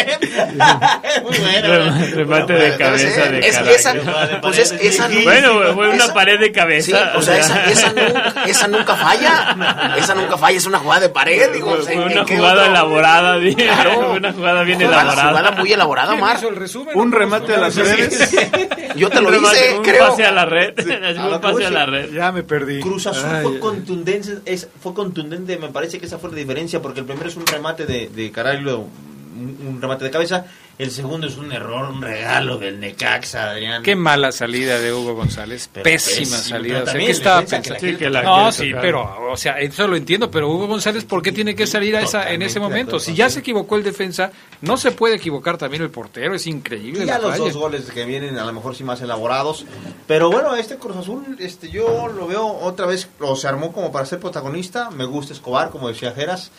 [1.22, 1.68] muy bueno.
[1.68, 3.76] Rem- Remate de cabeza de es, Caracas.
[3.76, 7.12] esa, pues es, esa no- Bueno, fue una pared de Sí, cabeza.
[7.16, 9.94] o sea, esa, esa nunca, esa nunca falla.
[9.96, 11.50] Esa nunca falla, es una jugada de pared.
[11.52, 12.64] Digo, Fue fue ¿en una jugada otro?
[12.66, 13.54] elaborada, bien.
[13.56, 13.92] Claro.
[13.94, 15.28] Fue una jugada bien Jugada- elaborada.
[15.30, 16.36] jugada muy elaborada, ¿Quién Omar.
[16.38, 16.96] hizo el resumen?
[16.98, 18.30] Un remate a las redes.
[18.96, 20.08] Yo te lo hice, un creo.
[20.08, 20.74] pase a la red.
[20.78, 20.84] un
[21.32, 22.10] que pase a la red.
[22.12, 22.80] Ya me perdí.
[22.80, 27.00] Cruz Azul fue contundente, es, fue contundente, me parece que esa fue la diferencia, porque
[27.00, 30.46] el primero es un remate de, de Caraglio, un, un remate de cabeza,
[30.78, 33.82] el segundo es un error, un regalo del Necaxa, Adrián.
[33.82, 35.68] Qué mala salida de Hugo González.
[35.72, 36.82] Pero Pésima pésima, salida.
[36.82, 37.90] O sea, ¿qué estaba defensa que la pensando?
[37.92, 38.82] Sí, que la No, quiere sí, tocar.
[38.82, 42.02] pero, o sea, eso lo entiendo, pero Hugo González, ¿por qué tiene que salir a
[42.02, 43.00] esa, en ese momento?
[43.00, 44.30] Si ya se equivocó el defensa,
[44.60, 47.44] no se puede equivocar también el portero, es increíble Y ya la los falla.
[47.44, 49.66] dos goles que vienen a lo mejor sí más elaborados.
[50.06, 53.90] Pero bueno, este Cruz Azul, este, yo lo veo otra vez, o se armó como
[53.90, 54.90] para ser protagonista.
[54.90, 56.50] Me gusta Escobar, como decía Geras.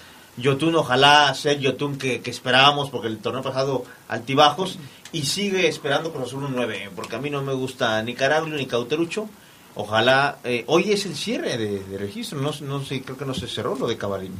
[0.42, 4.78] Yotun, ojalá sea el Yotun que, que esperábamos, porque el torneo pasado altibajos.
[5.12, 8.56] Y sigue esperando Cruz Azul un 9, porque a mí no me gusta ni Caraglio
[8.56, 9.28] ni Cauterucho.
[9.76, 13.34] Ojalá, eh, hoy es el cierre de, de registro, no, no sé, creo que no
[13.34, 14.36] se cerró lo de Cavalini.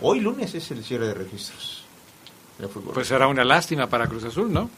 [0.00, 1.84] Hoy lunes es el cierre de registros
[2.58, 2.94] de fútbol.
[2.94, 4.68] Pues será una lástima para Cruz Azul, ¿no?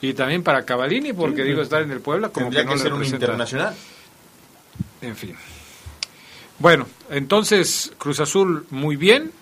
[0.00, 2.76] Y también para Cavallini, porque digo, estar en el Puebla como Tendría que que, no
[2.76, 3.74] le ser un internacional.
[5.00, 5.34] En fin.
[6.58, 9.32] Bueno, entonces Cruz Azul muy bien.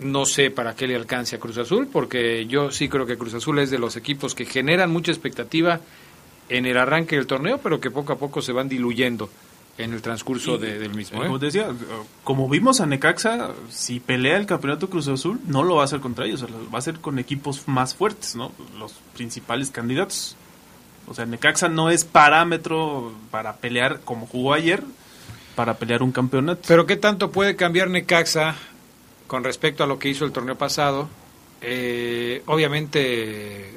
[0.00, 3.34] No sé para qué le alcance a Cruz Azul, porque yo sí creo que Cruz
[3.34, 5.80] Azul es de los equipos que generan mucha expectativa
[6.48, 9.28] en el arranque del torneo, pero que poco a poco se van diluyendo
[9.76, 11.22] en el transcurso de- del mismo.
[11.22, 11.26] ¿eh?
[11.26, 11.68] Como te decía,
[12.24, 16.00] como vimos a Necaxa, si pelea el campeonato Cruz Azul, no lo va a hacer
[16.00, 18.52] contra ellos, lo va a hacer con equipos más fuertes, ¿no?
[18.78, 20.36] Los principales candidatos.
[21.06, 24.82] O sea, Necaxa no es parámetro para pelear como jugó ayer,
[25.56, 26.62] para pelear un campeonato.
[26.68, 28.56] Pero ¿qué tanto puede cambiar Necaxa
[29.28, 31.08] con respecto a lo que hizo el torneo pasado?
[31.60, 33.70] Eh, obviamente,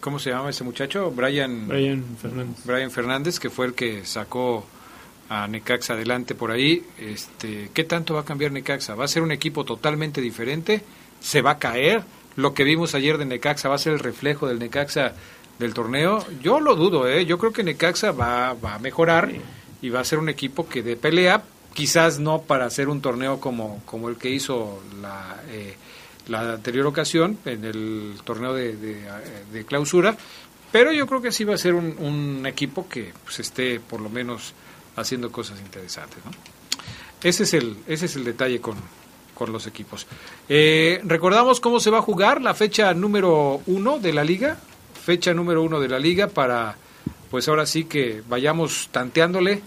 [0.00, 1.10] ¿cómo se llama ese muchacho?
[1.10, 2.64] Brian, Brian Fernández.
[2.64, 4.64] Brian Fernández, que fue el que sacó
[5.28, 6.84] a Necaxa adelante por ahí.
[6.98, 8.94] Este, ¿Qué tanto va a cambiar Necaxa?
[8.94, 10.82] ¿Va a ser un equipo totalmente diferente?
[11.20, 12.02] ¿Se va a caer?
[12.36, 15.14] Lo que vimos ayer de Necaxa va a ser el reflejo del Necaxa
[15.58, 16.24] del torneo.
[16.42, 17.24] Yo lo dudo, ¿eh?
[17.26, 19.30] Yo creo que Necaxa va, va a mejorar
[19.80, 21.42] y va a ser un equipo que de pelea,
[21.74, 25.76] quizás no para hacer un torneo como, como el que hizo la, eh,
[26.28, 29.02] la anterior ocasión, en el torneo de, de,
[29.52, 30.16] de clausura,
[30.72, 34.00] pero yo creo que sí va a ser un, un equipo que pues, esté por
[34.00, 34.54] lo menos
[34.96, 36.18] haciendo cosas interesantes.
[36.24, 36.30] ¿no?
[37.22, 38.76] Ese, es el, ese es el detalle con,
[39.34, 40.06] con los equipos.
[40.48, 44.58] Eh, Recordamos cómo se va a jugar la fecha número uno de la liga,
[45.04, 46.76] fecha número uno de la liga para,
[47.30, 49.62] pues ahora sí que vayamos tanteándole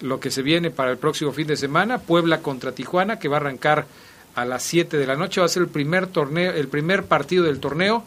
[0.00, 3.36] lo que se viene para el próximo fin de semana, Puebla contra Tijuana, que va
[3.36, 3.86] a arrancar
[4.34, 7.44] a las 7 de la noche, va a ser el primer torneo, el primer partido
[7.44, 8.04] del torneo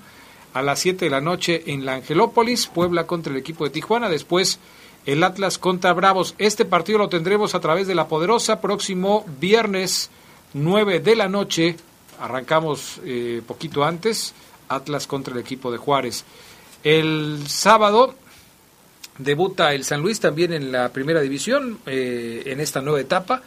[0.53, 4.09] a las 7 de la noche en la Angelópolis, Puebla contra el equipo de Tijuana,
[4.09, 4.59] después
[5.05, 6.35] el Atlas contra Bravos.
[6.37, 10.09] Este partido lo tendremos a través de la Poderosa próximo viernes
[10.53, 11.75] 9 de la noche,
[12.19, 14.33] arrancamos eh, poquito antes,
[14.69, 16.23] Atlas contra el equipo de Juárez.
[16.83, 18.15] El sábado
[19.17, 23.41] debuta el San Luis también en la primera división, eh, en esta nueva etapa,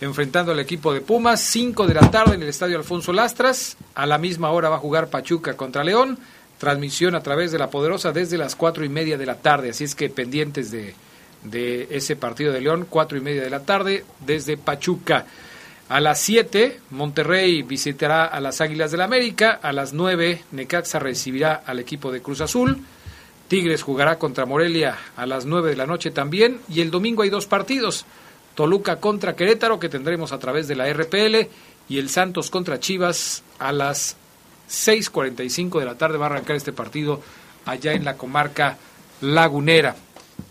[0.00, 4.06] enfrentando al equipo de Pumas, 5 de la tarde en el Estadio Alfonso Lastras, a
[4.06, 6.18] la misma hora va a jugar Pachuca contra León,
[6.58, 9.84] transmisión a través de la Poderosa desde las cuatro y media de la tarde, así
[9.84, 10.94] es que pendientes de,
[11.44, 15.26] de ese partido de León, cuatro y media de la tarde, desde Pachuca.
[15.88, 19.60] A las 7, Monterrey visitará a las Águilas del América.
[19.62, 22.78] A las 9, Necaxa recibirá al equipo de Cruz Azul.
[23.54, 26.58] Tigres jugará contra Morelia a las 9 de la noche también.
[26.68, 28.04] Y el domingo hay dos partidos.
[28.56, 31.48] Toluca contra Querétaro, que tendremos a través de la RPL.
[31.88, 34.16] Y el Santos contra Chivas a las
[34.68, 36.18] 6.45 de la tarde.
[36.18, 37.20] Va a arrancar este partido
[37.64, 38.76] allá en la comarca
[39.20, 39.94] lagunera.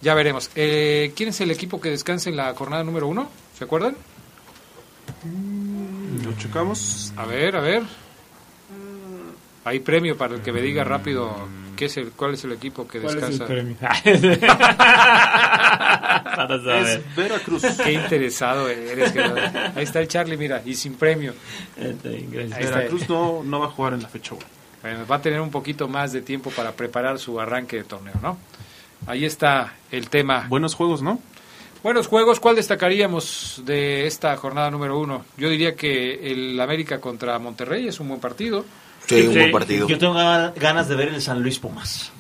[0.02, 0.50] Ya veremos.
[0.56, 3.30] Eh, ¿Quién es el equipo que descansa en la jornada número uno?
[3.58, 3.98] ¿Se acuerdan?
[6.24, 7.12] Lo checamos.
[7.18, 7.84] A ver, a ver.
[9.66, 11.36] Hay premio para el que me diga rápido
[11.84, 13.46] qué es el, cuál es el equipo que ¿Cuál es el descansa.
[13.54, 13.76] premio?
[16.36, 17.64] Para Es Veracruz.
[17.84, 19.12] Qué interesado eres.
[19.12, 19.36] que no-
[19.76, 21.34] Ahí está el Charlie, mira, y sin premio.
[21.78, 22.10] Está.
[22.58, 24.44] Veracruz no, no va a jugar en la fecha 1.
[24.82, 28.16] Bueno, va a tener un poquito más de tiempo para preparar su arranque de torneo,
[28.22, 28.38] ¿no?
[29.08, 30.46] Ahí está el tema.
[30.50, 31.20] Buenos juegos, ¿no?
[31.84, 35.26] Buenos juegos, ¿cuál destacaríamos de esta jornada número uno?
[35.38, 38.64] Yo diría que el América contra Monterrey es un buen partido.
[39.08, 39.88] Sí, un buen partido.
[39.88, 42.12] Yo tengo gana- ganas de ver el San Luis Pumas.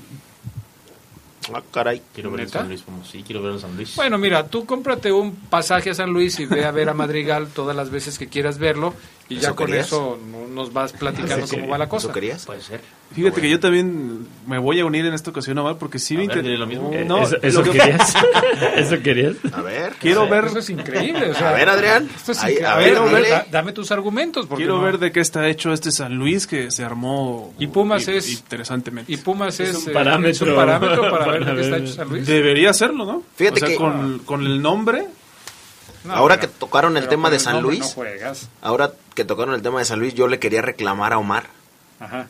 [1.53, 2.01] Ah, caray.
[2.13, 2.49] Quiero ver el.
[2.49, 3.07] San Luis Pumas.
[3.07, 3.95] Sí, quiero ver el San Luis.
[3.95, 7.47] Bueno, mira, tú cómprate un pasaje a San Luis y ve a ver a Madrigal
[7.47, 8.93] todas las veces que quieras verlo
[9.29, 9.87] y ya ¿Eso con querías?
[9.87, 12.07] eso no- nos vas platicando ¿Eso cómo va la cosa.
[12.07, 12.45] ¿Eso querías?
[12.45, 12.81] Puede ser.
[13.15, 16.17] Fíjate que yo también me voy a unir en esta ocasión, Omar, porque sí A
[16.17, 16.91] me ver, inter- dile lo mismo.
[17.05, 18.13] No, ¿Eso, eso lo que- querías?
[18.75, 19.35] ¿Eso querías?
[19.53, 19.93] A ver.
[19.99, 21.29] Quiero ver, Eso es increíble.
[21.29, 22.09] o sea, A ver, Adrián.
[22.15, 24.47] esto es Ahí, incre- a a ver, ver, da- dame tus argumentos.
[24.47, 27.67] porque quiero no- ver de qué está hecho este San Luis que se armó Y
[27.67, 29.11] Pumas es- interesantemente.
[29.11, 31.93] Y Pumas es, un eh, parámetro es un parámetro para ver de qué está hecho
[31.93, 32.25] San Luis.
[32.25, 33.23] Debería hacerlo, ¿no?
[33.35, 35.05] Fíjate o sea, que- con, con el nombre,
[36.05, 38.49] No, Ahora pero- que tocaron el tema de San Luis, No juegas.
[38.61, 41.47] ahora que tocaron el tema de San Luis, yo le quería reclamar a Omar.
[41.99, 42.27] Ajá.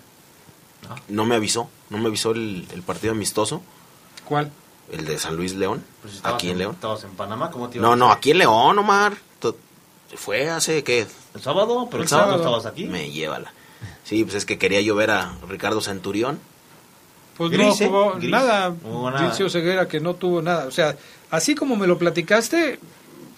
[1.08, 3.62] No me avisó, no me avisó el, el partido amistoso,
[4.26, 4.52] ¿Cuál?
[4.92, 6.74] el de San Luis León, Pues aquí en León.
[6.76, 9.14] Estabas en Panamá, ¿cómo te iba No, a no, aquí en León, Omar.
[9.40, 9.56] To-
[10.16, 11.08] Fue hace, ¿qué?
[11.34, 12.58] El sábado, pero el, El sábado, sábado.
[12.58, 12.86] estabas aquí.
[12.86, 13.54] Me llévala.
[14.04, 16.40] Sí, pues es que quería yo ver a Ricardo Centurión.
[17.38, 17.86] Pues Gris, ¿eh?
[17.86, 18.74] no jugó nada.
[18.84, 19.24] No nada.
[19.26, 20.66] Dilcio Ceguera que no tuvo nada.
[20.66, 20.96] O sea,
[21.32, 22.78] así como me lo platicaste,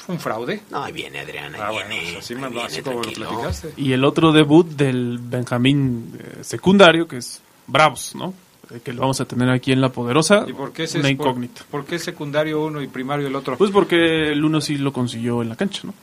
[0.05, 0.61] fue un fraude.
[0.71, 2.11] No, ahí viene Adrián, ahí Ah, bueno, viene.
[2.13, 3.73] pues así, ahí me- viene, así como lo platicaste.
[3.77, 8.33] y el otro debut del Benjamín eh, secundario, que es Bravos, ¿no?
[8.71, 10.43] Eh, Que lo vamos a tener aquí en La Poderosa.
[10.47, 11.61] ¿Y por qué, Una es por- incógnita.
[11.69, 13.57] ¿Por, qué secundario uno y primario el otro?
[13.57, 15.93] Pues porque el uno sí lo consiguió en la cancha, ¿no?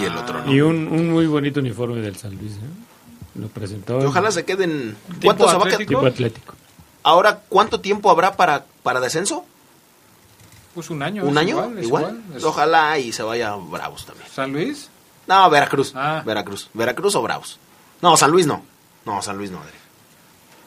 [0.00, 0.52] Y el otro no.
[0.52, 2.52] Y un, un muy bonito uniforme del San Luis.
[2.52, 3.38] ¿eh?
[3.40, 4.00] Lo presentó.
[4.00, 4.96] Y ojalá se queden.
[5.06, 5.74] ¿Tipo ¿Cuánto se va a quedar?
[5.74, 6.00] atlético?
[6.00, 6.54] Tipo atlético.
[7.02, 9.44] Ahora, ¿cuánto tiempo habrá para, para descenso?
[10.76, 11.24] Pues un año.
[11.24, 11.48] ¿Un es año?
[11.56, 12.02] Igual, es Igual.
[12.04, 14.28] igual, es- Ojalá y se vaya Bravos también.
[14.30, 14.90] ¿San Luis?
[15.26, 15.92] No, Veracruz.
[15.96, 16.22] Ah.
[16.24, 16.68] Veracruz.
[16.74, 17.58] Veracruz o Bravos.
[18.02, 18.62] No, San Luis no.
[19.06, 19.80] No, San Luis no, Adrián.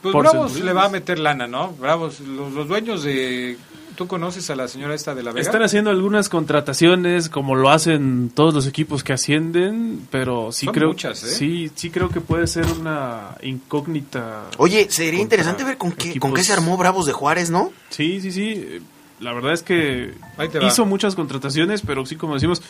[0.02, 1.74] Pues Por Bravos le va a meter lana, ¿no?
[1.74, 3.58] Bravos, los, los dueños de...
[3.96, 5.42] ¿Tú conoces a la señora esta de la Vega?
[5.42, 10.74] Están haciendo algunas contrataciones como lo hacen todos los equipos que ascienden, pero sí Son
[10.74, 11.28] creo muchas, ¿eh?
[11.28, 14.46] sí sí creo que puede ser una incógnita.
[14.58, 17.74] Oye, sería interesante ver con qué, con qué se armó Bravos de Juárez, ¿no?
[17.90, 18.80] Sí, sí, sí.
[19.20, 20.14] La verdad es que
[20.62, 22.62] hizo muchas contrataciones, pero sí como decimos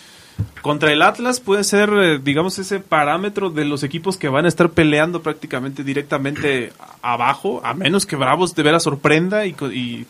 [0.62, 4.48] contra el Atlas puede ser eh, digamos ese parámetro de los equipos que van a
[4.48, 10.08] estar peleando prácticamente directamente abajo, a menos que Bravos de veras sorprenda y, y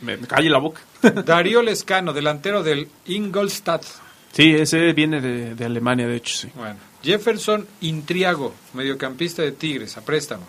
[0.00, 0.80] me, me calle la boca.
[1.24, 3.84] Darío Lescano, delantero del Ingolstadt.
[4.32, 6.48] Sí, ese viene de, de Alemania, de hecho, sí.
[6.54, 10.46] Bueno, Jefferson Intriago, mediocampista de Tigres, a préstamo.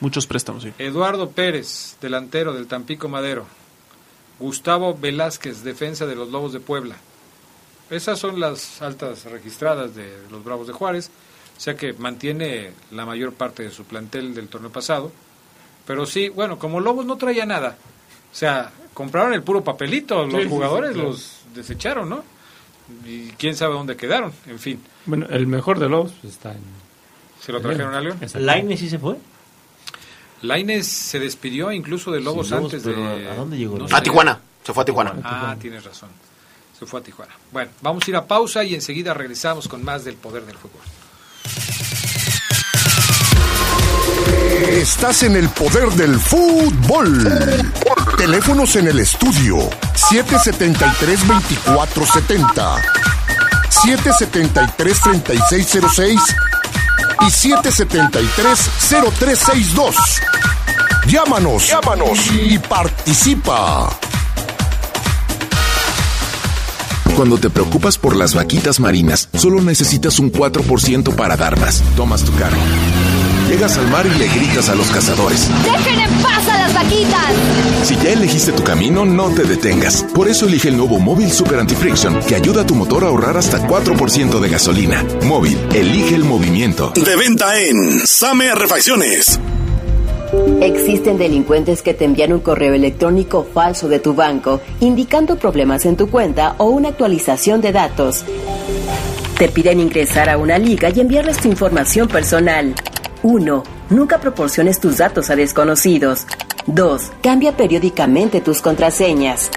[0.00, 0.72] Muchos préstamos, sí.
[0.78, 3.46] Eduardo Pérez, delantero del Tampico Madero.
[4.38, 6.96] Gustavo Velázquez, defensa de los Lobos de Puebla.
[7.90, 11.10] Esas son las altas registradas de los Bravos de Juárez,
[11.56, 15.12] o sea que mantiene la mayor parte de su plantel del torneo pasado.
[15.86, 17.78] Pero sí, bueno, como Lobos no traía nada,
[18.32, 21.10] o sea, compraron el puro papelito, los Sí, jugadores sí, claro.
[21.10, 22.24] los desecharon, ¿no?
[23.04, 24.80] Y quién sabe dónde quedaron, en fin.
[25.06, 26.60] Bueno, el mejor de los pues, está en.
[27.40, 28.18] ¿Se lo trajeron a León?
[28.34, 29.16] ¿Laine sí se fue?
[30.46, 33.28] Laines se despidió incluso de Lobos Sí, Lobos, antes de...
[33.30, 33.78] ¿a dónde llegó?
[33.78, 34.00] no A sé.
[34.02, 34.38] Tijuana.
[34.64, 35.14] Se fue a Tijuana.
[35.22, 36.08] Ah, tienes razón.
[36.78, 37.32] Se fue a Tijuana.
[37.52, 40.80] Bueno, vamos a ir a pausa y enseguida regresamos con más del poder del fútbol.
[44.68, 47.28] Estás en el poder del fútbol.
[48.18, 49.56] Teléfonos en el estudio
[49.94, 52.82] 773-2470,
[53.70, 56.18] 773-3606
[57.20, 59.94] y 773-0362.
[61.06, 63.90] Llámanos, llámanos y participa.
[67.16, 71.82] Cuando te preocupas por las vaquitas marinas, solo necesitas un 4% para dar más.
[71.96, 72.60] Tomas tu cargo.
[73.48, 75.48] Llegas al mar y le gritas a los cazadores.
[75.62, 77.32] ¡Dejen en paz a las vaquitas!
[77.84, 80.04] Si ya elegiste tu camino, no te detengas.
[80.14, 83.36] Por eso elige el nuevo Móvil Super Anti-Friction, que ayuda a tu motor a ahorrar
[83.36, 85.04] hasta 4% de gasolina.
[85.22, 86.92] Móvil, elige el movimiento.
[86.94, 89.38] De venta en Same Refacciones.
[90.60, 95.96] Existen delincuentes que te envían un correo electrónico falso de tu banco indicando problemas en
[95.96, 98.24] tu cuenta o una actualización de datos.
[99.38, 102.74] Te piden ingresar a una liga y enviarles tu información personal.
[103.26, 103.64] 1.
[103.90, 106.26] Nunca proporciones tus datos a desconocidos.
[106.66, 107.10] 2.
[107.22, 109.50] Cambia periódicamente tus contraseñas.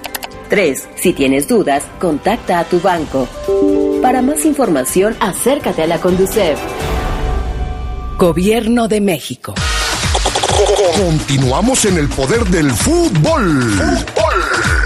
[0.50, 0.88] 3.
[0.96, 3.28] Si tienes dudas, contacta a tu banco.
[4.02, 6.60] Para más información, acércate a la Conducef.
[8.18, 9.54] Gobierno de México.
[10.98, 13.76] Continuamos en el poder del fútbol.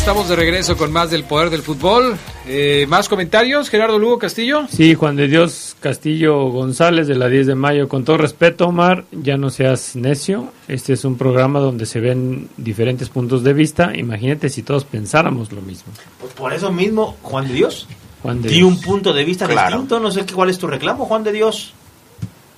[0.00, 2.16] Estamos de regreso con más del poder del fútbol.
[2.46, 3.68] Eh, ¿Más comentarios?
[3.68, 4.66] Gerardo Lugo Castillo.
[4.70, 7.86] Sí, Juan de Dios Castillo González de la 10 de mayo.
[7.88, 10.52] Con todo respeto, Omar, ya no seas necio.
[10.68, 13.92] Este es un programa donde se ven diferentes puntos de vista.
[13.94, 15.92] Imagínate si todos pensáramos lo mismo.
[16.20, 17.86] Pues por eso mismo, Juan de Dios.
[18.22, 18.68] Juan de Di Dios.
[18.68, 19.76] un punto de vista Claro.
[19.76, 20.00] distinto.
[20.00, 21.74] No sé qué, cuál es tu reclamo, Juan de Dios.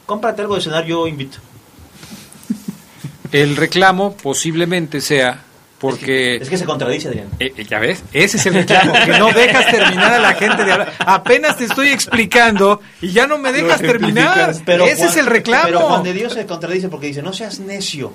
[0.06, 1.38] Cómprate algo de cenar, yo invito.
[3.32, 5.42] El reclamo posiblemente sea
[5.82, 6.36] porque...
[6.36, 7.26] Es que se contradice, Adrián.
[7.40, 10.64] Eh, eh, ya ves, ese es el reclamo, que no dejas terminar a la gente
[10.64, 10.92] de hablar.
[11.00, 14.50] Apenas te estoy explicando y ya no me dejas terminar.
[14.50, 15.64] ese Juan- es el reclamo.
[15.64, 18.12] Pero Juan de Dios se contradice porque dice, no seas necio.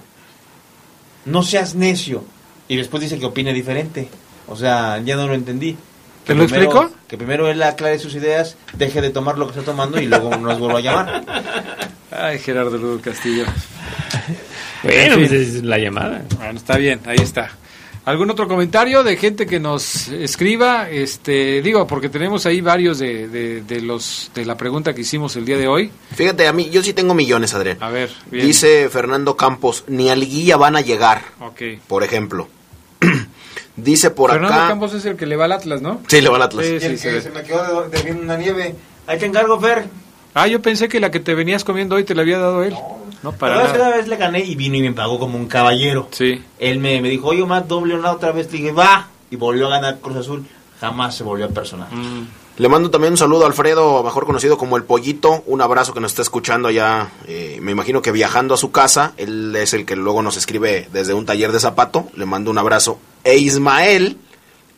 [1.26, 2.23] No seas necio.
[2.69, 4.07] Y después dice que opine diferente.
[4.48, 5.76] O sea, ya no lo entendí.
[6.26, 6.91] ¿Te lo primero- explico?
[7.07, 10.35] Que primero él aclare sus ideas, deje de tomar lo que está tomando y luego
[10.38, 11.23] nos vuelva a llamar.
[12.11, 13.45] Ay, Gerardo Lugo Castillo.
[14.84, 15.28] Bueno, En fin.
[15.28, 16.24] pues es la llamada.
[16.38, 17.52] Bueno, está bien, ahí está.
[18.06, 20.90] ¿Algún otro comentario de gente que nos escriba?
[20.90, 25.36] Este, digo, porque tenemos ahí varios de, de, de los de la pregunta que hicimos
[25.36, 25.91] el día de hoy.
[26.16, 27.78] Fíjate, a mí, yo sí tengo millones, Adrián.
[27.82, 28.45] A ver, bien.
[28.48, 31.62] Dice Fernando Campos, ni a liguilla van a llegar, Ok.
[31.88, 32.48] por ejemplo.
[33.76, 34.68] Dice por Fernando acá...
[34.70, 36.02] Campos es el que le va al Atlas, ¿no?
[36.08, 36.66] Sí, le va al Atlas.
[36.66, 38.74] Sí, Y sí, el se que se me quedó debiendo una nieve.
[39.06, 39.86] Ahí te encargo, Fer.
[40.38, 42.76] Ah, yo pensé que la que te venías comiendo hoy te la había dado él.
[43.24, 43.98] No, para la nada.
[43.98, 46.10] vez le gané y vino y me pagó como un caballero.
[46.12, 46.44] Sí.
[46.60, 48.52] Él me, me dijo, oye, Omar, doble una otra vez.
[48.52, 49.08] Le dije, va.
[49.32, 50.46] Y volvió a ganar Cruz Azul.
[50.80, 51.92] Jamás se volvió a personar.
[51.92, 52.28] Mm.
[52.58, 55.44] Le mando también un saludo a Alfredo, mejor conocido como El Pollito.
[55.48, 59.14] Un abrazo que nos está escuchando allá, eh, me imagino que viajando a su casa.
[59.18, 62.10] Él es el que luego nos escribe desde un taller de zapato.
[62.16, 63.00] Le mando un abrazo.
[63.24, 64.18] E Ismael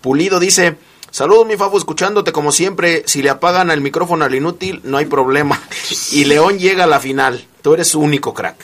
[0.02, 0.78] Pulido dice,
[1.12, 3.04] saludos mi Fabo, escuchándote como siempre.
[3.06, 5.62] Si le apagan el micrófono al inútil, no hay problema.
[6.12, 7.46] Y León llega a la final.
[7.62, 8.58] Tú eres su único crack.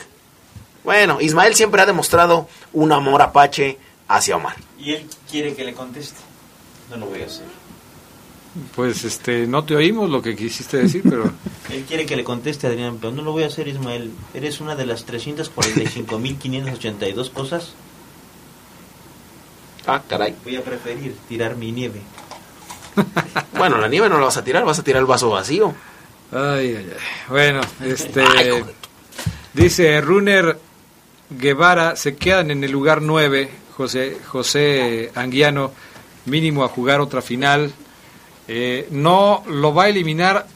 [0.84, 3.78] Bueno, Ismael siempre ha demostrado un amor apache
[4.08, 4.56] hacia Omar.
[4.78, 6.18] Y él quiere que le conteste.
[6.90, 7.46] No lo voy a hacer.
[8.74, 11.30] Pues este, no te oímos lo que quisiste decir, pero
[11.70, 14.10] Él quiere que le conteste, Adrián, pero no lo voy a hacer, Ismael.
[14.32, 17.74] Eres una de las 345.582 cosas.
[19.86, 20.34] Ah, caray.
[20.44, 22.00] Voy a preferir tirar mi nieve.
[23.56, 25.74] Bueno, la nieve no la vas a tirar, vas a tirar el vaso vacío.
[26.32, 26.96] Ay, ay, ay.
[27.28, 28.22] Bueno, este.
[29.54, 30.58] dice Runner
[31.30, 33.50] Guevara, se quedan en el lugar 9.
[33.76, 35.72] José, José Anguiano,
[36.24, 37.72] mínimo a jugar otra final.
[38.48, 40.46] Eh, no lo va a eliminar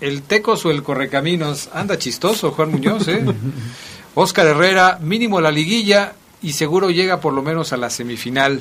[0.00, 1.70] el Tecos o el Correcaminos.
[1.72, 3.24] Anda chistoso, Juan Muñoz, ¿eh?
[4.14, 8.60] Oscar Herrera, mínimo a la liguilla y seguro llega por lo menos a la semifinal.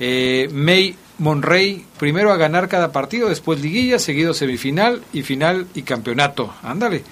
[0.00, 5.82] Eh, May Monrey, primero a ganar cada partido, después liguilla, seguido semifinal y final y
[5.82, 6.54] campeonato.
[6.62, 7.02] Ándale.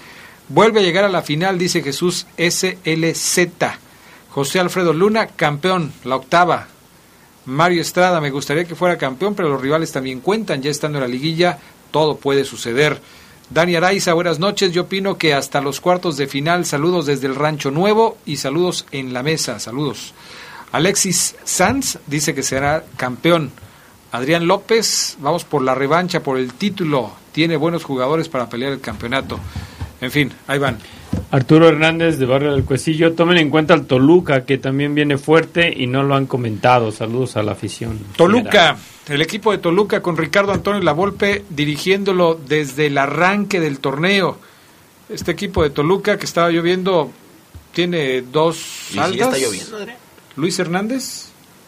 [0.49, 3.49] Vuelve a llegar a la final, dice Jesús SLZ.
[4.31, 6.69] José Alfredo Luna, campeón, la octava.
[7.47, 11.03] Mario Estrada, me gustaría que fuera campeón, pero los rivales también cuentan, ya estando en
[11.03, 11.59] la liguilla,
[11.91, 13.01] todo puede suceder.
[13.51, 14.73] Dani Araiza, buenas noches.
[14.73, 18.87] Yo opino que hasta los cuartos de final, saludos desde el Rancho Nuevo y saludos
[18.93, 20.15] en la mesa, saludos.
[20.73, 23.53] Alexis Sanz dice que será campeón.
[24.13, 27.13] Adrián López, vamos por la revancha, por el título.
[27.33, 29.39] Tiene buenos jugadores para pelear el campeonato.
[30.01, 30.79] En fin, ahí van.
[31.31, 35.73] Arturo Hernández de Barrio del Cuecillo, tomen en cuenta al Toluca, que también viene fuerte
[35.75, 36.93] y no lo han comentado.
[36.93, 37.99] Saludos a la afición.
[38.17, 38.77] Toluca,
[39.09, 44.39] el equipo de Toluca con Ricardo Antonio Lavolpe dirigiéndolo desde el arranque del torneo.
[45.09, 47.11] Este equipo de Toluca que estaba lloviendo
[47.73, 49.13] tiene dos Y altas.
[49.15, 49.97] sí está lloviendo, Adrián.
[50.37, 51.26] Luis Hernández,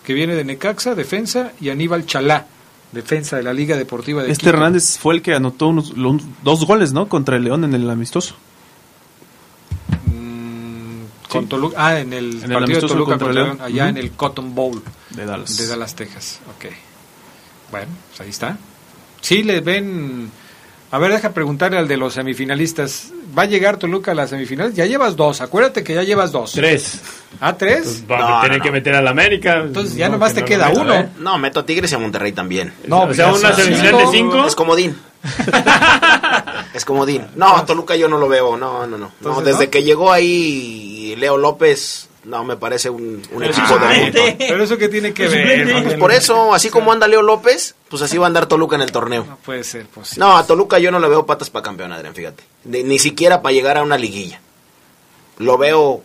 [0.09, 2.47] que viene de Necaxa, defensa, y Aníbal Chalá,
[2.93, 4.57] defensa de la Liga Deportiva de Este Quito.
[4.57, 5.93] Hernández fue el que anotó unos,
[6.43, 7.11] dos goles, ¿no?
[7.11, 8.35] Contra el León en el amistoso.
[11.29, 13.59] Con Toluca, ah, en el En el partido de amistoso Toluca contra contra León.
[13.61, 15.59] Allá en el Cotton Bowl De Dallas.
[15.59, 16.41] de Dallas, Texas.
[16.57, 16.73] Ok.
[17.71, 18.57] Bueno, pues ahí está.
[19.21, 20.31] Sí, les ven.
[20.91, 23.13] A ver, deja preguntarle al de los semifinalistas.
[23.37, 24.75] ¿Va a llegar Toluca a las semifinales?
[24.75, 25.43] Ya llevas dos.
[25.43, 26.53] Acuérdate que ya llevas dos.
[26.53, 27.03] Tres.
[27.41, 28.05] ¿Ah, tres?
[28.11, 29.59] Va a tener que meter al América.
[29.59, 30.95] Entonces ya nomás te queda meto, uno.
[30.95, 31.09] ¿eh?
[31.19, 32.73] No, meto a Tigres y a Monterrey también.
[32.87, 34.47] No, O sea, una semifinal de cinco.
[34.47, 34.97] Es comodín.
[36.75, 37.27] es comodín.
[37.37, 38.57] No, Toluca yo no lo veo.
[38.57, 38.99] No, no, no.
[38.99, 39.71] no Entonces, desde ¿no?
[39.71, 44.23] que llegó ahí Leo López, no, me parece un, un equipo de montón.
[44.39, 45.83] Pero eso que tiene que Pues ver.
[45.85, 48.83] Pues por eso, así como anda Leo López, pues así va a andar Toluca en
[48.83, 49.25] el torneo.
[49.29, 50.25] No puede ser posible.
[50.25, 52.45] No, a Toluca yo no le veo patas para campeón, Adrián, fíjate.
[52.65, 54.41] Ni, ni siquiera para llegar a una liguilla.
[55.39, 56.03] Lo veo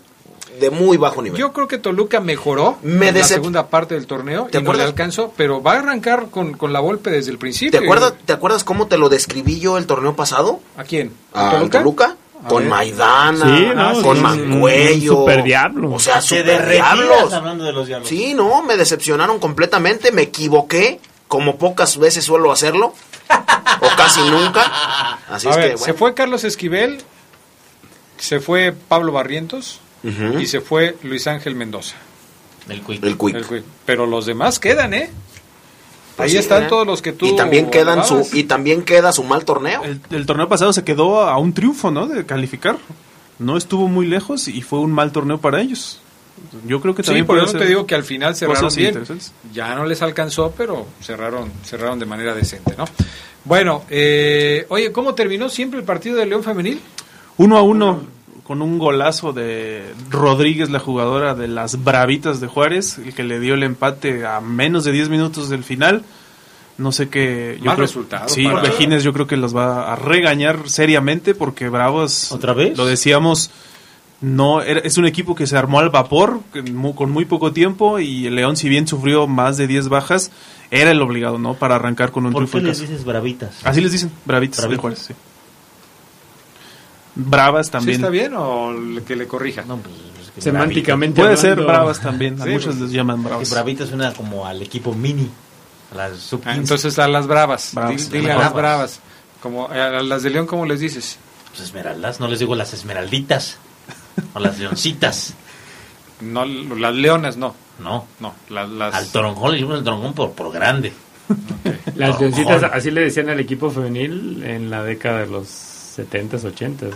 [0.59, 1.39] de muy bajo nivel.
[1.39, 4.65] Yo creo que Toluca mejoró Me en la segunda parte del torneo ¿Te y no
[4.65, 4.87] le acuerdas?
[4.87, 7.79] alcanzó, pero va a arrancar con, con la golpe desde el principio.
[7.79, 10.59] ¿Te acuerdas, ¿Te acuerdas cómo te lo describí yo el torneo pasado?
[10.77, 11.11] ¿A quién?
[11.33, 11.79] ¿A Toluca?
[11.79, 12.17] Toluca?
[12.43, 12.69] A Con ver.
[12.69, 15.13] Maidana, Sí, no, con sí, Mancuello.
[15.13, 15.93] super diablo.
[15.93, 17.31] O sea, diablos.
[17.31, 18.09] hablando de los diablos.
[18.09, 22.93] Sí, no, me decepcionaron completamente, me equivoqué, como pocas veces suelo hacerlo,
[23.79, 25.19] o casi nunca.
[25.29, 25.93] Así a es ver, que, se bueno.
[25.99, 27.01] fue Carlos Esquivel,
[28.17, 29.79] se fue Pablo Barrientos
[30.39, 31.95] y se fue Luis Ángel Mendoza.
[32.67, 33.03] El Quick.
[33.03, 33.35] El Quick.
[33.35, 33.63] El Quick.
[33.85, 35.09] Pero los demás quedan, ¿eh?
[36.15, 36.67] Pues Ahí sí, están ¿eh?
[36.69, 39.83] todos los que tú Y también quedan su y también queda su mal torneo.
[39.83, 42.07] El, el torneo pasado se quedó a un triunfo, ¿no?
[42.07, 42.77] De calificar.
[43.39, 45.99] No estuvo muy lejos y fue un mal torneo para ellos.
[46.65, 49.03] Yo creo que Sí, también por puede eso te digo que al final cerraron bien.
[49.53, 52.85] Ya no les alcanzó, pero cerraron, cerraron de manera decente, ¿no?
[53.45, 56.79] Bueno, eh, oye, ¿cómo terminó siempre el partido de León Femenil?
[57.37, 58.03] Uno a uno
[58.43, 63.39] con un golazo de Rodríguez, la jugadora de las Bravitas de Juárez, el que le
[63.39, 66.03] dio el empate a menos de 10 minutos del final.
[66.77, 67.57] No sé qué.
[67.63, 72.31] Mal creo- resultado Sí, Vejines yo creo que las va a regañar seriamente porque Bravos.
[72.31, 72.77] ¿Otra vez?
[72.77, 73.51] Lo decíamos.
[74.21, 76.39] No, era- es un equipo que se armó al vapor
[76.95, 80.31] con muy poco tiempo y el León, si bien sufrió más de 10 bajas,
[80.71, 81.53] era el obligado, ¿no?
[81.55, 83.59] Para arrancar con un ¿Por triunfo qué les dices bravitas?
[83.65, 84.81] Así les dicen, bravitas, de Bravitas.
[84.81, 85.13] Juárez, sí.
[87.15, 87.97] Bravas también.
[87.97, 89.63] ¿Sí está bien o le- que le corrija?
[89.67, 89.93] No, pues,
[90.25, 93.49] es que Semánticamente Puede ser bravas también, a Sí, muchos pues, les llaman bravas.
[93.51, 95.29] bravita suena como al equipo mini.
[95.91, 97.71] A las sub Ah, entonces a las bravas.
[97.73, 98.09] Bravas.
[98.09, 98.99] Dile, dile a las bravas.
[99.41, 101.19] Como, a las de León, ¿cómo les dices?
[101.49, 103.57] Pues esmeraldas, no les digo las esmeralditas.
[104.33, 105.33] o las leoncitas.
[106.21, 107.53] No, las leonas no.
[107.79, 108.07] No.
[108.19, 108.69] No, las...
[108.69, 110.93] las- Al toronjón le digo el toronjón por, por grande.
[111.95, 115.47] Las leoncitas, así le decían al equipo femenil en la década de los
[115.95, 116.93] 70s, 80s.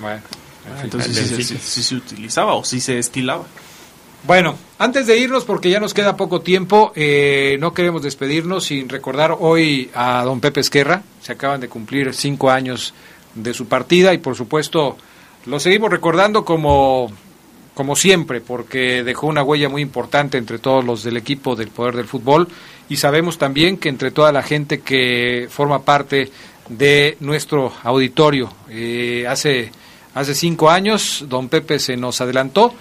[0.00, 0.20] Bueno,
[0.66, 1.62] Ah, Entonces sí, se- Leoncitas.
[1.62, 3.44] sí se utilizaba o sí se estilaba.
[4.26, 8.88] Bueno, antes de irnos, porque ya nos queda poco tiempo, eh, no queremos despedirnos sin
[8.88, 11.02] recordar hoy a don Pepe Esquerra.
[11.20, 12.94] Se acaban de cumplir cinco años
[13.34, 14.96] de su partida y por supuesto
[15.44, 17.12] lo seguimos recordando como,
[17.74, 21.94] como siempre, porque dejó una huella muy importante entre todos los del equipo del Poder
[21.96, 22.48] del Fútbol
[22.88, 26.30] y sabemos también que entre toda la gente que forma parte
[26.68, 28.52] de nuestro auditorio.
[28.70, 29.70] Eh, hace,
[30.14, 32.74] hace cinco años, don Pepe se nos adelantó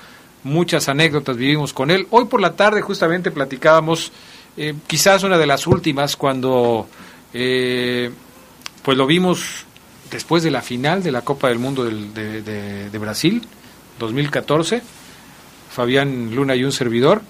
[0.44, 2.08] muchas anécdotas vivimos con él.
[2.10, 4.12] Hoy por la tarde justamente platicábamos,
[4.58, 6.88] eh, quizás una de las últimas, cuando
[7.34, 8.12] eh,
[8.84, 9.66] pues lo vimos
[10.12, 13.42] después de la final de la Copa del Mundo del- de, de- de Brasil,
[14.00, 14.82] 2014,
[15.72, 17.22] Fabián Luna y un servidor,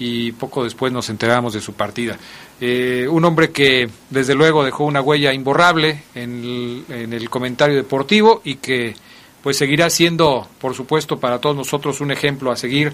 [0.00, 2.18] y poco después nos enteramos de su partida.
[2.60, 7.76] Eh, un hombre que desde luego dejó una huella imborrable en el, en el comentario
[7.76, 8.96] deportivo y que
[9.42, 12.92] pues seguirá siendo, por supuesto, para todos nosotros un ejemplo a seguir,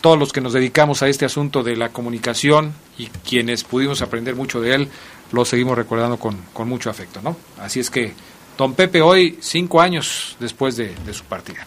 [0.00, 4.34] todos los que nos dedicamos a este asunto de la comunicación y quienes pudimos aprender
[4.34, 4.88] mucho de él,
[5.32, 7.36] lo seguimos recordando con, con mucho afecto, ¿no?
[7.58, 8.12] Así es que
[8.58, 11.66] Don Pepe hoy, cinco años después de, de su partida.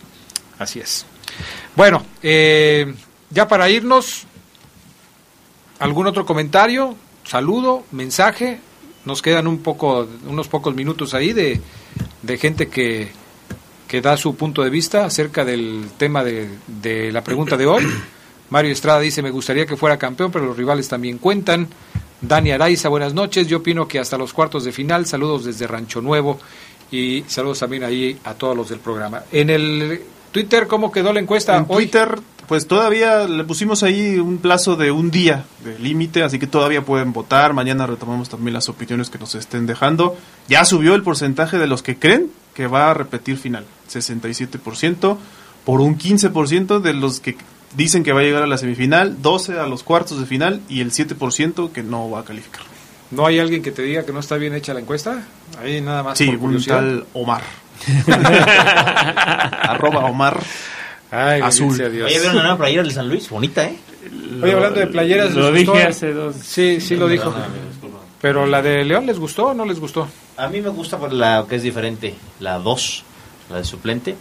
[0.60, 1.06] Así es.
[1.76, 2.94] Bueno, eh,
[3.30, 4.28] ya para irnos,
[5.84, 6.96] ¿algún otro comentario?
[7.26, 8.60] Saludo, mensaje.
[9.04, 11.60] Nos quedan un poco, unos pocos minutos ahí de,
[12.22, 13.10] de gente que,
[13.88, 17.84] que da su punto de vista acerca del tema de, de la pregunta de hoy.
[18.50, 21.68] Mario Estrada dice, me gustaría que fuera campeón, pero los rivales también cuentan.
[22.22, 23.48] Dani Araiza, buenas noches.
[23.48, 26.40] Yo opino que hasta los cuartos de final, saludos desde Rancho Nuevo
[26.92, 29.24] y saludos también ahí a todos los del programa.
[29.34, 30.02] En el
[30.34, 31.56] Twitter, ¿cómo quedó la encuesta?
[31.56, 36.40] En Twitter, pues todavía le pusimos ahí un plazo de un día de límite, así
[36.40, 37.54] que todavía pueden votar.
[37.54, 40.18] Mañana retomamos también las opiniones que nos estén dejando.
[40.50, 45.18] Ya subió el porcentaje de los que creen que va a repetir final, 67%,
[45.66, 47.38] por un 15% de los que
[47.76, 50.82] dicen que va a llegar a la semifinal, 12 a los cuartos de final y
[50.82, 52.64] el 7% que no va a calificar.
[53.12, 55.28] ¿No hay alguien que te diga que no está bien hecha la encuesta?
[55.62, 56.18] Ahí nada más.
[56.18, 57.44] Sí, por un tal Omar.
[59.62, 60.40] Arroba Omar
[61.12, 61.78] Ay, Azul.
[61.78, 62.08] Dios.
[62.08, 63.30] Oye, ¿vieron la nueva playera de San Luis?
[63.30, 63.78] Bonita, ¿eh?
[64.42, 65.88] Oye, hablando de playeras, Lo ¿les dije gustó?
[65.88, 66.36] hace dos.
[66.38, 67.32] Sí, sí lo dijo.
[68.20, 70.08] Pero la de León les gustó o no les gustó?
[70.38, 73.04] A mí me gusta por la que es diferente, la 2,
[73.52, 74.16] la de suplente.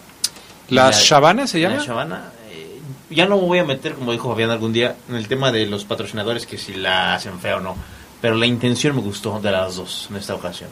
[0.69, 1.77] ¿La La- Shabana se llama?
[1.77, 2.23] La Shabana.
[2.51, 2.79] eh,
[3.11, 5.65] ya no me voy a meter, como dijo Fabián algún día, en el tema de
[5.67, 7.75] los patrocinadores, que si la hacen fea o no.
[8.21, 10.69] Pero la intención me gustó de las dos en esta ocasión.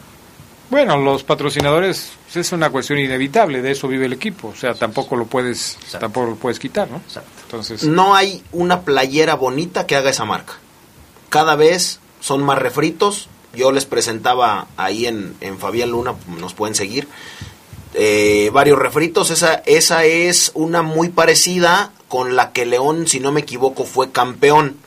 [0.71, 4.73] Bueno, los patrocinadores pues, es una cuestión inevitable, de eso vive el equipo, o sea,
[4.73, 7.01] tampoco lo puedes tampoco lo puedes quitar, ¿no?
[7.43, 10.53] Entonces, No hay una playera bonita que haga esa marca.
[11.27, 13.27] Cada vez son más refritos.
[13.53, 17.09] Yo les presentaba ahí en, en Fabián Luna, nos pueden seguir,
[17.93, 19.29] eh, varios refritos.
[19.29, 24.11] Esa, esa es una muy parecida con la que León, si no me equivoco, fue
[24.11, 24.77] campeón.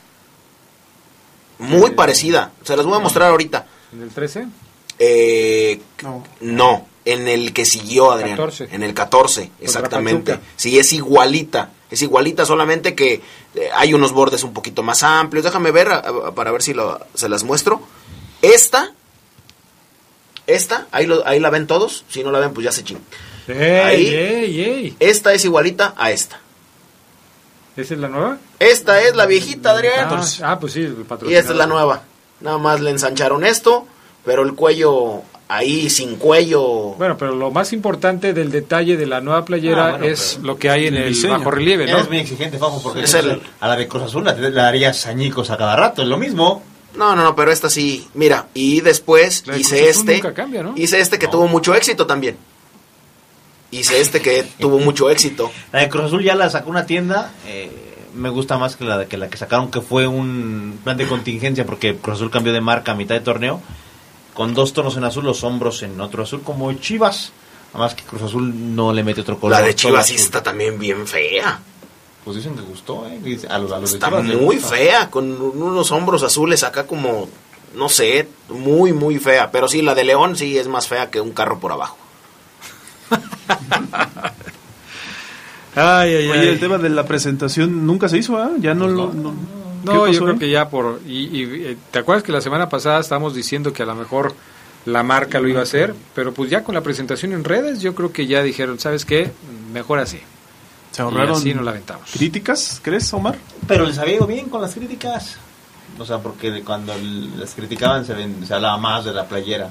[1.59, 2.53] Muy parecida.
[2.63, 3.67] Se las voy a mostrar ahorita.
[3.93, 4.47] ¿en el 13?
[4.99, 5.81] Eh,
[6.41, 6.87] no.
[7.05, 8.37] en el que siguió Adrián.
[8.37, 8.69] 14.
[8.73, 10.39] En el 14, exactamente.
[10.57, 11.71] Sí, es igualita.
[11.91, 13.21] Es igualita, solamente que
[13.55, 15.45] eh, hay unos bordes un poquito más amplios.
[15.45, 17.83] Déjame ver a- a- para ver si lo- se las muestro.
[18.43, 18.93] Esta,
[20.47, 22.05] esta, ahí, lo- ahí la ven todos.
[22.09, 22.99] Si no la ven, pues ya se ching.
[23.47, 24.07] ¡Ey, Ahí.
[24.15, 24.97] ey, ey!
[25.01, 26.41] Esta es igualita a esta.
[27.77, 28.39] ¿Esa es la nueva?
[28.59, 30.09] Esta es la viejita, Adrián.
[30.11, 30.97] Ah, ah, pues sí, el
[31.29, 32.03] Y esta es la nueva.
[32.41, 33.87] Nada más le ensancharon esto,
[34.25, 36.95] pero el cuello ahí sin cuello.
[36.97, 40.57] Bueno, pero lo más importante del detalle de la nueva playera Ah, bueno, es lo
[40.59, 41.93] que hay en el el, bajo relieve, ¿no?
[41.99, 45.51] Eres muy exigente, Fafo, porque Es el- a la de Cruz Azul la, harías añicos
[45.51, 46.63] a cada rato, es lo mismo.
[46.97, 48.07] No, no, no, pero esta sí.
[48.15, 50.15] Mira, y después La hice este.
[50.15, 50.75] nunca cambia, ¿no?
[50.77, 52.37] Hice este que tuvo mucho éxito también.
[53.71, 55.51] Hice este que tuvo mucho éxito.
[55.73, 57.71] La de Cruz Azul ya la sacó una tienda, eh,
[58.15, 61.67] me gusta más que la, que la que sacaron, que fue un plan de contingencia,
[61.67, 63.61] porque Cruz Azul cambió de marca a mitad de torneo,
[64.35, 67.33] con dos tonos en azul, los hombros en otro azul, como Chivas.
[67.73, 69.59] Además que Cruz Azul no le mete otro color.
[69.59, 71.61] La de Chivas sí está también bien fea.
[72.25, 73.21] Pues dicen que gustó, ¿eh?
[73.49, 77.29] A los, a los de Está Chivas muy fea, con unos hombros azules acá como,
[77.75, 79.51] no sé, muy, muy fea.
[79.51, 81.97] Pero sí, la de León sí es más fea que un carro por abajo.
[85.77, 86.49] Ay, ay, Oye, ay.
[86.51, 88.53] el tema de la presentación nunca se hizo, ¿ah?
[88.61, 89.13] Ya no lo...
[89.13, 90.39] No, ¿Qué No, pasó, yo creo eh?
[90.39, 91.01] que ya por...
[91.07, 94.35] Y, y, eh, ¿Te acuerdas que la semana pasada estábamos diciendo que a lo mejor
[94.87, 95.95] la marca lo iba a hacer?
[96.15, 99.31] Pero pues ya con la presentación en redes yo creo que ya dijeron, ¿sabes qué?
[99.73, 100.21] Mejor así.
[100.93, 102.11] Se ahorraron Y así nos la aventamos.
[102.13, 103.37] críticas, ¿crees, Omar?
[103.67, 105.37] Pero les había ido bien con las críticas.
[105.99, 106.93] O sea, porque cuando
[107.37, 109.71] las criticaban se, ven- se hablaba más de la playera.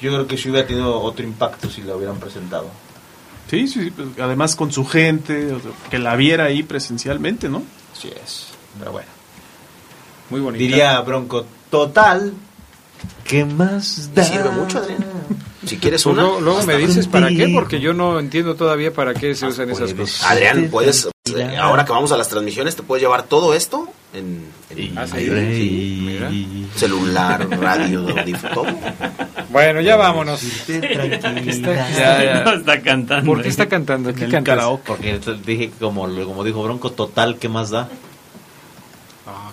[0.00, 2.66] Yo creo que si hubiera tenido otro impacto si la hubieran presentado.
[3.48, 5.56] Sí, sí, sí, pues, además con su gente,
[5.90, 7.62] que la viera ahí presencialmente, ¿no?
[7.96, 8.48] Así es,
[8.78, 9.08] pero bueno.
[10.40, 10.58] Muy.
[10.58, 12.32] Diría Bronco, total,
[13.24, 14.24] ¿qué más da?
[14.24, 15.04] Sirve mucho, Adrián.
[15.66, 16.22] Si quieres Pues una.
[16.22, 19.70] luego, luego me dices para qué, porque yo no entiendo todavía para qué se usan
[19.70, 20.22] esas cosas.
[20.28, 24.44] Adrián, puedes, eh, ahora que vamos a las transmisiones, te puedes llevar todo esto en,
[24.70, 25.18] en- Ah, sí.
[25.30, 26.30] ahí, Mira.
[26.74, 28.04] celular, radio,
[28.54, 28.66] todo.
[29.50, 30.42] Bueno, ya vámonos.
[30.66, 32.42] Ya, ya.
[32.44, 33.26] No está cantando.
[33.32, 34.12] ¿Por qué está cantando?
[34.12, 34.26] ¿Qué?
[34.84, 37.88] Porque dije, que como, como dijo Bronco, total, ¿qué más da?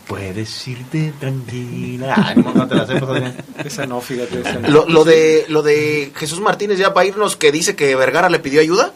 [0.10, 2.15] Puedes irte tranquila.
[2.26, 3.31] Ay, no, no te la sepas.
[3.64, 4.41] Esa no, fíjate.
[4.41, 4.68] Esa no.
[4.68, 8.40] Lo, lo de lo de Jesús Martínez ya para irnos que dice que Vergara le
[8.40, 8.91] pidió ayuda,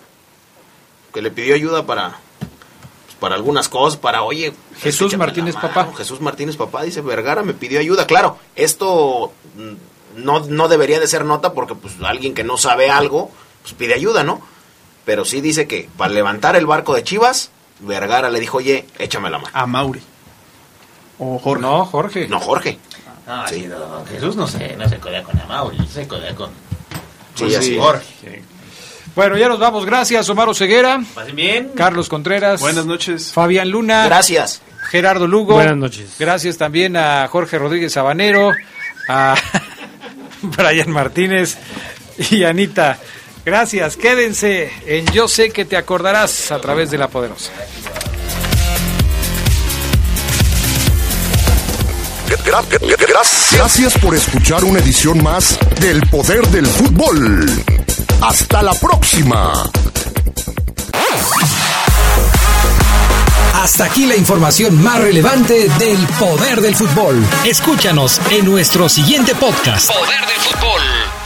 [1.14, 2.18] que le pidió ayuda para
[3.06, 5.88] pues, para algunas cosas, para oye Jesús Martínez papá.
[5.96, 9.34] Jesús Martínez papá dice Vergara me pidió ayuda, claro, esto
[10.16, 13.30] no no debería de ser nota porque pues alguien que no sabe algo
[13.62, 14.42] pues pide ayuda, ¿no?
[15.06, 19.30] Pero sí dice que para levantar el barco de Chivas Vergara le dijo, "Oye, échame
[19.30, 20.02] la mano." A Mauri.
[21.20, 21.62] O Jorge.
[21.62, 22.28] No, Jorge.
[22.28, 22.78] No, Jorge.
[23.26, 26.50] No, sí, no, Jesús no se, no se codea con Amauri, se codea con...
[27.36, 27.76] Sí, pues así sí.
[27.76, 27.82] es.
[27.82, 28.44] Jorge.
[29.16, 29.86] Bueno, ya nos vamos.
[29.86, 31.00] Gracias, Omar Ceguera.
[31.34, 31.72] bien.
[31.76, 32.60] Carlos Contreras.
[32.60, 33.32] Buenas noches.
[33.32, 34.06] Fabián Luna.
[34.06, 34.62] Gracias.
[34.90, 35.54] Gerardo Lugo.
[35.54, 36.16] Buenas noches.
[36.20, 38.52] Gracias también a Jorge Rodríguez Sabanero,
[39.08, 39.36] a
[40.42, 41.58] Brian Martínez
[42.32, 42.98] y Anita.
[43.46, 43.98] Gracias.
[43.98, 47.52] Quédense en Yo sé que te acordarás a través de La Poderosa.
[53.52, 57.50] Gracias por escuchar una edición más del Poder del Fútbol.
[58.22, 59.54] Hasta la próxima.
[63.56, 67.26] Hasta aquí la información más relevante del poder del fútbol.
[67.46, 69.90] Escúchanos en nuestro siguiente podcast.
[69.90, 71.23] Poder del fútbol.